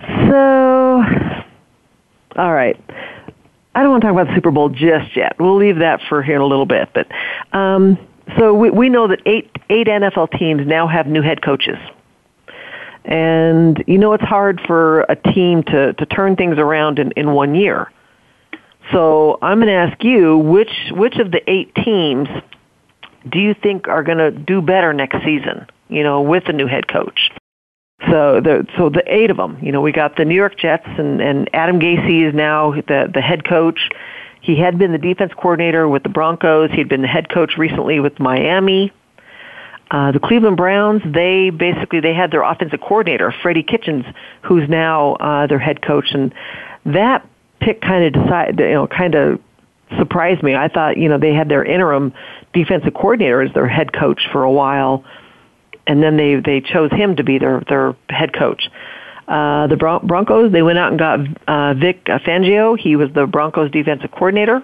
So 0.01 1.05
all 2.37 2.53
right. 2.53 2.81
I 3.75 3.83
don't 3.83 3.91
want 3.91 4.03
to 4.03 4.07
talk 4.09 4.15
about 4.15 4.29
the 4.29 4.35
Super 4.35 4.51
Bowl 4.51 4.69
just 4.71 5.17
yet. 5.17 5.37
We'll 5.39 5.57
leave 5.57 5.79
that 5.79 6.01
for 6.09 6.23
here 6.23 6.37
in 6.37 6.43
a 6.43 6.47
little 6.47 6.67
bit. 6.67 6.91
But 6.95 7.09
um, 7.53 7.99
so 8.39 8.55
we, 8.55 8.71
we 8.71 8.89
know 8.89 9.07
that 9.09 9.21
eight 9.27 9.51
eight 9.69 9.87
NFL 9.87 10.39
teams 10.39 10.67
now 10.67 10.87
have 10.87 11.07
new 11.07 11.21
head 11.21 11.43
coaches. 11.43 11.77
And 13.05 13.85
you 13.87 13.99
know 13.99 14.15
it's 14.15 14.25
hard 14.25 14.63
for 14.67 15.03
a 15.03 15.17
team 15.17 15.63
to, 15.65 15.93
to 15.93 16.07
turn 16.07 16.37
things 16.37 16.57
around 16.57 16.99
in, 16.99 17.13
in 17.13 17.33
one 17.33 17.55
year. 17.55 17.91
So 18.91 19.39
I'm 19.41 19.59
going 19.59 19.69
to 19.69 19.75
ask 19.75 20.03
you 20.03 20.39
which 20.39 20.73
which 20.91 21.17
of 21.17 21.31
the 21.31 21.41
eight 21.49 21.75
teams 21.75 22.29
do 23.29 23.39
you 23.39 23.55
think 23.55 23.87
are 23.89 24.03
going 24.03 24.19
to 24.19 24.31
do 24.31 24.61
better 24.61 24.93
next 24.93 25.19
season? 25.25 25.67
You 25.89 26.03
know, 26.03 26.23
with 26.23 26.45
the 26.47 26.53
new 26.53 26.67
head 26.67 26.89
coach. 26.89 27.31
So 28.11 28.41
the 28.41 28.67
so 28.77 28.89
the 28.91 29.05
eight 29.07 29.31
of 29.31 29.37
them. 29.37 29.59
You 29.63 29.71
know, 29.71 29.81
we 29.81 29.93
got 29.93 30.17
the 30.17 30.25
New 30.25 30.35
York 30.35 30.59
Jets, 30.59 30.87
and 30.87 31.21
and 31.21 31.49
Adam 31.55 31.79
Gase 31.79 32.29
is 32.29 32.35
now 32.35 32.73
the 32.73 33.11
the 33.13 33.21
head 33.21 33.45
coach. 33.45 33.91
He 34.41 34.57
had 34.57 34.77
been 34.77 34.91
the 34.91 34.99
defense 34.99 35.33
coordinator 35.35 35.89
with 35.89 36.03
the 36.03 36.09
Broncos. 36.09 36.71
He 36.73 36.79
had 36.79 36.89
been 36.89 37.03
the 37.03 37.09
head 37.09 37.29
coach 37.29 37.57
recently 37.57 38.01
with 38.01 38.19
Miami. 38.19 38.93
Uh, 39.93 40.11
the 40.11 40.19
Cleveland 40.19 40.57
Browns, 40.57 41.03
they 41.05 41.51
basically 41.51 42.01
they 42.01 42.15
had 42.15 42.31
their 42.31 42.43
offensive 42.43 42.81
coordinator, 42.81 43.33
Freddie 43.43 43.63
Kitchens, 43.63 44.05
who's 44.41 44.69
now 44.69 45.15
uh, 45.17 45.47
their 45.47 45.59
head 45.59 45.83
coach, 45.83 46.13
and 46.13 46.35
that 46.87 47.29
pick 47.63 47.81
kind 47.81 48.05
of 48.05 48.23
decided, 48.23 48.59
you 48.59 48.73
know, 48.73 48.87
kind 48.87 49.15
of 49.15 49.41
surprised 49.99 50.43
me. 50.43 50.55
I 50.55 50.69
thought, 50.69 50.97
you 50.97 51.09
know, 51.09 51.19
they 51.19 51.35
had 51.35 51.49
their 51.49 51.65
interim 51.65 52.13
defensive 52.53 52.95
coordinator 52.95 53.43
as 53.43 53.53
their 53.55 53.69
head 53.69 53.93
coach 53.93 54.21
for 54.33 54.43
a 54.43 54.53
while, 54.53 55.05
and 55.87 56.03
then 56.03 56.17
they 56.17 56.37
they 56.37 56.61
chose 56.61 56.91
him 56.91 57.17
to 57.17 57.25
be 57.25 57.39
their 57.39 57.63
their 57.69 57.97
head 58.09 58.33
coach. 58.33 58.69
Uh, 59.29 59.67
the 59.69 59.77
Bron- 59.77 60.07
Broncos, 60.07 60.53
they 60.53 60.63
went 60.63 60.79
out 60.79 60.91
and 60.91 60.99
got 60.99 61.21
uh, 61.49 61.75
Vic 61.75 62.05
Fangio. 62.05 62.79
He 62.79 62.97
was 62.97 63.11
the 63.15 63.27
Broncos 63.27 63.71
defensive 63.71 64.11
coordinator. 64.11 64.63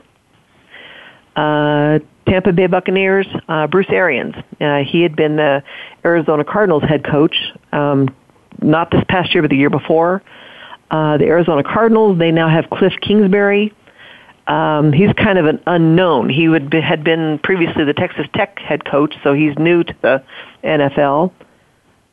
Uh, 1.37 2.01
Tampa 2.27 2.53
Bay 2.53 2.67
Buccaneers, 2.67 3.27
uh, 3.49 3.69
Bruce 3.69 3.87
Arians. 3.89 4.35
Uh, 4.61 4.79
he 4.79 5.03
had 5.03 5.15
been 5.17 5.37
the 5.37 5.63
Arizona 6.05 6.45
Cardinals 6.45 6.83
head 6.83 7.05
coach, 7.05 7.37
um, 7.73 8.15
not 8.61 8.91
this 8.91 9.03
past 9.09 9.33
year, 9.33 9.43
but 9.43 9.51
the 9.51 9.57
year 9.57 9.71
before. 9.71 10.23
Uh, 10.91 11.19
the 11.19 11.27
Arizona 11.27 11.63
Cardinals, 11.63 12.19
they 12.19 12.31
now 12.31 12.49
have 12.49 12.71
Cliff 12.71 12.95
Kingsbury. 13.01 13.75
Um, 14.47 14.93
he's 14.93 15.13
kind 15.13 15.39
of 15.39 15.45
an 15.45 15.61
unknown. 15.67 16.31
He 16.31 16.49
would 16.49 16.71
be, 16.71 16.81
had 16.81 17.05
been 17.05 17.39
previously 17.43 17.85
the 17.85 17.93
Texas 17.93 18.27
Tech 18.35 18.59
head 18.59 18.85
coach, 18.85 19.15
so 19.23 19.35
he's 19.35 19.57
new 19.59 19.85
to 19.85 19.95
the 20.01 20.25
NFL. 20.65 21.33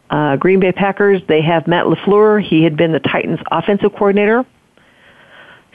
Uh, 0.10 0.36
Green 0.36 0.60
Bay 0.60 0.74
Packers, 0.74 1.22
they 1.28 1.42
have 1.42 1.66
Matt 1.66 1.86
LaFleur. 1.86 2.44
He 2.44 2.64
had 2.64 2.76
been 2.76 2.92
the 2.92 3.00
Titans 3.00 3.40
offensive 3.50 3.94
coordinator. 3.94 4.46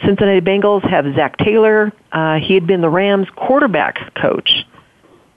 Cincinnati 0.05 0.41
Bengals 0.41 0.89
have 0.89 1.07
Zac 1.15 1.39
Taylor. 1.39 1.93
Uh, 2.13 2.37
he 2.37 2.55
had 2.55 2.67
been 2.67 2.81
the 2.81 2.89
Rams 2.89 3.27
quarterback 3.37 4.15
coach. 4.15 4.67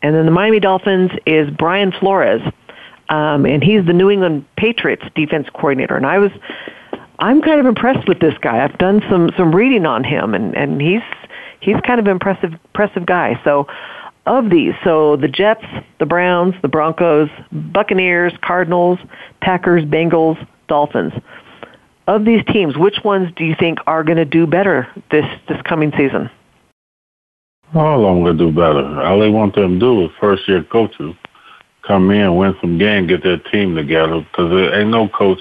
And 0.02 0.14
then 0.14 0.26
the 0.26 0.32
Miami 0.32 0.60
Dolphins 0.60 1.12
is 1.26 1.50
Brian 1.50 1.94
Flores. 1.94 2.42
Um, 3.10 3.46
and 3.46 3.64
he's 3.64 3.86
the 3.86 3.94
New 3.94 4.10
England 4.10 4.46
Patriots 4.58 5.04
defense 5.16 5.48
coordinator. 5.54 5.96
And 5.96 6.06
I 6.06 6.20
was 6.20 6.32
I'm 7.20 7.42
kind 7.42 7.60
of 7.60 7.66
impressed 7.66 8.08
with 8.08 8.20
this 8.20 8.34
guy. 8.42 8.64
I've 8.64 8.78
done 8.78 9.02
some 9.10 9.32
some 9.38 9.56
reading 9.56 9.86
on 9.86 10.04
him, 10.04 10.34
and 10.34 10.56
and 10.56 10.82
he's 10.82 11.02
he's 11.60 11.78
kind 11.86 12.00
of 12.00 12.08
impressive 12.08 12.54
impressive 12.54 13.06
guy. 13.06 13.40
So 13.44 13.68
of 14.26 14.50
these, 14.50 14.74
so 14.84 15.18
the 15.18 15.28
Jets, 15.28 15.66
the 16.00 16.06
Browns, 16.06 16.56
the 16.62 16.68
Broncos, 16.68 17.30
Buccaneers, 17.52 18.34
Cardinals, 18.42 19.00
Packers, 19.42 19.84
Bengals, 19.84 20.46
Dolphins. 20.68 21.14
Of 22.06 22.26
these 22.26 22.44
teams, 22.46 22.78
which 22.78 22.98
ones 23.06 23.32
do 23.36 23.46
you 23.46 23.56
think 23.58 23.80
are 23.88 24.04
going 24.04 24.18
to 24.18 24.26
do 24.26 24.46
better 24.46 24.88
this 25.12 25.26
this 25.48 25.62
coming 25.64 25.92
season? 25.98 26.30
All 27.74 28.06
of 28.06 28.16
them 28.16 28.24
going 28.24 28.38
to 28.38 28.46
do 28.46 28.52
better. 28.52 29.02
All 29.02 29.20
they 29.20 29.30
want 29.30 29.56
them 29.56 29.74
to 29.74 29.80
do 29.80 30.06
is 30.06 30.12
first 30.20 30.48
year 30.48 30.64
coaches 30.64 31.16
come 31.82 32.12
in, 32.12 32.36
win 32.36 32.56
some 32.62 32.78
games, 32.78 33.08
get 33.08 33.24
their 33.24 33.38
team 33.38 33.76
together. 33.76 34.20
Because 34.20 34.52
there 34.52 34.80
ain't 34.80 34.90
no 34.90 35.08
coach 35.08 35.40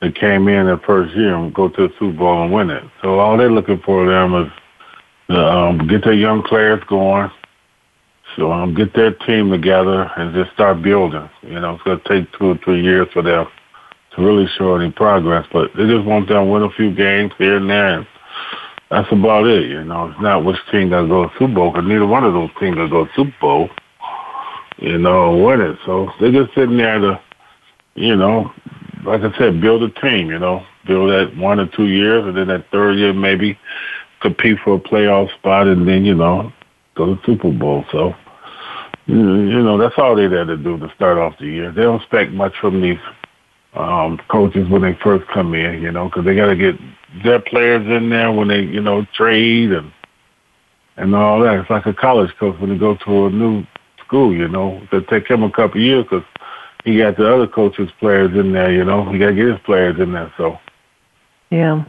that 0.00 0.14
came 0.14 0.48
in 0.48 0.66
that 0.66 0.82
first 0.84 1.14
year 1.14 1.34
and 1.34 1.54
go 1.54 1.68
to 1.68 1.88
the 1.88 1.94
Super 1.98 2.16
Bowl 2.16 2.42
and 2.42 2.52
win 2.52 2.70
it. 2.70 2.84
So 3.02 3.18
all 3.18 3.36
they're 3.36 3.52
looking 3.52 3.80
for 3.84 4.06
them 4.06 4.34
is 4.34 4.52
to 5.28 5.38
um, 5.38 5.86
get 5.86 6.04
their 6.04 6.14
young 6.14 6.42
players 6.42 6.82
going. 6.88 7.30
So 8.36 8.52
um, 8.52 8.74
get 8.74 8.94
their 8.94 9.12
team 9.12 9.50
together 9.50 10.10
and 10.16 10.34
just 10.34 10.52
start 10.52 10.82
building. 10.82 11.28
You 11.42 11.60
know, 11.60 11.74
it's 11.74 11.82
going 11.82 12.00
to 12.00 12.08
take 12.08 12.32
two 12.38 12.50
or 12.50 12.58
three 12.64 12.82
years 12.82 13.08
for 13.12 13.22
them 13.22 13.46
to 14.14 14.22
really 14.22 14.46
show 14.56 14.76
any 14.76 14.90
progress, 14.90 15.46
but 15.52 15.70
they 15.76 15.86
just 15.86 16.04
want 16.04 16.28
them 16.28 16.46
to 16.46 16.50
win 16.50 16.62
a 16.62 16.70
few 16.70 16.94
games 16.94 17.32
here 17.38 17.56
and 17.56 17.68
there. 17.68 17.98
And 17.98 18.06
that's 18.90 19.10
about 19.12 19.46
it. 19.46 19.68
You 19.68 19.84
know, 19.84 20.10
it's 20.10 20.20
not 20.20 20.44
which 20.44 20.56
team 20.70 20.90
going 20.90 21.08
to 21.08 21.08
go 21.08 21.24
to 21.24 21.32
Super 21.38 21.54
Bowl 21.54 21.72
because 21.72 21.88
neither 21.88 22.06
one 22.06 22.24
of 22.24 22.32
those 22.32 22.50
teams 22.58 22.76
going 22.76 22.88
to 22.88 22.90
go 22.90 23.04
to 23.04 23.12
Super 23.14 23.36
Bowl. 23.40 23.68
You 24.78 24.96
know, 24.96 25.36
win 25.36 25.60
it. 25.60 25.78
So 25.84 26.10
they're 26.20 26.32
just 26.32 26.54
sitting 26.54 26.76
there 26.76 26.98
to, 26.98 27.20
you 27.94 28.16
know, 28.16 28.50
like 29.04 29.22
I 29.22 29.36
said, 29.38 29.60
build 29.60 29.82
a 29.82 29.90
team, 30.00 30.30
you 30.30 30.38
know, 30.38 30.64
build 30.86 31.10
that 31.10 31.36
one 31.36 31.60
or 31.60 31.66
two 31.66 31.86
years, 31.86 32.26
and 32.26 32.36
then 32.36 32.48
that 32.48 32.70
third 32.70 32.98
year 32.98 33.12
maybe 33.12 33.58
compete 34.20 34.58
for 34.64 34.74
a 34.74 34.78
playoff 34.80 35.32
spot, 35.34 35.66
and 35.66 35.86
then 35.88 36.04
you 36.04 36.14
know 36.14 36.52
go 36.94 37.14
to 37.14 37.20
Super 37.24 37.50
Bowl. 37.50 37.84
So 37.90 38.14
you 39.06 39.62
know, 39.62 39.78
that's 39.78 39.98
all 39.98 40.14
they 40.14 40.28
there 40.28 40.44
to 40.44 40.56
do 40.56 40.78
to 40.78 40.92
start 40.94 41.18
off 41.18 41.38
the 41.38 41.46
year. 41.46 41.72
They 41.72 41.82
don't 41.82 42.00
expect 42.00 42.32
much 42.32 42.54
from 42.60 42.80
these 42.80 42.98
um, 43.74 44.20
coaches 44.28 44.68
when 44.68 44.82
they 44.82 44.96
first 45.02 45.26
come 45.28 45.54
in, 45.54 45.82
you 45.82 45.90
know, 45.90 46.06
because 46.06 46.24
they 46.24 46.36
got 46.36 46.46
to 46.46 46.56
get 46.56 46.76
their 47.24 47.40
players 47.40 47.86
in 47.86 48.10
there 48.10 48.30
when 48.32 48.48
they, 48.48 48.60
you 48.60 48.80
know, 48.80 49.04
trade 49.14 49.72
and 49.72 49.92
and 50.96 51.14
all 51.14 51.40
that. 51.40 51.58
It's 51.58 51.70
like 51.70 51.86
a 51.86 51.94
college 51.94 52.30
coach 52.38 52.58
when 52.60 52.70
they 52.70 52.78
go 52.78 52.94
to 52.94 53.26
a 53.26 53.30
new 53.30 53.64
school, 54.04 54.34
you 54.34 54.48
know. 54.48 54.80
It'll 54.92 55.02
take 55.04 55.28
him 55.28 55.42
a 55.42 55.50
couple 55.50 55.80
of 55.80 55.84
years 55.84 56.04
because 56.04 56.24
he 56.84 56.98
got 56.98 57.16
the 57.16 57.32
other 57.32 57.46
coaches' 57.46 57.90
players 57.98 58.36
in 58.36 58.52
there, 58.52 58.72
you 58.72 58.84
know. 58.84 59.10
He 59.10 59.18
got 59.18 59.28
to 59.28 59.34
get 59.34 59.46
his 59.46 59.60
players 59.64 59.98
in 60.00 60.12
there, 60.12 60.32
so. 60.36 60.58
Yeah. 61.50 61.84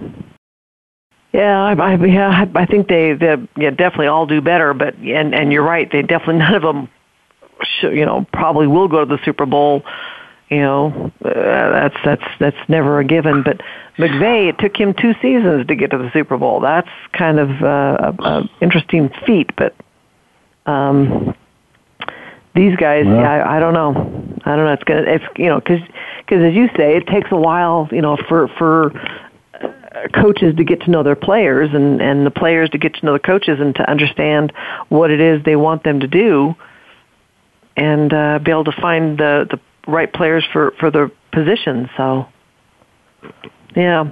Yeah, 1.33 1.63
I, 1.63 1.73
I, 1.73 2.05
yeah, 2.05 2.45
I 2.55 2.65
think 2.65 2.89
they, 2.89 3.13
they, 3.13 3.35
yeah, 3.55 3.69
definitely 3.69 4.07
all 4.07 4.25
do 4.25 4.41
better. 4.41 4.73
But 4.73 4.95
and 4.95 5.33
and 5.33 5.53
you're 5.53 5.63
right, 5.63 5.89
they 5.89 6.01
definitely 6.01 6.37
none 6.39 6.55
of 6.55 6.61
them, 6.61 6.89
should, 7.63 7.95
you 7.95 8.05
know, 8.05 8.25
probably 8.33 8.67
will 8.67 8.89
go 8.89 9.05
to 9.05 9.15
the 9.15 9.23
Super 9.23 9.45
Bowl. 9.45 9.83
You 10.49 10.59
know, 10.59 11.11
uh, 11.23 11.31
that's 11.31 11.95
that's 12.03 12.23
that's 12.39 12.69
never 12.69 12.99
a 12.99 13.05
given. 13.05 13.43
But 13.43 13.61
McVay, 13.97 14.49
it 14.49 14.59
took 14.59 14.75
him 14.75 14.93
two 14.93 15.13
seasons 15.21 15.67
to 15.67 15.75
get 15.75 15.91
to 15.91 15.97
the 15.97 16.11
Super 16.11 16.37
Bowl. 16.37 16.59
That's 16.59 16.89
kind 17.13 17.39
of 17.39 17.49
uh, 17.61 18.13
a, 18.19 18.23
a 18.23 18.49
interesting 18.59 19.09
feat. 19.25 19.51
But 19.55 19.73
um, 20.65 21.33
these 22.54 22.76
guys, 22.76 23.06
yeah. 23.06 23.14
I, 23.14 23.58
I 23.58 23.60
don't 23.60 23.74
know. 23.74 23.91
I 24.45 24.56
don't 24.56 24.66
know. 24.66 24.74
It's 24.74 24.84
gonna, 24.84 25.04
it's 25.04 25.24
you 25.38 25.47
know, 25.47 25.60
because 25.60 25.82
because 26.20 26.43
as 26.43 26.54
you 26.54 26.68
say, 26.76 26.97
it 26.97 27.08
takes 27.08 27.32
a 27.32 27.38
while, 27.38 27.88
you 27.91 28.02
know, 28.02 28.18
for 28.28 28.47
for 28.58 28.91
coaches 30.14 30.56
to 30.56 30.64
get 30.64 30.82
to 30.82 30.91
know 30.91 31.04
their 31.04 31.16
players 31.16 31.70
and 31.74 32.02
and 32.02 32.26
the 32.26 32.32
players 32.32 32.70
to 32.70 32.78
get 32.78 32.93
to 32.95 33.06
know 33.06 33.14
the 33.14 33.20
coaches 33.20 33.60
and 33.60 33.76
to 33.76 33.89
understand 33.89 34.54
what 34.89 35.12
it 35.12 35.20
is 35.20 35.43
they 35.43 35.56
want 35.56 35.84
them 35.84 35.99
to 35.99 36.08
do 36.08 36.56
and 37.76 38.14
uh, 38.14 38.39
be 38.39 38.52
able 38.52 38.64
to 38.64 38.72
find 38.72 39.18
the 39.18 39.47
the 39.49 39.60
right 39.91 40.12
players 40.14 40.45
for 40.52 40.72
for 40.80 40.91
the 40.91 41.12
position 41.32 41.89
so 41.97 42.26
yeah 43.76 44.10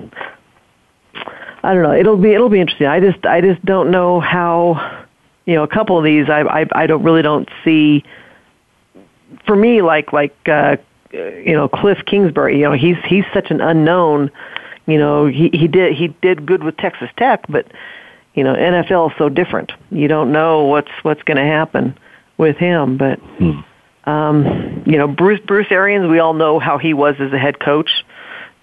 I 1.63 1.73
don't 1.73 1.83
know 1.83 1.93
it'll 1.93 2.17
be 2.17 2.33
it'll 2.33 2.49
be 2.49 2.59
interesting 2.59 2.87
I 2.87 2.99
just 2.99 3.25
I 3.25 3.41
just 3.41 3.63
don't 3.63 3.89
know 3.89 4.19
how 4.19 5.05
you 5.45 5.55
know 5.55 5.63
a 5.63 5.67
couple 5.67 5.97
of 5.97 6.03
these 6.03 6.29
I 6.29 6.41
I 6.41 6.65
I 6.73 6.87
don't 6.87 7.03
really 7.03 7.21
don't 7.21 7.47
see 7.63 8.03
for 9.49 9.55
me 9.55 9.81
like 9.81 10.13
like 10.13 10.35
uh 10.47 10.77
you 11.11 11.53
know 11.53 11.67
Cliff 11.67 11.97
Kingsbury 12.05 12.57
you 12.59 12.63
know 12.63 12.73
he's 12.73 12.97
he's 13.05 13.25
such 13.33 13.49
an 13.49 13.59
unknown 13.59 14.31
you 14.89 14.97
know, 14.97 15.27
he 15.27 15.51
he 15.53 15.67
did 15.67 15.93
he 15.93 16.07
did 16.07 16.47
good 16.47 16.63
with 16.63 16.75
Texas 16.77 17.09
Tech, 17.15 17.45
but 17.47 17.67
you 18.33 18.43
know, 18.43 18.55
NFL 18.55 19.11
is 19.11 19.17
so 19.19 19.29
different. 19.29 19.71
You 19.91 20.07
don't 20.07 20.31
know 20.31 20.63
what's 20.63 20.89
what's 21.03 21.21
going 21.23 21.37
to 21.37 21.43
happen 21.43 21.95
with 22.39 22.57
him, 22.57 22.97
but 22.97 23.19
hmm. 23.19 23.59
um, 24.09 24.83
you 24.87 24.97
know, 24.97 25.07
Bruce 25.07 25.41
Bruce 25.45 25.67
Arians, 25.69 26.09
we 26.09 26.17
all 26.17 26.33
know 26.33 26.57
how 26.57 26.79
he 26.79 26.95
was 26.95 27.13
as 27.19 27.31
a 27.31 27.37
head 27.37 27.59
coach. 27.59 27.91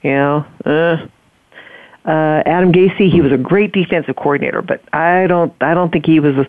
You 0.03 0.11
know, 0.11 0.47
uh, 0.65 1.07
uh, 2.05 2.43
Adam 2.45 2.73
Gase, 2.73 3.09
he 3.09 3.21
was 3.21 3.31
a 3.31 3.39
great 3.39 3.71
defensive 3.71 4.17
coordinator, 4.17 4.63
but 4.63 4.83
I 4.93 5.29
don't 5.29 5.55
I 5.61 5.75
don't 5.75 5.93
think 5.93 6.07
he 6.07 6.19
was 6.19 6.35
a 6.35 6.49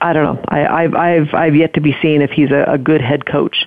I 0.00 0.12
don't 0.12 0.24
know. 0.24 0.44
I, 0.48 0.66
I've 0.66 0.94
I've 0.94 1.34
I've 1.34 1.56
yet 1.56 1.74
to 1.74 1.80
be 1.80 1.96
seen 2.00 2.22
if 2.22 2.30
he's 2.30 2.50
a, 2.50 2.64
a 2.68 2.78
good 2.78 3.00
head 3.00 3.26
coach. 3.26 3.66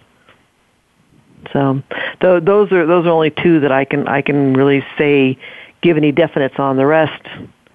So 1.54 1.82
th- 2.22 2.44
those 2.44 2.72
are 2.72 2.86
those 2.86 3.06
are 3.06 3.10
only 3.10 3.32
two 3.32 3.60
that 3.62 3.72
I 3.72 3.86
can 3.86 4.08
I 4.08 4.22
can 4.22 4.54
really 4.54 4.84
say 4.98 5.38
give 5.82 5.98
any 5.98 6.12
definites 6.12 6.60
on. 6.60 6.78
The 6.78 6.86
rest 6.86 7.28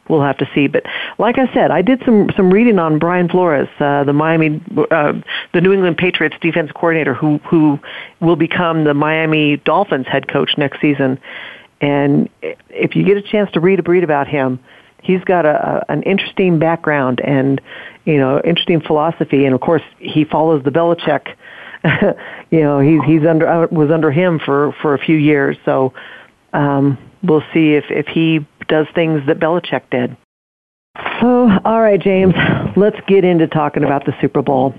we'll 0.09 0.23
have 0.23 0.39
to 0.39 0.49
see. 0.55 0.67
But 0.69 0.85
like 1.19 1.39
I 1.39 1.53
said, 1.53 1.71
I 1.71 1.83
did 1.83 2.03
some 2.05 2.31
some 2.37 2.51
reading 2.51 2.79
on 2.79 2.99
Brian 2.99 3.29
Flores, 3.29 3.69
uh, 3.79 4.05
the 4.05 4.12
Miami, 4.12 4.62
uh, 4.91 5.12
the 5.53 5.61
New 5.61 5.73
England 5.73 5.99
Patriots 5.99 6.37
defense 6.41 6.71
coordinator, 6.73 7.14
who 7.14 7.39
who 7.39 7.79
will 8.21 8.37
become 8.37 8.85
the 8.85 8.95
Miami 8.95 9.57
Dolphins 9.59 10.07
head 10.07 10.29
coach 10.29 10.53
next 10.57 10.81
season. 10.81 11.19
And 11.81 12.31
if 12.71 12.97
you 12.97 13.05
get 13.05 13.17
a 13.17 13.23
chance 13.23 13.51
to 13.53 13.61
read 13.61 13.81
a 13.81 13.83
read 13.83 14.05
about 14.05 14.29
him, 14.29 14.59
he's 15.03 15.22
got 15.24 15.47
a, 15.47 15.84
an 15.88 16.03
interesting 16.03 16.59
background 16.59 17.20
and 17.22 17.61
you 18.05 18.18
know 18.18 18.40
interesting 18.44 18.80
philosophy. 18.80 19.44
And 19.44 19.55
of 19.55 19.61
course, 19.61 19.82
he 19.99 20.24
follows 20.24 20.62
the 20.64 20.70
Belichick 20.70 21.34
you 22.51 22.61
know, 22.61 22.80
he's 22.80 23.01
he's 23.07 23.26
under 23.26 23.47
uh, 23.47 23.66
was 23.70 23.90
under 23.90 24.11
him 24.11 24.40
for 24.44 24.74
for 24.82 24.94
a 24.94 24.99
few 24.99 25.16
years. 25.16 25.57
So 25.64 25.92
um, 26.53 26.99
we'll 27.22 27.44
see 27.53 27.74
if 27.74 27.84
if 27.90 28.07
he 28.07 28.47
does 28.68 28.86
things 28.94 29.22
that 29.26 29.38
Belichick 29.38 29.82
did. 29.90 30.16
So, 31.20 31.49
all 31.64 31.80
right, 31.80 32.01
James, 32.01 32.34
let's 32.76 32.97
get 33.07 33.24
into 33.24 33.47
talking 33.47 33.84
about 33.84 34.07
the 34.07 34.14
Super 34.20 34.42
Bowl. 34.42 34.74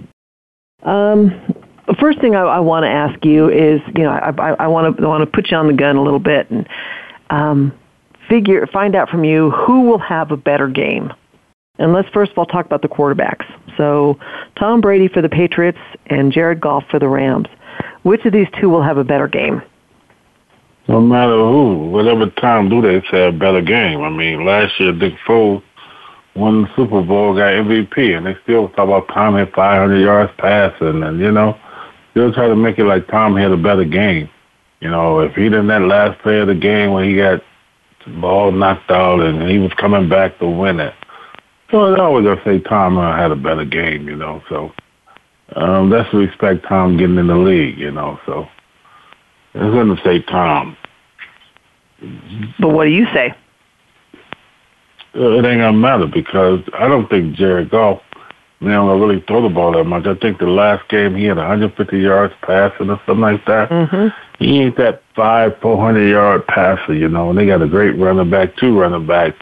Um, 0.81 1.53
the 1.87 1.95
first 1.99 2.19
thing 2.19 2.35
I, 2.35 2.41
I 2.41 2.59
want 2.59 2.83
to 2.83 2.89
ask 2.89 3.23
you 3.23 3.49
is, 3.49 3.81
you 3.95 4.03
know, 4.03 4.09
I, 4.09 4.29
I, 4.29 4.49
I 4.61 4.67
want 4.67 4.97
to 4.97 5.07
want 5.07 5.21
to 5.21 5.27
put 5.27 5.51
you 5.51 5.57
on 5.57 5.67
the 5.67 5.73
gun 5.73 5.95
a 5.95 6.01
little 6.01 6.19
bit 6.19 6.49
and 6.49 6.67
um, 7.29 7.73
figure 8.29 8.65
find 8.67 8.95
out 8.95 9.09
from 9.09 9.23
you 9.23 9.51
who 9.51 9.81
will 9.81 9.99
have 9.99 10.31
a 10.31 10.37
better 10.37 10.67
game. 10.67 11.13
And 11.79 11.93
let's 11.93 12.09
first 12.09 12.31
of 12.31 12.37
all 12.37 12.45
talk 12.45 12.65
about 12.65 12.81
the 12.81 12.87
quarterbacks. 12.87 13.45
So 13.77 14.19
Tom 14.57 14.81
Brady 14.81 15.07
for 15.07 15.21
the 15.21 15.29
Patriots 15.29 15.77
and 16.07 16.31
Jared 16.31 16.59
Goff 16.59 16.83
for 16.89 16.99
the 16.99 17.07
Rams. 17.07 17.47
Which 18.03 18.25
of 18.25 18.33
these 18.33 18.47
two 18.59 18.69
will 18.69 18.81
have 18.81 18.97
a 18.97 19.03
better 19.03 19.27
game? 19.27 19.61
No 20.87 21.01
matter 21.01 21.33
who, 21.33 21.89
whatever 21.89 22.29
Tom 22.29 22.69
do, 22.69 22.81
they 22.81 23.05
say 23.11 23.27
a 23.27 23.31
better 23.31 23.61
game. 23.61 24.01
I 24.01 24.09
mean, 24.09 24.45
last 24.45 24.79
year 24.79 24.93
Nick 24.93 25.15
Foles 25.27 25.61
won 26.35 26.61
the 26.61 26.69
Super 26.75 27.01
Bowl, 27.01 27.35
got 27.35 27.51
MVP, 27.51 28.15
and 28.15 28.25
they 28.25 28.37
still 28.43 28.69
talk 28.69 28.87
about 28.87 29.07
Tom 29.09 29.35
had 29.35 29.51
500 29.51 29.97
yards 29.99 30.31
passing, 30.37 31.03
and 31.03 31.19
you 31.19 31.31
know, 31.31 31.59
still 32.11 32.31
try 32.31 32.47
to 32.47 32.55
make 32.55 32.79
it 32.79 32.85
like 32.85 33.07
Tom 33.07 33.35
had 33.35 33.51
a 33.51 33.57
better 33.57 33.83
game. 33.83 34.29
You 34.79 34.89
know, 34.89 35.19
if 35.19 35.33
he 35.33 35.43
didn't 35.43 35.67
that 35.67 35.81
last 35.81 36.21
play 36.21 36.39
of 36.39 36.47
the 36.47 36.55
game 36.55 36.91
when 36.91 37.09
he 37.09 37.17
got 37.17 37.41
ball 38.21 38.51
knocked 38.51 38.89
out 38.91 39.19
and 39.21 39.49
he 39.49 39.59
was 39.59 39.73
coming 39.73 40.09
back 40.09 40.37
to 40.39 40.47
win 40.47 40.79
it, 40.79 40.93
So 41.71 41.93
I 41.93 41.99
always 41.99 42.25
gonna 42.25 42.41
say 42.43 42.59
Tom 42.59 42.97
uh, 42.97 43.15
had 43.15 43.31
a 43.31 43.35
better 43.35 43.65
game, 43.65 44.07
you 44.07 44.15
know. 44.15 44.41
So 44.49 44.71
um, 45.55 45.89
that's 45.89 46.09
to 46.11 46.17
respect 46.17 46.65
Tom 46.67 46.97
getting 46.97 47.17
in 47.17 47.27
the 47.27 47.35
league, 47.35 47.77
you 47.77 47.91
know. 47.91 48.19
So 48.25 48.47
I'm 49.53 49.71
gonna 49.71 50.01
say 50.03 50.21
Tom. 50.21 50.77
But 52.59 52.69
what 52.69 52.85
do 52.85 52.91
you 52.91 53.05
say? 53.13 53.33
Uh, 55.15 55.31
it 55.31 55.45
ain't 55.45 55.61
gonna 55.61 55.73
matter 55.73 56.05
because 56.05 56.61
I 56.73 56.87
don't 56.87 57.09
think 57.09 57.35
Jared 57.35 57.71
Goff, 57.71 58.01
you 58.59 58.69
know, 58.69 58.97
really 58.97 59.23
throw 59.27 59.41
the 59.41 59.49
ball 59.49 59.73
that 59.73 59.83
much. 59.83 60.05
I 60.05 60.15
think 60.15 60.39
the 60.39 60.47
last 60.47 60.87
game 60.89 61.15
he 61.15 61.25
had 61.25 61.37
150 61.37 61.99
yards 61.99 62.33
passing 62.41 62.89
or 62.89 63.01
something 63.05 63.21
like 63.21 63.45
that. 63.45 63.69
Mm-hmm. 63.69 64.07
He 64.43 64.59
ain't 64.59 64.77
that 64.77 65.03
five, 65.15 65.57
400 65.61 66.07
yard 66.09 66.47
passer, 66.47 66.93
you 66.93 67.07
know. 67.07 67.29
And 67.29 67.37
they 67.37 67.45
got 67.45 67.61
a 67.61 67.67
great 67.67 67.97
running 67.97 68.29
back, 68.29 68.55
two 68.57 68.79
running 68.79 69.05
backs 69.05 69.37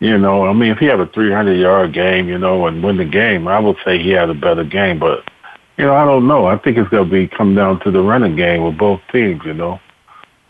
you 0.00 0.16
know, 0.16 0.46
I 0.46 0.54
mean, 0.54 0.72
if 0.72 0.78
he 0.78 0.86
had 0.86 0.98
a 0.98 1.06
300 1.06 1.54
yard 1.54 1.92
game, 1.92 2.26
you 2.26 2.38
know, 2.38 2.66
and 2.66 2.82
win 2.82 2.96
the 2.96 3.04
game, 3.04 3.46
I 3.46 3.58
would 3.58 3.76
say 3.84 4.02
he 4.02 4.10
had 4.10 4.30
a 4.30 4.34
better 4.34 4.64
game. 4.64 4.98
But, 4.98 5.30
you 5.76 5.84
know, 5.84 5.94
I 5.94 6.06
don't 6.06 6.26
know. 6.26 6.46
I 6.46 6.56
think 6.56 6.78
it's 6.78 6.88
going 6.88 7.04
to 7.04 7.10
be 7.10 7.28
come 7.28 7.54
down 7.54 7.80
to 7.80 7.90
the 7.90 8.00
running 8.00 8.34
game 8.34 8.64
with 8.64 8.78
both 8.78 9.00
teams, 9.12 9.42
you 9.44 9.52
know. 9.52 9.78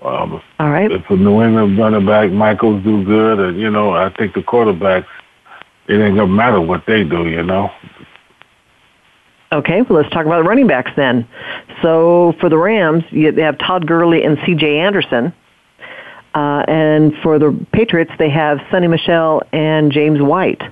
Um, 0.03 0.41
All 0.61 0.71
right. 0.71 0.91
If 0.91 1.11
a 1.11 1.17
New 1.17 1.43
England 1.43 1.77
running 1.77 2.07
back, 2.07 2.31
Michaels 2.31 2.83
do 2.85 3.05
good, 3.05 3.41
and, 3.41 3.61
you 3.61 3.71
know, 3.71 3.93
I 3.93 4.09
think 4.11 4.35
the 4.35 4.41
quarterbacks, 4.41 5.07
it 5.91 5.95
ain't 5.95 6.15
going 6.15 6.29
to 6.29 6.35
matter 6.35 6.61
what 6.61 6.85
they 6.87 7.03
do, 7.03 7.29
you 7.29 7.43
know. 7.43 7.71
Okay, 9.53 9.83
well, 9.83 10.01
let's 10.01 10.13
talk 10.15 10.25
about 10.25 10.43
the 10.43 10.49
running 10.49 10.69
backs 10.69 10.93
then. 10.97 11.27
So 11.83 12.35
for 12.41 12.49
the 12.49 12.57
Rams, 12.57 13.03
you 13.11 13.33
have 13.33 13.59
Todd 13.59 13.87
Gurley 13.87 14.23
and 14.23 14.39
C.J. 14.47 14.79
Anderson. 14.79 15.35
Uh, 16.33 16.63
and 16.69 17.13
for 17.25 17.41
the 17.41 17.67
Patriots, 17.73 18.13
they 18.21 18.31
have 18.31 18.59
Sony 18.71 18.89
Michel 18.89 19.43
and 19.53 19.91
James 19.91 20.23
White. 20.23 20.63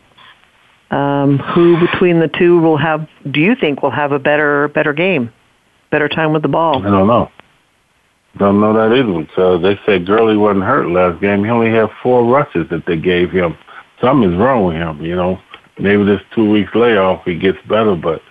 Um, 0.93 1.39
who 1.39 1.81
between 1.85 2.21
the 2.21 2.29
two 2.29 2.61
will 2.61 2.77
have? 2.77 3.09
Do 3.29 3.41
you 3.41 3.57
think 3.57 3.83
will 3.83 3.91
have 3.91 4.13
a 4.13 4.19
better 4.19 4.69
better 4.69 4.93
game, 4.95 5.31
better 5.91 6.09
time 6.09 6.33
with 6.33 6.43
the 6.43 6.49
ball? 6.49 6.79
I 6.79 6.89
don't 6.89 7.09
know. 7.09 7.31
Don't 8.39 8.61
know 8.61 8.73
that 8.73 8.97
either 8.97 9.27
because 9.27 9.63
they 9.63 9.79
said 9.85 10.07
Gurley 10.07 10.37
wasn't 10.37 10.65
hurt 10.65 10.89
last 10.89 11.21
game. 11.21 11.45
He 11.45 11.51
only 11.51 11.71
had 11.71 11.91
four 12.03 12.25
rushes 12.25 12.69
that 12.71 12.87
they 12.87 12.97
gave 12.97 13.31
him. 13.33 13.59
Something's 14.01 14.37
wrong 14.37 14.65
with 14.65 14.77
him. 14.77 15.05
You 15.05 15.17
know, 15.17 15.41
maybe 15.79 16.05
this 16.05 16.21
two 16.35 16.51
weeks 16.51 16.75
layoff 16.75 17.25
he 17.25 17.37
gets 17.37 17.59
better, 17.69 17.95
but 17.95 18.23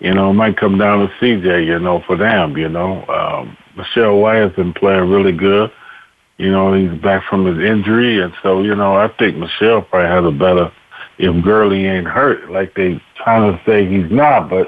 you 0.00 0.12
know 0.12 0.30
it 0.30 0.34
might 0.34 0.56
come 0.56 0.78
down 0.78 1.00
to 1.00 1.14
CJ. 1.16 1.66
You 1.66 1.78
know, 1.78 2.02
for 2.06 2.16
them. 2.16 2.56
You 2.56 2.68
know, 2.68 3.04
um, 3.06 3.56
Michel 3.76 4.18
White 4.18 4.38
has 4.38 4.52
been 4.52 4.72
playing 4.72 5.10
really 5.10 5.32
good. 5.32 5.70
You 6.38 6.50
know, 6.50 6.74
he's 6.74 7.00
back 7.00 7.24
from 7.28 7.44
his 7.46 7.64
injury, 7.64 8.20
and 8.20 8.32
so 8.42 8.62
you 8.62 8.74
know, 8.74 8.96
I 8.96 9.08
think 9.18 9.36
Michel 9.36 9.82
probably 9.82 10.08
has 10.08 10.24
a 10.24 10.36
better 10.36 10.72
if 11.18 11.44
Gurley 11.44 11.86
ain't 11.86 12.06
hurt, 12.06 12.50
like 12.50 12.74
they 12.74 13.00
trying 13.16 13.52
to 13.52 13.64
say 13.64 13.86
he's 13.86 14.10
not. 14.10 14.50
But 14.50 14.66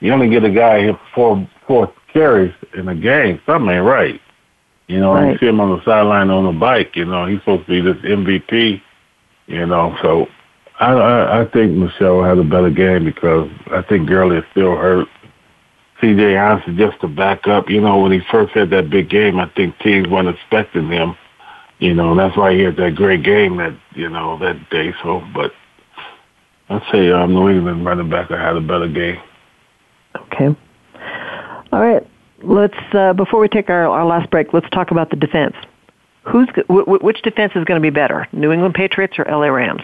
you 0.00 0.12
only 0.12 0.28
get 0.28 0.44
a 0.44 0.50
guy 0.50 0.82
hit 0.82 0.96
four 1.14 1.48
four 1.66 1.92
carries 2.12 2.54
in 2.74 2.88
a 2.88 2.94
game, 2.94 3.40
something 3.46 3.70
ain't 3.70 3.84
right. 3.84 4.20
You 4.86 5.00
know, 5.00 5.14
right. 5.14 5.32
you 5.32 5.38
see 5.38 5.46
him 5.46 5.60
on 5.60 5.76
the 5.76 5.84
sideline 5.84 6.30
on 6.30 6.46
a 6.46 6.58
bike. 6.58 6.94
You 6.94 7.06
know, 7.06 7.26
he's 7.26 7.38
supposed 7.40 7.66
to 7.66 7.70
be 7.72 7.80
this 7.80 7.96
MVP. 8.04 8.82
You 9.46 9.66
know, 9.66 9.96
so 10.02 10.26
I, 10.80 10.92
I 10.92 11.42
I 11.42 11.44
think 11.50 11.76
Michel 11.76 12.24
had 12.24 12.38
a 12.38 12.44
better 12.44 12.70
game 12.70 13.04
because 13.04 13.50
I 13.70 13.82
think 13.82 14.08
Gurley 14.08 14.38
is 14.38 14.44
still 14.50 14.76
hurt. 14.76 15.08
C.J. 16.00 16.36
Anderson 16.36 16.76
just 16.76 17.00
to 17.00 17.08
back 17.08 17.46
up. 17.46 17.70
You 17.70 17.80
know, 17.80 18.00
when 18.00 18.12
he 18.12 18.20
first 18.30 18.52
had 18.52 18.70
that 18.70 18.90
big 18.90 19.08
game, 19.08 19.38
I 19.38 19.48
think 19.54 19.78
teams 19.78 20.08
weren't 20.08 20.28
expecting 20.28 20.88
him. 20.88 21.16
You 21.78 21.94
know, 21.94 22.10
and 22.10 22.18
that's 22.18 22.36
why 22.36 22.54
he 22.54 22.60
had 22.60 22.76
that 22.76 22.94
great 22.94 23.22
game 23.22 23.56
that 23.58 23.76
you 23.94 24.08
know 24.08 24.38
that 24.38 24.70
day. 24.70 24.94
So, 25.02 25.22
but 25.34 25.52
I'd 26.68 26.82
say 26.90 27.10
um, 27.10 27.34
New 27.34 27.48
England 27.48 27.84
running 27.84 28.10
back 28.10 28.30
I 28.30 28.40
had 28.40 28.56
a 28.56 28.60
better 28.60 28.88
game. 28.88 29.20
Okay. 30.16 30.56
All 31.72 31.80
right. 31.80 32.06
Let's 32.42 32.76
uh, 32.92 33.12
before 33.12 33.40
we 33.40 33.48
take 33.48 33.70
our, 33.70 33.88
our 33.88 34.04
last 34.04 34.30
break, 34.30 34.52
let's 34.52 34.68
talk 34.70 34.90
about 34.90 35.10
the 35.10 35.16
defense. 35.16 35.54
Who's 36.26 36.48
which 36.68 37.22
defense 37.22 37.52
is 37.54 37.64
going 37.64 37.80
to 37.80 37.82
be 37.82 37.90
better, 37.90 38.26
New 38.32 38.50
England 38.50 38.74
Patriots 38.74 39.18
or 39.18 39.26
LA 39.26 39.48
Rams? 39.48 39.82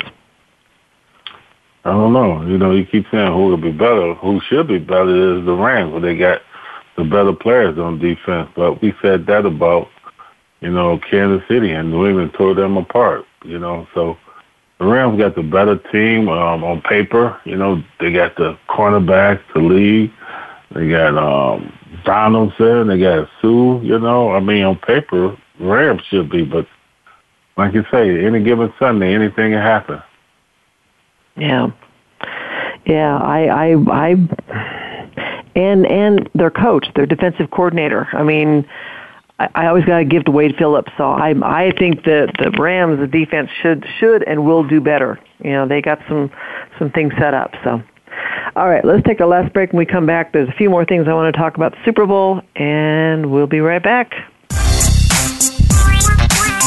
I 1.84 1.90
don't 1.90 2.12
know. 2.12 2.42
You 2.42 2.58
know, 2.58 2.72
you 2.72 2.84
keep 2.84 3.06
saying 3.10 3.32
who 3.32 3.46
will 3.46 3.56
be 3.56 3.72
better. 3.72 4.14
Who 4.14 4.40
should 4.48 4.68
be 4.68 4.78
better 4.78 5.38
is 5.38 5.46
the 5.46 5.54
Rams, 5.54 5.92
but 5.92 6.00
they 6.00 6.16
got 6.16 6.42
the 6.96 7.04
better 7.04 7.32
players 7.32 7.78
on 7.78 7.98
defense. 7.98 8.50
But 8.54 8.82
we 8.82 8.94
said 9.00 9.26
that 9.26 9.46
about, 9.46 9.88
you 10.60 10.70
know, 10.70 10.98
Kansas 10.98 11.46
City 11.48 11.70
and 11.70 11.90
New 11.90 12.06
England 12.06 12.34
tore 12.34 12.54
them 12.54 12.76
apart. 12.76 13.24
You 13.44 13.58
know, 13.58 13.86
so 13.94 14.18
the 14.78 14.86
Rams 14.86 15.18
got 15.18 15.34
the 15.34 15.42
better 15.42 15.76
team 15.76 16.28
um, 16.28 16.64
on 16.64 16.82
paper. 16.82 17.38
You 17.44 17.56
know, 17.56 17.82
they 17.98 18.12
got 18.12 18.36
the 18.36 18.58
cornerbacks, 18.68 19.42
the 19.54 19.60
lead. 19.60 20.12
They 20.74 20.88
got 20.88 21.16
um, 21.16 21.72
Donaldson. 22.04 22.88
They 22.88 22.98
got 22.98 23.28
Suh. 23.40 23.80
You 23.80 23.98
know, 23.98 24.32
I 24.32 24.40
mean, 24.40 24.64
on 24.64 24.76
paper, 24.76 25.36
Rams 25.60 26.02
should 26.08 26.30
be, 26.30 26.44
but 26.44 26.66
like 27.56 27.74
you 27.74 27.84
say, 27.90 28.24
any 28.24 28.42
given 28.42 28.72
Sunday, 28.78 29.14
anything 29.14 29.52
can 29.52 29.60
happen. 29.60 30.02
Yeah, 31.36 31.70
yeah. 32.86 33.18
I, 33.18 33.72
I, 33.72 33.74
I, 33.92 34.10
and 35.54 35.86
and 35.86 36.28
their 36.34 36.50
coach, 36.50 36.86
their 36.96 37.06
defensive 37.06 37.50
coordinator. 37.50 38.08
I 38.12 38.22
mean, 38.22 38.66
I, 39.38 39.48
I 39.54 39.66
always 39.66 39.84
got 39.84 39.98
to 39.98 40.04
give 40.04 40.24
to 40.24 40.30
Wade 40.30 40.56
Phillips. 40.58 40.90
So 40.96 41.04
I, 41.04 41.34
I 41.42 41.72
think 41.78 42.04
that 42.04 42.32
the 42.38 42.50
Rams, 42.58 42.98
the 42.98 43.06
defense 43.06 43.50
should 43.62 43.84
should 43.98 44.22
and 44.26 44.44
will 44.44 44.66
do 44.66 44.80
better. 44.80 45.18
You 45.44 45.52
know, 45.52 45.68
they 45.68 45.82
got 45.82 45.98
some 46.08 46.30
some 46.78 46.90
things 46.90 47.12
set 47.18 47.34
up. 47.34 47.52
So. 47.62 47.82
All 48.56 48.68
right, 48.68 48.84
let's 48.84 49.02
take 49.06 49.20
our 49.20 49.28
last 49.28 49.52
break. 49.52 49.72
When 49.72 49.78
we 49.78 49.86
come 49.86 50.06
back, 50.06 50.32
there's 50.32 50.48
a 50.48 50.52
few 50.52 50.68
more 50.68 50.84
things 50.84 51.06
I 51.06 51.14
want 51.14 51.32
to 51.32 51.38
talk 51.40 51.54
about 51.54 51.72
the 51.72 51.78
Super 51.84 52.04
Bowl, 52.04 52.42
and 52.56 53.30
we'll 53.30 53.46
be 53.46 53.60
right 53.60 53.82
back. 53.82 54.12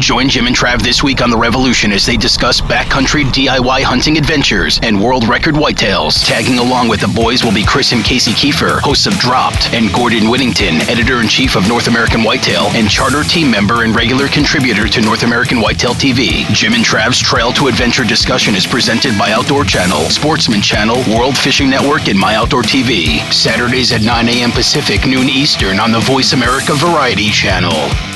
Join 0.00 0.28
Jim 0.28 0.46
and 0.48 0.56
Trav 0.56 0.82
this 0.82 1.02
week 1.02 1.22
on 1.22 1.30
The 1.30 1.36
Revolution 1.36 1.92
as 1.92 2.04
they 2.04 2.16
discuss 2.16 2.60
backcountry 2.60 3.24
DIY 3.24 3.82
hunting 3.82 4.18
adventures 4.18 4.80
and 4.82 5.00
world 5.00 5.26
record 5.28 5.54
whitetails. 5.54 6.26
Tagging 6.26 6.58
along 6.58 6.88
with 6.88 7.00
the 7.00 7.08
boys 7.08 7.44
will 7.44 7.54
be 7.54 7.64
Chris 7.64 7.92
and 7.92 8.04
Casey 8.04 8.32
Keefer, 8.32 8.80
hosts 8.80 9.06
of 9.06 9.14
Dropped, 9.18 9.72
and 9.72 9.92
Gordon 9.92 10.28
Whittington, 10.28 10.82
editor 10.90 11.20
in 11.20 11.28
chief 11.28 11.54
of 11.54 11.68
North 11.68 11.86
American 11.86 12.24
Whitetail 12.24 12.64
and 12.74 12.90
charter 12.90 13.22
team 13.22 13.50
member 13.50 13.84
and 13.84 13.94
regular 13.94 14.26
contributor 14.28 14.88
to 14.88 15.00
North 15.00 15.22
American 15.22 15.60
Whitetail 15.60 15.94
TV. 15.94 16.44
Jim 16.52 16.74
and 16.74 16.84
Trav's 16.84 17.20
Trail 17.20 17.52
to 17.52 17.68
Adventure 17.68 18.04
discussion 18.04 18.54
is 18.56 18.66
presented 18.66 19.16
by 19.16 19.30
Outdoor 19.30 19.64
Channel, 19.64 20.10
Sportsman 20.10 20.60
Channel, 20.60 20.96
World 21.16 21.38
Fishing 21.38 21.70
Network, 21.70 22.08
and 22.08 22.18
My 22.18 22.34
Outdoor 22.34 22.62
TV. 22.62 23.20
Saturdays 23.32 23.92
at 23.92 24.02
9 24.02 24.28
a.m. 24.28 24.50
Pacific, 24.50 25.06
noon 25.06 25.28
Eastern 25.28 25.78
on 25.78 25.92
the 25.92 26.00
Voice 26.00 26.32
America 26.32 26.74
Variety 26.74 27.30
Channel. 27.30 28.13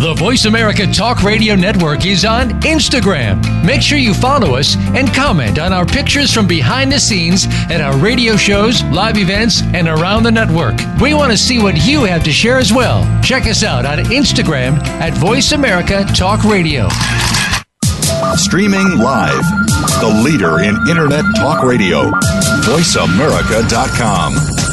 The 0.00 0.14
Voice 0.14 0.46
America 0.46 0.86
Talk 0.86 1.22
Radio 1.22 1.54
Network 1.54 2.06
is 2.06 2.24
on 2.24 2.48
Instagram. 2.62 3.36
Make 3.62 3.82
sure 3.82 3.98
you 3.98 4.14
follow 4.14 4.54
us 4.54 4.74
and 4.96 5.12
comment 5.12 5.58
on 5.58 5.74
our 5.74 5.84
pictures 5.84 6.32
from 6.32 6.46
behind 6.46 6.90
the 6.90 6.98
scenes 6.98 7.44
at 7.70 7.82
our 7.82 7.94
radio 7.98 8.34
shows, 8.34 8.82
live 8.84 9.18
events, 9.18 9.60
and 9.60 9.88
around 9.88 10.22
the 10.22 10.30
network. 10.30 10.76
We 11.02 11.12
want 11.12 11.32
to 11.32 11.36
see 11.36 11.58
what 11.58 11.86
you 11.86 12.04
have 12.04 12.24
to 12.24 12.32
share 12.32 12.56
as 12.56 12.72
well. 12.72 13.04
Check 13.22 13.44
us 13.44 13.62
out 13.62 13.84
on 13.84 13.98
Instagram 14.06 14.78
at 15.02 15.12
Voice 15.18 15.52
America 15.52 16.06
Talk 16.16 16.44
Radio. 16.44 16.88
Streaming 18.36 18.96
live, 18.96 19.44
the 20.00 20.22
leader 20.24 20.60
in 20.60 20.76
Internet 20.88 21.26
talk 21.36 21.62
radio, 21.62 22.10
voiceamerica.com. 22.64 24.69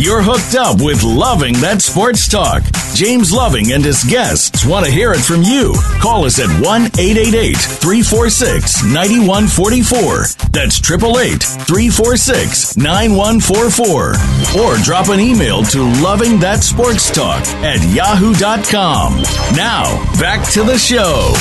You're 0.00 0.22
hooked 0.22 0.54
up 0.54 0.80
with 0.80 1.02
Loving 1.02 1.54
That 1.54 1.82
Sports 1.82 2.28
Talk. 2.28 2.62
James 2.94 3.32
Loving 3.32 3.72
and 3.72 3.84
his 3.84 4.04
guests 4.04 4.64
want 4.64 4.86
to 4.86 4.92
hear 4.92 5.12
it 5.12 5.18
from 5.18 5.42
you. 5.42 5.74
Call 5.98 6.24
us 6.24 6.38
at 6.38 6.46
1 6.62 6.82
888 6.94 7.56
346 7.58 8.84
9144. 8.84 10.54
That's 10.54 10.78
888 10.78 11.42
346 11.42 12.76
9144. 12.76 14.62
Or 14.62 14.76
drop 14.86 15.08
an 15.08 15.18
email 15.18 15.64
to 15.74 15.82
Loving 16.00 16.38
That 16.38 16.62
Sports 16.62 17.10
Talk 17.10 17.42
at 17.66 17.82
yahoo.com. 17.92 19.18
Now, 19.58 19.98
back 20.20 20.48
to 20.52 20.62
the 20.62 20.78
show. 20.78 21.34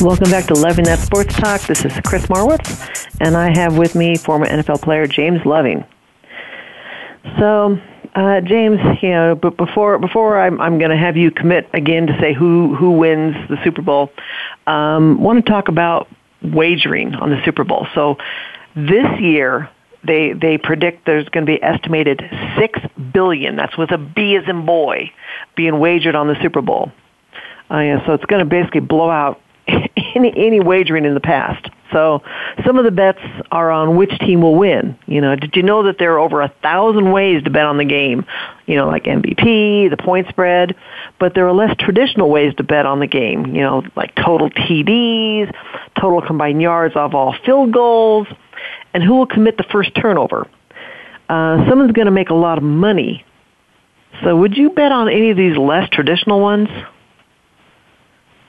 Welcome 0.00 0.30
back 0.30 0.46
to 0.46 0.54
Loving 0.54 0.86
That 0.86 1.00
Sports 1.00 1.36
Talk. 1.36 1.60
This 1.68 1.84
is 1.84 1.92
Chris 2.06 2.24
Marwitz, 2.28 2.72
and 3.20 3.36
I 3.36 3.52
have 3.52 3.76
with 3.76 3.94
me 3.94 4.16
former 4.16 4.46
NFL 4.46 4.80
player 4.80 5.06
James 5.06 5.44
Loving. 5.44 5.84
So, 7.38 7.78
uh, 8.14 8.40
James, 8.40 8.80
you 9.02 9.10
know, 9.10 9.34
but 9.34 9.56
before 9.56 9.98
before 9.98 10.40
I'm, 10.40 10.60
I'm 10.60 10.78
going 10.78 10.90
to 10.90 10.96
have 10.96 11.16
you 11.16 11.30
commit 11.30 11.68
again 11.72 12.06
to 12.06 12.18
say 12.20 12.32
who 12.32 12.74
who 12.74 12.92
wins 12.92 13.36
the 13.48 13.56
Super 13.64 13.82
Bowl, 13.82 14.10
um, 14.66 15.20
want 15.20 15.44
to 15.44 15.50
talk 15.50 15.68
about 15.68 16.08
wagering 16.42 17.14
on 17.14 17.30
the 17.30 17.40
Super 17.44 17.64
Bowl. 17.64 17.86
So, 17.94 18.16
this 18.74 19.06
year 19.20 19.68
they 20.04 20.32
they 20.32 20.58
predict 20.58 21.06
there's 21.06 21.28
going 21.28 21.46
to 21.46 21.52
be 21.52 21.62
estimated 21.62 22.22
six 22.58 22.80
billion. 23.12 23.56
That's 23.56 23.76
with 23.76 23.90
a 23.90 23.98
B 23.98 24.36
as 24.36 24.48
in 24.48 24.64
boy, 24.64 25.10
being 25.56 25.78
wagered 25.78 26.14
on 26.14 26.28
the 26.28 26.36
Super 26.40 26.62
Bowl. 26.62 26.92
Uh, 27.70 27.78
yeah, 27.78 28.06
so 28.06 28.14
it's 28.14 28.24
going 28.24 28.42
to 28.42 28.48
basically 28.48 28.80
blow 28.80 29.10
out 29.10 29.40
any 30.14 30.32
any 30.36 30.60
wagering 30.60 31.04
in 31.04 31.14
the 31.14 31.20
past. 31.20 31.68
So 31.92 32.22
some 32.66 32.78
of 32.78 32.84
the 32.84 32.90
bets 32.90 33.20
are 33.50 33.70
on 33.70 33.96
which 33.96 34.16
team 34.20 34.42
will 34.42 34.56
win. 34.56 34.98
You 35.06 35.20
know, 35.20 35.36
did 35.36 35.56
you 35.56 35.62
know 35.62 35.84
that 35.84 35.98
there 35.98 36.14
are 36.14 36.18
over 36.18 36.42
a 36.42 36.52
thousand 36.62 37.12
ways 37.12 37.42
to 37.44 37.50
bet 37.50 37.64
on 37.64 37.78
the 37.78 37.84
game? 37.84 38.26
You 38.66 38.76
know, 38.76 38.88
like 38.88 39.04
MVP, 39.04 39.90
the 39.90 39.96
point 39.96 40.28
spread, 40.28 40.76
but 41.18 41.34
there 41.34 41.46
are 41.46 41.52
less 41.52 41.74
traditional 41.78 42.30
ways 42.30 42.54
to 42.56 42.62
bet 42.62 42.86
on 42.86 43.00
the 43.00 43.06
game. 43.06 43.54
You 43.54 43.62
know, 43.62 43.82
like 43.96 44.14
total 44.14 44.50
TDs, 44.50 45.54
total 45.98 46.20
combined 46.20 46.60
yards 46.60 46.96
off 46.96 47.14
all 47.14 47.34
field 47.44 47.72
goals, 47.72 48.26
and 48.92 49.02
who 49.02 49.14
will 49.14 49.26
commit 49.26 49.56
the 49.56 49.64
first 49.64 49.94
turnover. 49.94 50.46
Uh, 51.28 51.68
someone's 51.68 51.92
going 51.92 52.06
to 52.06 52.12
make 52.12 52.30
a 52.30 52.34
lot 52.34 52.58
of 52.58 52.64
money. 52.64 53.24
So 54.24 54.36
would 54.36 54.56
you 54.56 54.70
bet 54.70 54.92
on 54.92 55.08
any 55.08 55.30
of 55.30 55.36
these 55.36 55.56
less 55.56 55.88
traditional 55.90 56.40
ones? 56.40 56.68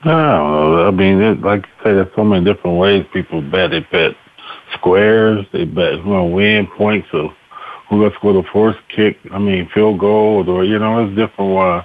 I. 0.04 0.86
I 0.88 0.90
mean, 0.90 1.20
it, 1.20 1.40
like 1.40 1.60
you 1.66 1.84
say, 1.84 1.94
there's 1.94 2.14
so 2.16 2.24
many 2.24 2.44
different 2.44 2.78
ways 2.78 3.06
people 3.12 3.42
bet. 3.42 3.70
They 3.70 3.80
bet 3.80 4.12
squares. 4.74 5.46
They 5.52 5.64
bet 5.64 5.94
who's 5.94 6.04
going 6.04 6.30
to 6.30 6.34
win 6.34 6.66
points 6.76 7.08
of 7.12 7.30
who 7.88 7.98
going 8.00 8.10
to 8.10 8.16
score 8.16 8.32
the 8.32 8.44
first 8.52 8.78
kick. 8.94 9.18
I 9.32 9.38
mean, 9.38 9.68
field 9.74 9.98
goal 10.00 10.48
or 10.48 10.64
you 10.64 10.78
know, 10.78 11.04
it's 11.04 11.16
different. 11.16 11.56
Uh, 11.56 11.82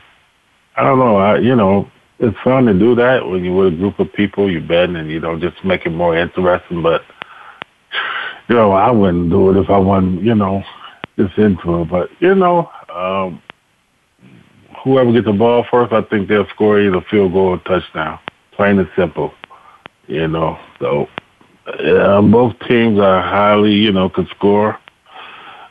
I 0.77 0.83
don't 0.83 0.99
know. 0.99 1.17
I, 1.17 1.39
you 1.39 1.55
know, 1.55 1.89
it's 2.19 2.37
fun 2.43 2.65
to 2.65 2.73
do 2.73 2.95
that 2.95 3.27
when 3.27 3.43
you're 3.43 3.55
with 3.55 3.73
a 3.73 3.77
group 3.77 3.99
of 3.99 4.13
people, 4.13 4.49
you're 4.49 4.61
betting, 4.61 4.95
and 4.95 5.09
you 5.09 5.19
know, 5.19 5.37
just 5.39 5.63
make 5.65 5.85
it 5.85 5.91
more 5.91 6.17
interesting. 6.17 6.81
But 6.81 7.01
you 8.47 8.55
know, 8.55 8.71
I 8.71 8.91
wouldn't 8.91 9.29
do 9.29 9.51
it 9.51 9.57
if 9.57 9.69
I 9.69 9.77
wasn't, 9.77 10.21
you 10.21 10.35
know, 10.35 10.63
just 11.17 11.37
into 11.37 11.81
it. 11.81 11.89
But 11.89 12.09
you 12.19 12.35
know, 12.35 12.69
um, 12.93 13.41
whoever 14.85 15.11
gets 15.11 15.25
the 15.25 15.33
ball 15.33 15.65
first, 15.69 15.91
I 15.91 16.03
think 16.03 16.29
they'll 16.29 16.47
score 16.49 16.79
either 16.79 17.01
field 17.09 17.33
goal 17.33 17.47
or 17.47 17.57
touchdown. 17.59 18.19
Plain 18.53 18.79
and 18.79 18.89
simple. 18.95 19.33
You 20.07 20.27
know, 20.27 20.57
so 20.79 21.07
uh, 21.67 22.21
both 22.21 22.53
teams 22.67 22.99
are 22.99 23.21
highly, 23.21 23.73
you 23.73 23.91
know, 23.91 24.07
could 24.07 24.27
score. 24.29 24.77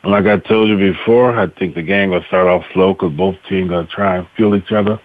And 0.03 0.11
like 0.11 0.25
I 0.25 0.37
told 0.37 0.67
you 0.67 0.77
before, 0.77 1.39
I 1.39 1.47
think 1.47 1.73
the 1.73 1.81
game 1.81 2.09
will 2.09 2.23
start 2.27 2.47
off 2.47 2.63
slow 2.73 2.93
because 2.93 3.13
both 3.13 3.35
teams 3.47 3.71
are 3.71 3.85
trying 3.85 3.87
to 3.87 3.91
try 3.95 4.17
and 4.17 4.27
feel 4.35 4.55
each 4.55 4.71
other. 4.73 4.99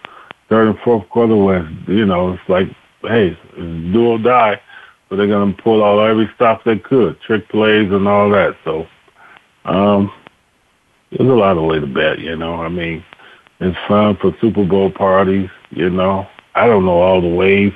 Third 0.48 0.68
and 0.68 0.78
fourth 0.80 1.08
quarter, 1.08 1.36
when 1.36 1.84
you 1.86 2.04
know, 2.04 2.32
it's 2.32 2.48
like, 2.48 2.66
hey, 3.02 3.28
it's 3.28 3.92
do 3.92 4.06
or 4.08 4.18
die. 4.18 4.60
So 5.08 5.16
they're 5.16 5.28
gonna 5.28 5.54
pull 5.54 5.84
out 5.84 6.04
every 6.04 6.28
stop 6.34 6.64
they 6.64 6.78
could, 6.78 7.20
trick 7.20 7.48
plays 7.48 7.90
and 7.92 8.08
all 8.08 8.28
that. 8.30 8.56
So, 8.64 8.86
um, 9.64 10.12
there's 11.10 11.30
a 11.30 11.34
lot 11.34 11.56
of 11.56 11.64
way 11.64 11.78
to 11.78 11.86
bet. 11.86 12.18
You 12.18 12.36
know, 12.36 12.54
I 12.56 12.68
mean, 12.68 13.04
it's 13.60 13.78
fun 13.86 14.16
for 14.16 14.34
Super 14.40 14.64
Bowl 14.64 14.90
parties. 14.90 15.50
You 15.70 15.90
know, 15.90 16.26
I 16.54 16.66
don't 16.66 16.84
know 16.84 17.00
all 17.00 17.20
the 17.20 17.28
ways 17.28 17.72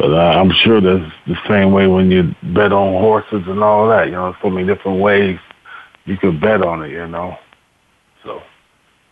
but 0.00 0.14
uh, 0.14 0.16
I'm 0.16 0.50
sure 0.50 0.80
that's 0.80 1.12
the 1.26 1.36
same 1.46 1.72
way 1.72 1.86
when 1.86 2.10
you 2.10 2.34
bet 2.54 2.72
on 2.72 3.02
horses 3.02 3.42
and 3.46 3.62
all 3.62 3.86
that. 3.90 4.06
You 4.06 4.12
know, 4.12 4.34
so 4.40 4.48
many 4.48 4.66
different 4.66 4.98
ways 4.98 5.38
you 6.06 6.16
could 6.16 6.40
bet 6.40 6.62
on 6.62 6.82
it. 6.82 6.90
You 6.90 7.06
know, 7.06 7.36
so 8.24 8.40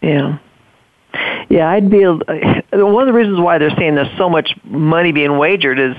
yeah. 0.01 0.39
Yeah, 1.51 1.69
I'd 1.71 1.91
be 1.91 2.05
one 2.05 2.23
of 2.73 3.07
the 3.07 3.13
reasons 3.13 3.41
why 3.41 3.59
they're 3.59 3.75
saying 3.77 3.95
there's 3.95 4.17
so 4.17 4.29
much 4.29 4.55
money 4.65 5.13
being 5.13 5.39
wagered 5.39 5.79
is, 5.79 5.97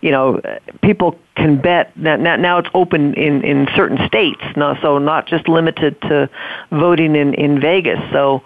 you 0.00 0.10
know, 0.10 0.40
people 0.82 1.18
can 1.36 1.60
bet 1.60 1.96
now. 1.96 2.16
Now 2.16 2.58
it's 2.58 2.68
open 2.74 3.14
in 3.14 3.44
in 3.44 3.66
certain 3.74 3.98
states, 4.06 4.42
now, 4.56 4.80
so 4.82 4.98
not 4.98 5.26
just 5.26 5.48
limited 5.48 6.00
to 6.02 6.30
voting 6.70 7.16
in 7.16 7.34
in 7.34 7.60
Vegas. 7.60 7.98
So, 8.12 8.42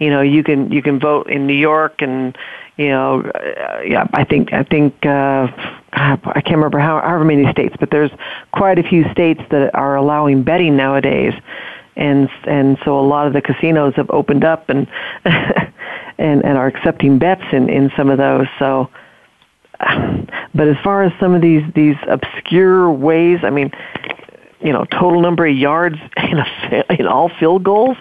you 0.00 0.10
know, 0.10 0.22
you 0.22 0.42
can 0.42 0.72
you 0.72 0.82
can 0.82 0.98
vote 0.98 1.30
in 1.30 1.46
New 1.46 1.54
York 1.54 2.02
and 2.02 2.36
you 2.76 2.88
know, 2.88 3.20
uh, 3.20 3.80
yeah, 3.84 4.06
I 4.14 4.24
think 4.24 4.54
I 4.54 4.62
think 4.64 4.94
uh, 5.04 5.46
I 5.92 6.40
can't 6.42 6.56
remember 6.56 6.78
how 6.78 7.00
however 7.00 7.24
many 7.24 7.50
states, 7.52 7.76
but 7.78 7.90
there's 7.90 8.10
quite 8.52 8.78
a 8.78 8.82
few 8.82 9.04
states 9.12 9.42
that 9.50 9.74
are 9.74 9.96
allowing 9.96 10.42
betting 10.42 10.76
nowadays, 10.76 11.34
and 11.96 12.30
and 12.44 12.78
so 12.84 12.98
a 12.98 13.02
lot 13.02 13.26
of 13.26 13.34
the 13.34 13.42
casinos 13.42 13.94
have 13.96 14.08
opened 14.08 14.44
up 14.44 14.70
and 14.70 14.86
and 15.24 16.42
and 16.44 16.56
are 16.56 16.66
accepting 16.66 17.18
bets 17.18 17.44
in 17.52 17.68
in 17.68 17.92
some 17.98 18.08
of 18.08 18.16
those. 18.16 18.46
So, 18.58 18.88
but 20.54 20.66
as 20.66 20.76
far 20.82 21.02
as 21.02 21.12
some 21.20 21.34
of 21.34 21.42
these 21.42 21.62
these 21.74 21.96
obscure 22.08 22.90
ways, 22.90 23.40
I 23.42 23.50
mean, 23.50 23.70
you 24.60 24.72
know, 24.72 24.86
total 24.86 25.20
number 25.20 25.46
of 25.46 25.54
yards 25.54 25.96
in 26.16 26.38
a, 26.38 26.96
in 26.98 27.06
all 27.06 27.30
field 27.38 27.64
goals, 27.64 27.98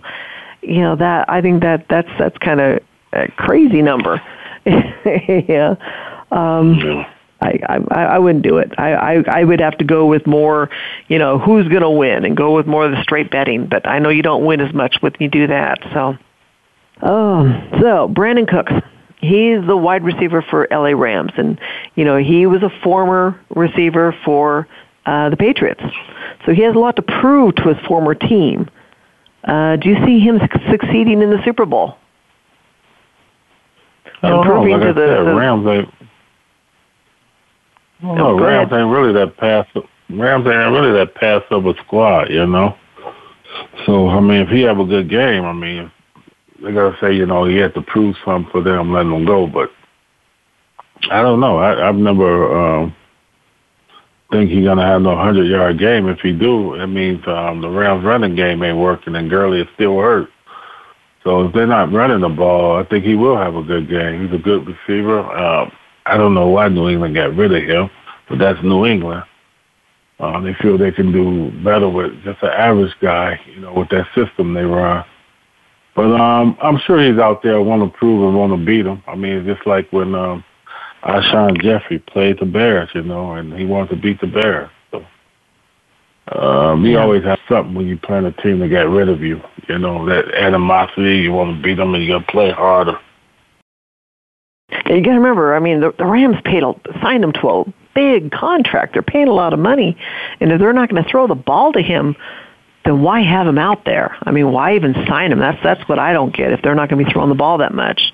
you 0.61 0.81
know 0.81 0.95
that 0.95 1.29
I 1.29 1.41
think 1.41 1.61
that 1.63 1.85
that's 1.89 2.09
that's 2.17 2.37
kind 2.37 2.59
of 2.59 2.79
a 3.13 3.31
crazy 3.31 3.81
number. 3.81 4.21
yeah. 4.65 5.75
Um, 6.31 6.75
yeah. 6.75 7.13
I, 7.41 7.59
I 7.89 8.03
I 8.03 8.19
wouldn't 8.19 8.43
do 8.43 8.57
it. 8.57 8.73
I, 8.77 8.93
I 8.93 9.23
I 9.27 9.43
would 9.43 9.61
have 9.61 9.77
to 9.77 9.85
go 9.85 10.05
with 10.05 10.27
more, 10.27 10.69
you 11.07 11.17
know, 11.17 11.39
who's 11.39 11.67
going 11.69 11.81
to 11.81 11.89
win, 11.89 12.25
and 12.25 12.35
go 12.35 12.55
with 12.55 12.67
more 12.67 12.85
of 12.85 12.91
the 12.91 13.01
straight 13.01 13.31
betting. 13.31 13.67
But 13.67 13.87
I 13.87 13.99
know 13.99 14.09
you 14.09 14.21
don't 14.21 14.45
win 14.45 14.59
as 14.59 14.73
much 14.73 14.97
when 14.99 15.13
you 15.19 15.29
do 15.29 15.47
that. 15.47 15.79
So, 15.93 16.17
oh, 17.01 17.67
so 17.79 18.09
Brandin 18.09 18.47
Cooks, 18.47 18.73
he's 19.21 19.65
the 19.65 19.77
wide 19.77 20.03
receiver 20.03 20.41
for 20.41 20.67
LA 20.69 20.89
Rams, 20.89 21.31
and 21.37 21.59
you 21.95 22.03
know 22.03 22.17
he 22.17 22.45
was 22.45 22.61
a 22.61 22.69
former 22.83 23.39
receiver 23.55 24.13
for 24.25 24.67
uh, 25.05 25.29
the 25.29 25.37
Patriots, 25.37 25.83
so 26.45 26.53
he 26.53 26.61
has 26.63 26.75
a 26.75 26.79
lot 26.79 26.97
to 26.97 27.01
prove 27.01 27.55
to 27.55 27.73
his 27.73 27.77
former 27.87 28.15
team. 28.15 28.69
Uh, 29.43 29.77
do 29.77 29.89
you 29.89 30.05
see 30.05 30.19
him 30.19 30.39
succeeding 30.69 31.21
in 31.21 31.29
the 31.29 31.41
Super 31.43 31.65
Bowl? 31.65 31.95
Oh, 34.21 34.41
improving 34.41 34.73
like 34.73 34.81
to 34.81 34.93
the, 34.93 35.07
said, 35.07 35.25
the 35.25 35.33
Rams 35.33 35.67
ain't. 35.67 35.93
Well, 38.03 38.15
no, 38.15 38.39
Rams 38.39 38.71
ain't 38.73 38.89
really 38.89 39.13
that 39.13 39.37
pass. 39.37 39.65
Rams 40.09 40.45
ain't 40.45 40.71
really 40.71 40.91
that 40.91 41.15
pass 41.15 41.41
of 41.51 41.65
a 41.65 41.73
squad, 41.85 42.29
you 42.29 42.45
know. 42.45 42.75
So 43.85 44.09
I 44.09 44.19
mean, 44.19 44.41
if 44.41 44.49
he 44.49 44.61
have 44.61 44.79
a 44.79 44.85
good 44.85 45.09
game, 45.09 45.45
I 45.45 45.53
mean, 45.53 45.91
they 46.61 46.73
gotta 46.73 46.97
say, 46.99 47.13
you 47.13 47.25
know, 47.25 47.45
he 47.45 47.55
had 47.55 47.73
to 47.75 47.81
prove 47.81 48.15
something 48.25 48.51
for 48.51 48.61
them, 48.61 48.91
letting 48.91 49.13
him 49.13 49.25
go. 49.25 49.47
But 49.47 49.71
I 51.09 51.21
don't 51.21 51.39
know. 51.39 51.57
I, 51.57 51.87
I've 51.87 51.95
never 51.95 52.77
um, 52.77 52.95
think 54.31 54.49
he's 54.51 54.65
gonna 54.65 54.85
have 54.85 55.01
no 55.01 55.15
hundred 55.15 55.45
yard 55.45 55.79
game. 55.79 56.07
If 56.07 56.19
he 56.19 56.31
do, 56.33 56.77
that 56.77 56.87
means 56.87 57.21
um, 57.27 57.61
the 57.61 57.69
Rams 57.69 58.03
running 58.03 58.35
game 58.35 58.63
ain't 58.63 58.77
working, 58.77 59.15
and 59.15 59.29
Gurley 59.29 59.61
is 59.61 59.67
still 59.75 59.97
hurt. 59.99 60.29
So 61.23 61.45
if 61.45 61.53
they're 61.53 61.67
not 61.67 61.91
running 61.91 62.21
the 62.21 62.29
ball, 62.29 62.77
I 62.77 62.85
think 62.85 63.03
he 63.03 63.15
will 63.15 63.37
have 63.37 63.55
a 63.55 63.63
good 63.63 63.89
game. 63.89 64.25
He's 64.27 64.39
a 64.39 64.41
good 64.41 64.65
receiver. 64.65 65.19
Um, 65.19 65.71
I 66.05 66.17
don't 66.17 66.33
know 66.33 66.47
why 66.47 66.69
New 66.69 66.89
England 66.89 67.15
got 67.15 67.35
rid 67.35 67.53
of 67.53 67.63
him, 67.63 67.89
but 68.29 68.39
that's 68.39 68.61
New 68.63 68.85
England. 68.85 69.23
Uh, 70.19 70.39
they 70.41 70.53
feel 70.61 70.77
they 70.77 70.91
can 70.91 71.11
do 71.11 71.51
better 71.63 71.89
with 71.89 72.11
just 72.23 72.41
an 72.43 72.49
average 72.49 72.93
guy, 73.01 73.39
you 73.53 73.61
know, 73.61 73.73
with 73.73 73.89
that 73.89 74.07
system 74.15 74.53
they 74.53 74.63
run. 74.63 75.05
But 75.95 76.13
um, 76.13 76.57
I'm 76.61 76.77
sure 76.85 77.01
he's 77.01 77.19
out 77.19 77.41
there 77.41 77.61
want 77.61 77.81
to 77.81 77.97
prove 77.97 78.27
and 78.27 78.37
want 78.37 78.53
to 78.53 78.65
beat 78.65 78.83
them. 78.83 79.03
I 79.07 79.15
mean, 79.15 79.37
it's 79.37 79.47
just 79.47 79.67
like 79.67 79.91
when 79.91 80.15
um, 80.15 80.43
Alshon 81.03 81.61
Jeffery 81.61 81.99
played 81.99 82.39
the 82.39 82.45
Bears, 82.45 82.89
you 82.93 83.03
know, 83.03 83.33
and 83.33 83.53
he 83.53 83.65
wanted 83.65 83.89
to 83.91 83.95
beat 83.95 84.19
the 84.21 84.27
Bears. 84.27 84.69
So 84.91 85.05
Um, 86.31 86.85
you 86.85 86.93
yeah. 86.93 87.01
always 87.01 87.23
have 87.23 87.39
something 87.47 87.73
when 87.73 87.87
you 87.87 87.97
play 87.97 88.23
a 88.23 88.31
team 88.31 88.59
to 88.59 88.67
get 88.67 88.87
rid 88.89 89.09
of 89.09 89.21
you. 89.21 89.41
You 89.67 89.79
know, 89.79 90.05
that 90.05 90.33
animosity, 90.35 91.17
you 91.17 91.31
want 91.31 91.55
to 91.55 91.61
beat 91.61 91.75
them 91.75 91.95
and 91.95 92.03
you 92.03 92.09
got 92.11 92.25
to 92.25 92.31
play 92.31 92.51
harder. 92.51 92.99
You 94.71 95.01
got 95.01 95.11
to 95.11 95.17
remember, 95.17 95.55
I 95.55 95.59
mean, 95.59 95.79
the, 95.79 95.93
the 95.97 96.05
Rams 96.05 96.37
paid 96.45 96.63
a, 96.63 96.73
signed 97.01 97.23
him 97.23 97.33
to 97.33 97.49
a 97.49 97.73
big 97.95 98.31
contract. 98.31 98.93
They're 98.93 99.01
paying 99.01 99.27
a 99.27 99.33
lot 99.33 99.53
of 99.53 99.59
money. 99.59 99.97
And 100.39 100.51
if 100.51 100.59
they're 100.59 100.73
not 100.73 100.89
going 100.89 101.03
to 101.03 101.09
throw 101.09 101.27
the 101.27 101.35
ball 101.35 101.73
to 101.73 101.81
him, 101.81 102.15
then 102.85 103.01
why 103.01 103.21
have 103.21 103.47
him 103.47 103.57
out 103.57 103.85
there? 103.85 104.15
I 104.23 104.31
mean, 104.31 104.51
why 104.51 104.75
even 104.75 104.93
sign 105.07 105.31
him? 105.31 105.39
That's 105.39 105.61
that's 105.63 105.87
what 105.89 105.99
I 105.99 106.13
don't 106.13 106.35
get. 106.35 106.51
If 106.51 106.61
they're 106.61 106.75
not 106.75 106.89
going 106.89 107.03
to 107.03 107.05
be 107.05 107.11
throwing 107.11 107.29
the 107.29 107.35
ball 107.35 107.57
that 107.57 107.73
much. 107.73 108.13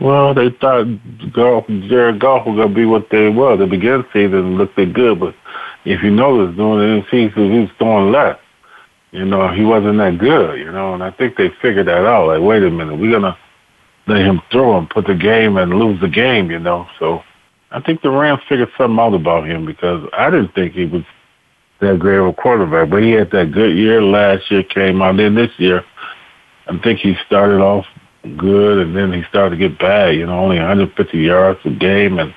Well, 0.00 0.32
they 0.34 0.50
thought 0.60 0.86
Goff, 1.32 1.66
Jared 1.66 2.20
Goff 2.20 2.46
was 2.46 2.56
going 2.56 2.68
to 2.68 2.74
be 2.74 2.86
what 2.86 3.08
they 3.10 3.28
were. 3.28 3.56
The 3.56 3.66
beginning 3.66 4.06
season 4.12 4.56
looked 4.56 4.76
good, 4.76 5.20
but 5.20 5.34
if 5.84 6.02
you 6.02 6.10
notice, 6.10 6.56
during 6.56 7.00
the 7.00 7.06
season, 7.10 7.52
he 7.52 7.58
was 7.60 7.70
throwing 7.78 8.10
less. 8.10 8.38
You 9.10 9.26
know, 9.26 9.52
he 9.52 9.64
wasn't 9.64 9.98
that 9.98 10.18
good, 10.18 10.58
you 10.58 10.72
know, 10.72 10.94
and 10.94 11.02
I 11.02 11.10
think 11.10 11.36
they 11.36 11.50
figured 11.60 11.88
that 11.88 12.06
out. 12.06 12.28
Like, 12.28 12.40
wait 12.40 12.62
a 12.62 12.70
minute, 12.70 12.98
we're 12.98 13.10
going 13.10 13.22
to 13.22 13.36
let 14.06 14.22
him 14.22 14.40
throw 14.50 14.78
and 14.78 14.88
put 14.88 15.06
the 15.06 15.14
game 15.14 15.58
and 15.58 15.78
lose 15.78 16.00
the 16.00 16.08
game, 16.08 16.50
you 16.50 16.58
know. 16.58 16.86
So 16.98 17.22
I 17.70 17.80
think 17.80 18.00
the 18.00 18.10
Rams 18.10 18.40
figured 18.48 18.70
something 18.78 18.98
out 18.98 19.12
about 19.12 19.46
him 19.46 19.66
because 19.66 20.08
I 20.14 20.30
didn't 20.30 20.54
think 20.54 20.72
he 20.72 20.86
was 20.86 21.02
that 21.80 21.98
great 21.98 22.16
of 22.16 22.28
a 22.28 22.32
quarterback, 22.32 22.88
but 22.88 23.02
he 23.02 23.10
had 23.10 23.30
that 23.32 23.52
good 23.52 23.76
year 23.76 24.02
last 24.02 24.50
year, 24.50 24.62
came 24.62 25.02
out. 25.02 25.18
Then 25.18 25.34
this 25.34 25.50
year, 25.58 25.84
I 26.68 26.78
think 26.78 27.00
he 27.00 27.14
started 27.26 27.60
off 27.60 27.84
good, 28.22 28.78
and 28.78 28.96
then 28.96 29.12
he 29.12 29.22
started 29.28 29.58
to 29.58 29.68
get 29.68 29.78
bad. 29.78 30.14
You 30.14 30.26
know, 30.26 30.38
only 30.38 30.58
150 30.58 31.18
yards 31.18 31.60
a 31.64 31.70
game, 31.70 32.18
and 32.18 32.34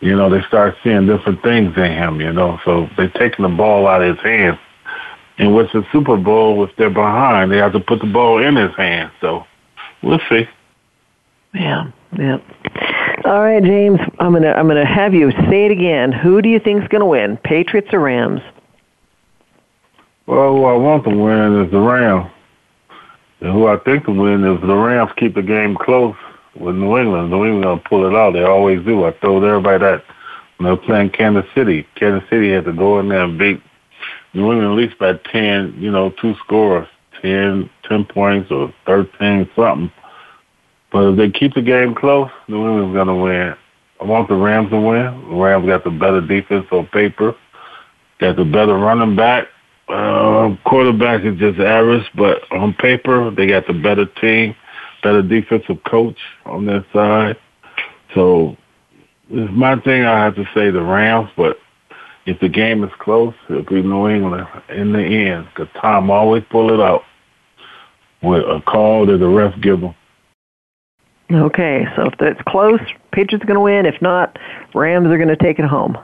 you 0.00 0.14
know, 0.14 0.30
they 0.30 0.42
start 0.42 0.76
seeing 0.84 1.06
different 1.06 1.42
things 1.42 1.76
in 1.76 1.92
him, 1.92 2.20
you 2.20 2.32
know. 2.32 2.58
So 2.64 2.88
they're 2.96 3.10
taking 3.10 3.42
the 3.42 3.48
ball 3.48 3.86
out 3.86 4.02
of 4.02 4.16
his 4.16 4.24
hands. 4.24 4.58
And 5.38 5.54
with 5.54 5.70
the 5.72 5.84
Super 5.92 6.16
Bowl, 6.16 6.64
if 6.64 6.70
they're 6.76 6.90
behind, 6.90 7.50
they 7.50 7.58
have 7.58 7.72
to 7.72 7.80
put 7.80 8.00
the 8.00 8.06
ball 8.06 8.42
in 8.42 8.56
his 8.56 8.74
hands. 8.76 9.12
So 9.20 9.44
we'll 10.02 10.20
see. 10.28 10.48
Yeah, 11.54 11.90
yeah. 12.18 12.38
All 13.24 13.40
right, 13.40 13.62
James, 13.62 13.98
I'm 14.20 14.32
gonna 14.32 14.52
I'm 14.52 14.68
gonna 14.68 14.86
have 14.86 15.14
you 15.14 15.30
say 15.50 15.66
it 15.66 15.72
again. 15.72 16.12
Who 16.12 16.42
do 16.42 16.48
you 16.48 16.60
think's 16.60 16.86
gonna 16.88 17.06
win, 17.06 17.36
Patriots 17.38 17.88
or 17.92 18.00
Rams? 18.00 18.40
Well, 20.26 20.54
who 20.54 20.64
I 20.64 20.74
want 20.74 21.04
to 21.04 21.10
win 21.10 21.64
is 21.64 21.70
the 21.70 21.78
Rams. 21.78 22.30
And 23.40 23.52
who 23.52 23.66
I 23.66 23.76
think 23.78 24.06
will 24.06 24.16
win 24.16 24.44
is 24.44 24.60
the 24.60 24.74
Rams 24.74 25.12
keep 25.16 25.34
the 25.34 25.42
game 25.42 25.76
close 25.76 26.16
with 26.58 26.74
New 26.74 26.98
England. 26.98 27.30
New 27.30 27.44
England 27.44 27.64
gonna 27.64 27.80
pull 27.88 28.06
it 28.06 28.16
out. 28.16 28.32
They 28.32 28.42
always 28.42 28.84
do. 28.84 29.04
I 29.04 29.12
told 29.12 29.44
everybody 29.44 29.78
that 29.78 30.04
when 30.56 30.64
they 30.64 30.70
were 30.70 30.76
playing 30.76 31.10
Kansas 31.10 31.46
City. 31.54 31.86
Kansas 31.94 32.28
City 32.28 32.50
had 32.50 32.64
to 32.64 32.72
go 32.72 32.98
in 32.98 33.08
there 33.08 33.22
and 33.24 33.38
beat 33.38 33.62
New 34.34 34.52
England 34.52 34.72
at 34.72 34.76
least 34.76 34.98
by 34.98 35.14
ten, 35.30 35.74
you 35.78 35.90
know, 35.90 36.10
two 36.10 36.34
scores, 36.44 36.86
10, 37.22 37.70
10 37.88 38.04
points 38.06 38.50
or 38.50 38.72
thirteen 38.86 39.48
something. 39.54 39.92
But 40.90 41.10
if 41.10 41.16
they 41.16 41.30
keep 41.30 41.54
the 41.54 41.62
game 41.62 41.94
close, 41.94 42.30
New 42.48 42.66
England's 42.68 42.96
gonna 42.96 43.16
win. 43.16 43.54
I 44.00 44.04
want 44.04 44.28
the 44.28 44.34
Rams 44.34 44.70
to 44.70 44.80
win. 44.80 45.28
The 45.28 45.36
Rams 45.36 45.66
got 45.66 45.84
the 45.84 45.90
better 45.90 46.20
defense 46.20 46.66
on 46.70 46.86
paper, 46.86 47.34
got 48.20 48.36
the 48.36 48.44
better 48.44 48.74
running 48.74 49.16
back. 49.16 49.48
Uh, 49.88 50.56
quarterback 50.66 51.24
is 51.24 51.38
just 51.38 51.58
average, 51.58 52.06
but 52.14 52.50
on 52.52 52.74
paper 52.74 53.30
they 53.30 53.46
got 53.46 53.66
the 53.66 53.72
better 53.72 54.04
team 54.04 54.54
better 55.02 55.22
defensive 55.22 55.82
coach 55.84 56.18
on 56.44 56.66
their 56.66 56.84
side. 56.92 57.36
So 58.14 58.56
it's 59.30 59.52
my 59.52 59.76
thing. 59.80 60.04
I 60.04 60.24
have 60.24 60.34
to 60.36 60.44
say 60.54 60.70
the 60.70 60.82
Rams, 60.82 61.30
but 61.36 61.58
if 62.26 62.40
the 62.40 62.48
game 62.48 62.84
is 62.84 62.90
close, 62.98 63.34
it'll 63.48 63.62
be 63.62 63.82
New 63.82 64.08
England 64.08 64.46
in 64.68 64.92
the 64.92 65.02
end. 65.02 65.48
Because 65.48 65.68
Tom 65.80 66.10
always 66.10 66.42
pull 66.50 66.72
it 66.72 66.80
out 66.80 67.02
with 68.22 68.42
a 68.42 68.60
call 68.66 69.06
that 69.06 69.18
the 69.18 69.28
ref 69.28 69.58
give 69.60 69.80
them. 69.80 69.94
Okay, 71.30 71.84
so 71.94 72.06
if 72.06 72.14
it's 72.20 72.40
close, 72.48 72.80
Patriots 73.12 73.44
going 73.44 73.56
to 73.56 73.60
win. 73.60 73.84
If 73.84 74.00
not, 74.00 74.38
Rams 74.74 75.08
are 75.08 75.18
going 75.18 75.28
to 75.28 75.36
take 75.36 75.58
it 75.58 75.66
home. 75.66 75.98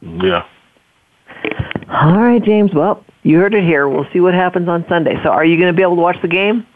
Yeah. 0.00 0.44
All 1.88 2.18
right, 2.18 2.42
James. 2.42 2.72
Well, 2.74 3.04
you 3.22 3.38
heard 3.38 3.54
it 3.54 3.64
here. 3.64 3.88
We'll 3.88 4.06
see 4.12 4.20
what 4.20 4.34
happens 4.34 4.68
on 4.68 4.84
Sunday. 4.88 5.16
So, 5.22 5.30
are 5.30 5.44
you 5.44 5.56
going 5.56 5.72
to 5.72 5.76
be 5.76 5.82
able 5.82 5.96
to 5.96 6.02
watch 6.02 6.16
the 6.22 6.28
game? 6.28 6.66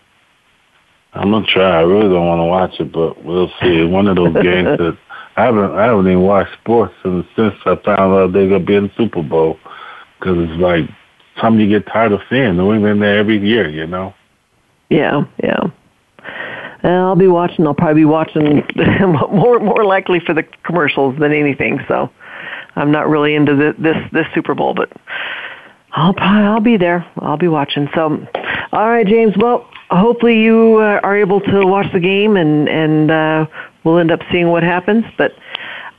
I'm 1.14 1.30
gonna 1.30 1.46
try. 1.46 1.78
I 1.78 1.82
really 1.82 2.08
don't 2.08 2.26
want 2.26 2.40
to 2.40 2.44
watch 2.44 2.80
it, 2.80 2.92
but 2.92 3.24
we'll 3.24 3.50
see. 3.60 3.82
One 3.84 4.06
of 4.08 4.16
those 4.16 4.34
games 4.42 4.78
that 4.78 4.96
I 5.36 5.44
haven't 5.44 5.72
I 5.72 5.84
haven't 5.86 6.06
even 6.06 6.22
watched 6.22 6.52
sports 6.60 6.94
since 7.02 7.26
since 7.34 7.54
I 7.64 7.76
found 7.76 8.14
out 8.14 8.32
they're 8.32 8.48
gonna 8.48 8.64
be 8.64 8.76
in 8.76 8.84
the 8.84 8.92
Super 8.96 9.22
Bowl 9.22 9.58
because 10.18 10.36
it's 10.38 10.60
like 10.60 10.88
something 11.40 11.60
you 11.60 11.78
get 11.78 11.90
tired 11.90 12.12
of 12.12 12.20
seeing. 12.28 12.56
New 12.56 12.72
England 12.74 13.02
there 13.02 13.18
every 13.18 13.38
year, 13.38 13.68
you 13.68 13.86
know. 13.86 14.14
Yeah, 14.90 15.24
yeah. 15.42 15.60
Uh, 16.84 16.88
I'll 16.88 17.16
be 17.16 17.26
watching. 17.26 17.66
I'll 17.66 17.74
probably 17.74 18.02
be 18.02 18.04
watching 18.04 18.62
more 19.32 19.58
more 19.58 19.84
likely 19.84 20.20
for 20.20 20.34
the 20.34 20.44
commercials 20.64 21.18
than 21.18 21.32
anything. 21.32 21.80
So 21.88 22.10
I'm 22.78 22.92
not 22.92 23.08
really 23.08 23.34
into 23.34 23.54
the, 23.54 23.74
this 23.78 23.96
this 24.12 24.26
Super 24.34 24.54
Bowl, 24.54 24.72
but 24.72 24.90
I'll 25.92 26.14
I'll 26.18 26.60
be 26.60 26.76
there. 26.76 27.04
I'll 27.18 27.36
be 27.36 27.48
watching. 27.48 27.88
So, 27.94 28.26
all 28.72 28.88
right, 28.88 29.06
James. 29.06 29.36
Well, 29.36 29.68
hopefully 29.90 30.40
you 30.40 30.78
uh, 30.78 31.00
are 31.02 31.16
able 31.16 31.40
to 31.40 31.66
watch 31.66 31.92
the 31.92 32.00
game, 32.00 32.36
and 32.36 32.68
and 32.68 33.10
uh, 33.10 33.46
we'll 33.84 33.98
end 33.98 34.12
up 34.12 34.20
seeing 34.30 34.48
what 34.48 34.62
happens. 34.62 35.04
But 35.16 35.32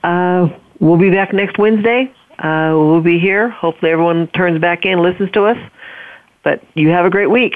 uh, 0.04 0.48
we'll 0.80 0.98
be 0.98 1.10
back 1.10 1.34
next 1.34 1.58
Wednesday. 1.58 2.14
Uh, 2.38 2.72
we'll 2.74 3.02
be 3.02 3.20
here. 3.20 3.50
Hopefully, 3.50 3.92
everyone 3.92 4.28
turns 4.28 4.62
back 4.62 4.86
in, 4.86 5.02
listens 5.02 5.32
to 5.32 5.44
us. 5.44 5.58
But 6.44 6.64
you 6.74 6.90
have 6.90 7.06
a 7.06 7.10
great 7.10 7.30
week. 7.30 7.56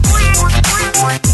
Podcast. 1.01 1.30